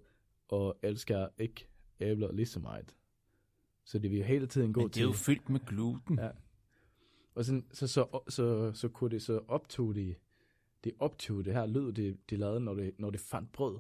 [0.48, 1.68] og elsker ikke
[2.00, 2.94] æbler lige så meget.
[3.84, 5.02] Så de vil jo hele tiden gå Men det til...
[5.02, 6.18] er jo fyldt med gluten.
[6.18, 6.30] Ja.
[7.38, 10.14] Og sådan, så, så, så, så, så kunne det så optog de,
[10.84, 13.78] de optog det her lyd, de, de lavede, når de, når de fandt brød.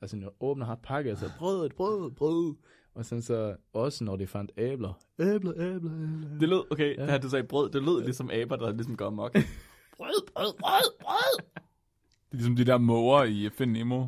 [0.00, 2.54] Altså når åbner har pakke, så brød, brød, brød.
[2.94, 4.92] Og sådan så også når de fandt æbler.
[5.18, 6.38] Æbler, æbler, æbler.
[6.40, 7.00] Det lød, okay, Ja.
[7.00, 7.02] ja.
[7.02, 9.32] det her du sagde brød, det lød ligesom aber, der ligesom går amok.
[9.96, 11.38] brød, brød, brød, brød.
[11.38, 14.06] Det er ligesom de der måger i Find Nemo.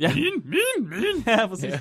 [0.00, 0.14] Ja.
[0.14, 1.22] Min, min, min.
[1.26, 1.64] Ja, præcis.
[1.64, 1.80] Ja.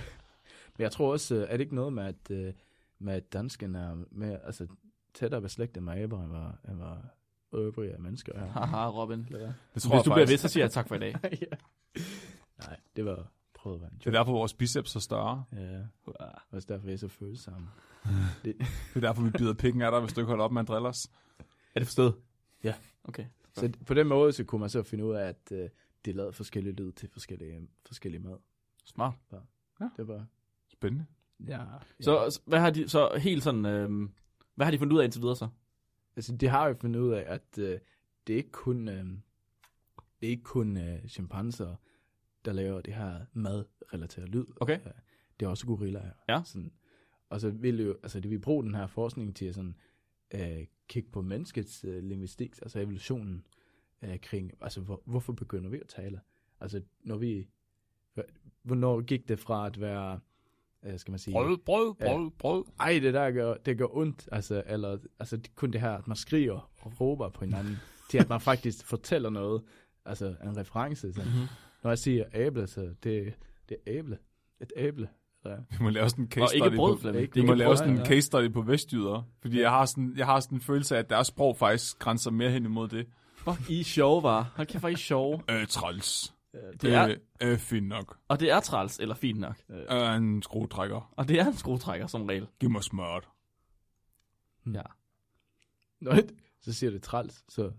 [0.77, 2.53] Men jeg tror også, øh, er det ikke noget med, at, øh,
[2.99, 4.67] med at dansken er mere, altså,
[5.17, 7.17] tættere beslægtet med aber, end var, end var
[7.53, 8.47] øvrige mennesker her.
[8.47, 9.19] Haha, Robin.
[9.19, 10.31] Det tror Hvis du jeg bliver faktisk.
[10.31, 11.15] ved, så siger jeg tak for i dag.
[11.41, 11.57] ja.
[12.59, 15.43] Nej, det var prøvet at være en Det er derfor, vores biceps er større.
[15.53, 15.81] Ja,
[16.51, 17.67] også derfor er jeg så følsom.
[18.45, 18.55] Det
[18.95, 20.87] er derfor, vi bider pikken af dig, hvis du ikke holder op med at drille
[20.87, 21.07] os.
[21.75, 22.15] Er det forstået?
[22.63, 22.73] Ja.
[23.03, 23.25] Okay.
[23.53, 25.69] Så på den måde, så kunne man så finde ud af, at øh,
[26.05, 28.37] de lavede forskellige lyd til forskellige, forskellige mad.
[28.85, 29.13] Smart.
[29.97, 30.25] Det var...
[30.67, 31.05] Spændende.
[31.47, 31.59] Ja.
[31.99, 34.11] Så, så hvad har de, så helt sådan, øhm,
[34.57, 35.47] hvad har de fundet ud af indtil videre så?
[36.15, 37.79] Altså, de har jo fundet ud af, at øh,
[38.27, 39.05] det er ikke kun, øh,
[40.21, 41.75] det er ikke kun øh, chimpanser,
[42.45, 44.45] der laver det her mad-relateret lyd.
[44.55, 44.79] Okay.
[44.85, 44.91] Ja,
[45.39, 46.11] det er også gorillaer.
[46.29, 46.41] Ja.
[46.45, 46.71] Sådan.
[47.29, 49.75] Og så vil jo, altså de vil bruge den her forskning til at sådan,
[50.33, 53.45] øh, kigge på menneskets øh, linguistik, altså evolutionen
[54.01, 56.21] øh, kring, altså hvor, hvorfor begynder vi at tale?
[56.59, 57.47] Altså når vi,
[58.63, 60.19] hvornår gik det fra at være, øh,
[60.97, 62.63] skal man sige, Brød, brød, brød, brød.
[62.79, 66.17] ej, det der gør, det gør ondt, altså, eller, altså kun det her, at man
[66.17, 67.77] skriger og råber på hinanden,
[68.09, 69.61] til at man faktisk fortæller noget,
[70.05, 71.13] altså en reference.
[71.13, 71.21] Så.
[71.21, 71.47] Mm-hmm.
[71.83, 73.33] Når jeg siger æble, så det,
[73.69, 74.17] det er æble.
[74.61, 75.09] Et æble.
[75.45, 75.55] Ja.
[75.69, 78.05] Vi må lave sådan en case study brød, på, ikke vi må lave sådan en
[78.05, 79.27] case study på vestjyder.
[79.41, 82.31] Fordi jeg har, sådan, jeg har sådan en følelse af, at deres sprog faktisk grænser
[82.31, 83.07] mere hen imod det.
[83.35, 84.51] Fuck, I er sjove, var.
[84.55, 85.41] Hold kæft, hvor I er sjove.
[85.49, 86.33] Øh, træls.
[86.81, 87.07] Det er,
[87.41, 88.17] Øh, øh, fint nok.
[88.27, 89.55] og det er træls, eller fint nok.
[89.69, 91.13] Øh, en skruetrækker.
[91.17, 92.47] Og det er en skruetrækker, som regel.
[92.59, 93.29] Giv mig smørt.
[94.73, 94.81] Ja.
[95.99, 96.11] Nå,
[96.61, 97.71] så siger det træls, så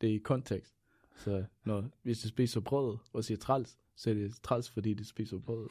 [0.00, 0.74] det er i kontekst.
[1.16, 5.04] Så når, hvis du spiser brød og siger træls, så er det træls, fordi du
[5.04, 5.68] spiser brød.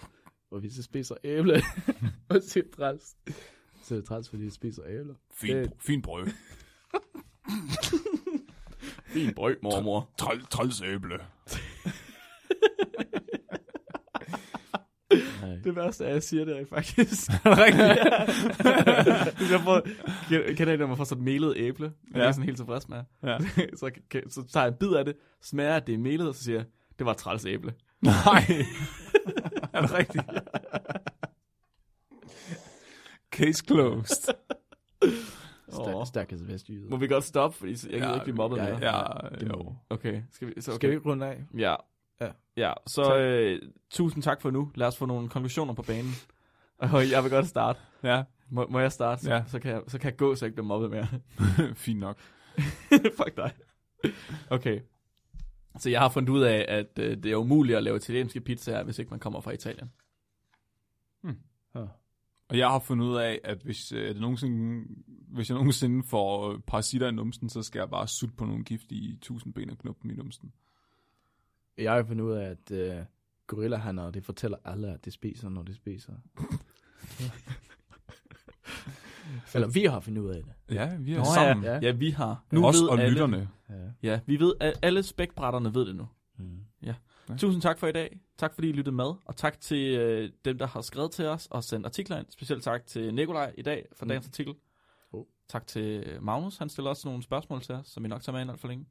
[0.52, 1.62] Og hvis du spiser æble
[2.30, 3.18] og siger træls,
[3.84, 5.16] så er det træls, fordi du spiser æbler.
[5.32, 6.28] Fint, Det- fint brød.
[9.06, 10.10] Fint brød, mormor.
[10.18, 11.20] Træl, træls æble.
[15.48, 15.56] Nej.
[15.64, 17.30] Det værste er, at jeg siger det faktisk.
[17.46, 19.38] Er det rigtigt?
[19.38, 19.82] Hvis jeg får,
[20.56, 21.86] kan- når man får sådan et melet æble?
[21.86, 22.18] Ja.
[22.20, 22.28] Det Ja.
[22.28, 23.04] er sådan helt tilfreds med.
[23.24, 23.38] Ja.
[23.76, 26.36] så, kan, så tager jeg en bid af det, smager, at det er melet, og
[26.36, 26.66] så siger jeg,
[27.00, 27.74] det var et træls æble.
[28.02, 28.44] Nej.
[29.74, 30.24] er det rigtigt?
[33.32, 34.34] Case closed.
[35.70, 36.06] Stærk, Åh.
[36.06, 36.90] stærkest vestjyde.
[36.90, 38.86] Må vi godt stoppe, fordi jeg gider ikke blive mobbet ja, mere.
[38.86, 39.74] Ja, jo.
[39.90, 40.78] Okay, skal vi, så okay.
[40.78, 41.44] Skal vi runde af?
[41.58, 41.76] Ja.
[42.22, 42.32] Ja.
[42.58, 44.72] Ja, så øh, tusind tak for nu.
[44.76, 46.12] Lad os få nogle konklusioner på banen.
[46.78, 47.80] Og jeg vil godt starte.
[48.04, 49.22] Ja, Må, må jeg starte?
[49.24, 49.44] Så, Ja.
[49.48, 51.08] så, kan jeg, så kan jeg gå, så jeg ikke bliver mobbet mere.
[51.86, 52.20] fint nok.
[53.18, 53.52] Fuck dig.
[54.50, 54.80] Okay.
[55.80, 58.84] Så jeg har fundet ud af, at øh, det er umuligt at lave italienske pizzaer,
[58.84, 59.92] hvis ikke man kommer fra Italien.
[62.50, 66.52] Og jeg har fundet ud af, at hvis, øh, det nogensinde, hvis jeg nogensinde får
[66.52, 70.00] øh, parasitter i numsen, så skal jeg bare sutte på nogle giftige tusindben og knuppe
[70.04, 70.54] dem i numsen.
[71.78, 73.06] Jeg har fundet ud af, at uh,
[73.48, 76.14] gorillahanner, det fortæller alle, at de spiser, når de spiser.
[79.54, 80.76] Eller vi har fundet ud af det.
[80.76, 81.64] Ja, vi er Nå, sammen.
[81.66, 81.80] ja.
[81.82, 82.44] Ja, vi har.
[82.52, 83.50] Nu Os ved og alle, lytterne.
[83.70, 83.76] Ja.
[84.04, 86.08] Ja, vi ved, at alle spækbrætterne ved det nu.
[86.38, 86.60] Mm.
[86.84, 86.96] Ja.
[87.38, 88.20] Tusind tak for i dag.
[88.38, 89.14] Tak fordi I lyttede med.
[89.26, 92.26] Og tak til øh, dem, der har skrevet til os og sendt artikler ind.
[92.30, 94.10] Specielt tak til Nikolaj i dag for Mm.
[94.10, 94.54] dagens artikel.
[95.12, 95.24] Oh.
[95.50, 96.58] Tak til Magnus.
[96.58, 98.68] Han stiller også nogle spørgsmål til os, som vi nok tager med ind alt for
[98.68, 98.86] længe.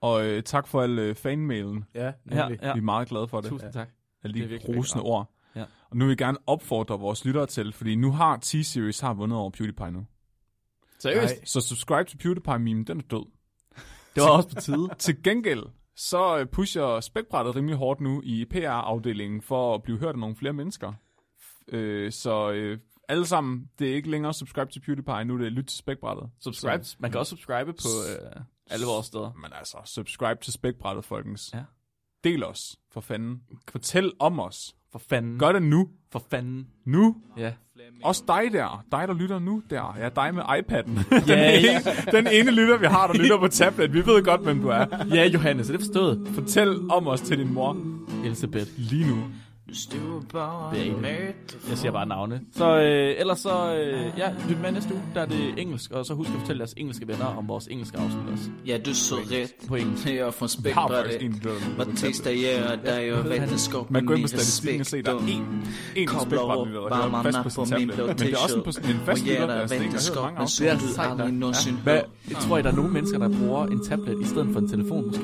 [0.00, 1.84] Og øh, tak for al øh, fanmailen.
[1.94, 2.48] Ja, Ja, ja.
[2.72, 3.50] Vi er meget glade for det.
[3.50, 3.88] Tusind tak.
[4.24, 5.32] Alle Det er de rosende ord.
[5.56, 5.64] Ja.
[5.90, 9.38] Og nu vil jeg gerne opfordre vores lyttere til, fordi nu har T-Series har vundet
[9.38, 10.06] over PewDiePie nu.
[10.98, 11.34] Seriøst?
[11.36, 11.44] Nej.
[11.44, 13.26] Så subscribe til PewDiePie-meme, den er død.
[14.14, 14.88] Det var også på tide.
[14.98, 15.62] Til gengæld,
[15.96, 20.36] så øh, pusher spækbrættet rimelig hårdt nu i PR-afdelingen for at blive hørt af nogle
[20.36, 20.92] flere mennesker.
[21.68, 25.52] Øh, så øh, alle sammen, det er ikke længere subscribe til PewDiePie, nu er det
[25.52, 26.30] lyt til spækbrættet.
[26.40, 26.84] Subscribe.
[26.98, 29.32] Man kan også subscribe på øh, alle vores steder.
[29.42, 31.50] Men altså, subscribe til spækbrættet, folkens.
[31.54, 31.62] Ja.
[32.24, 33.40] Del os, for fanden.
[33.70, 34.74] Fortæl om os.
[34.92, 35.38] For fanden.
[35.38, 35.88] Gør det nu.
[36.12, 36.66] For fanden.
[36.84, 37.16] Nu.
[37.36, 37.52] Ja.
[38.04, 38.84] Også dig der.
[38.92, 39.96] Dig, der lytter nu der.
[39.98, 41.14] Ja, dig med iPad'en.
[41.14, 41.58] Ja, den, ja.
[41.58, 43.92] ene, den ene lytter, vi har, der lytter på tablet.
[43.92, 44.86] Vi ved godt, hvem du er.
[45.14, 46.28] Ja, Johannes, er det forstået?
[46.34, 47.76] Fortæl om os til din mor
[48.24, 48.70] Elisabeth.
[48.76, 49.24] lige nu.
[49.68, 50.98] Det er ikke.
[51.68, 52.40] Jeg siger bare navne.
[52.56, 56.06] Så øh, ellers så, øh, ja, lyt med næste uge, der er det engelsk, og
[56.06, 58.50] så husk at fortælle jeres engelske venner om vores engelske afsnit også.
[58.66, 59.68] Ja, du så rätt.
[59.68, 60.06] På engelsk.
[60.06, 60.74] Jag från lytter
[61.76, 62.36] Vad på tisdag
[64.22, 66.06] på statistikken og ser, der er respekt.
[66.06, 67.94] Kobler hører varmarna fast på min tablet.
[67.94, 69.68] blå Men det er også en, på, t-shirt en fast och lytter, ger der dig
[69.70, 71.34] som Det er du aldrig
[71.82, 72.06] Hvad, hört.
[72.40, 75.06] tror I, der er nogle mennesker, der bruger en tablet i stedet for en telefon
[75.06, 75.22] måske?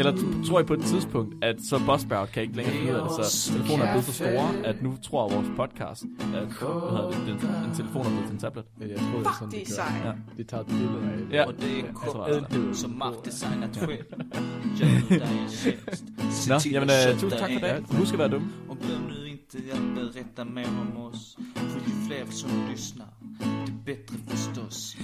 [0.00, 0.14] Eller
[0.46, 3.26] tror I på et tidspunkt, at så Buzzsprout kan ikke længere finde ud af det,
[3.26, 7.18] så telefoner er blevet så store, at nu tror vores podcast, at hvad hedder det,
[7.26, 8.64] den, en telefon er blevet til en tablet?
[8.80, 10.02] Ja, jeg tror, det er sådan, det er det sejt.
[10.02, 10.12] gør.
[10.36, 11.26] De tager billeder af det.
[11.32, 11.46] Ja.
[11.46, 12.76] Och det koden det.
[12.76, 13.02] som
[14.76, 15.68] tjänst.
[16.30, 17.86] Se Nå, jamen, øh, tusind tak for det.
[17.90, 18.48] Husk at være dumme.
[18.68, 21.36] Och glöm nu inte att berätta mer om oss.
[21.54, 23.08] För ju fler som lyssnar,
[23.66, 24.96] det bättre förstås.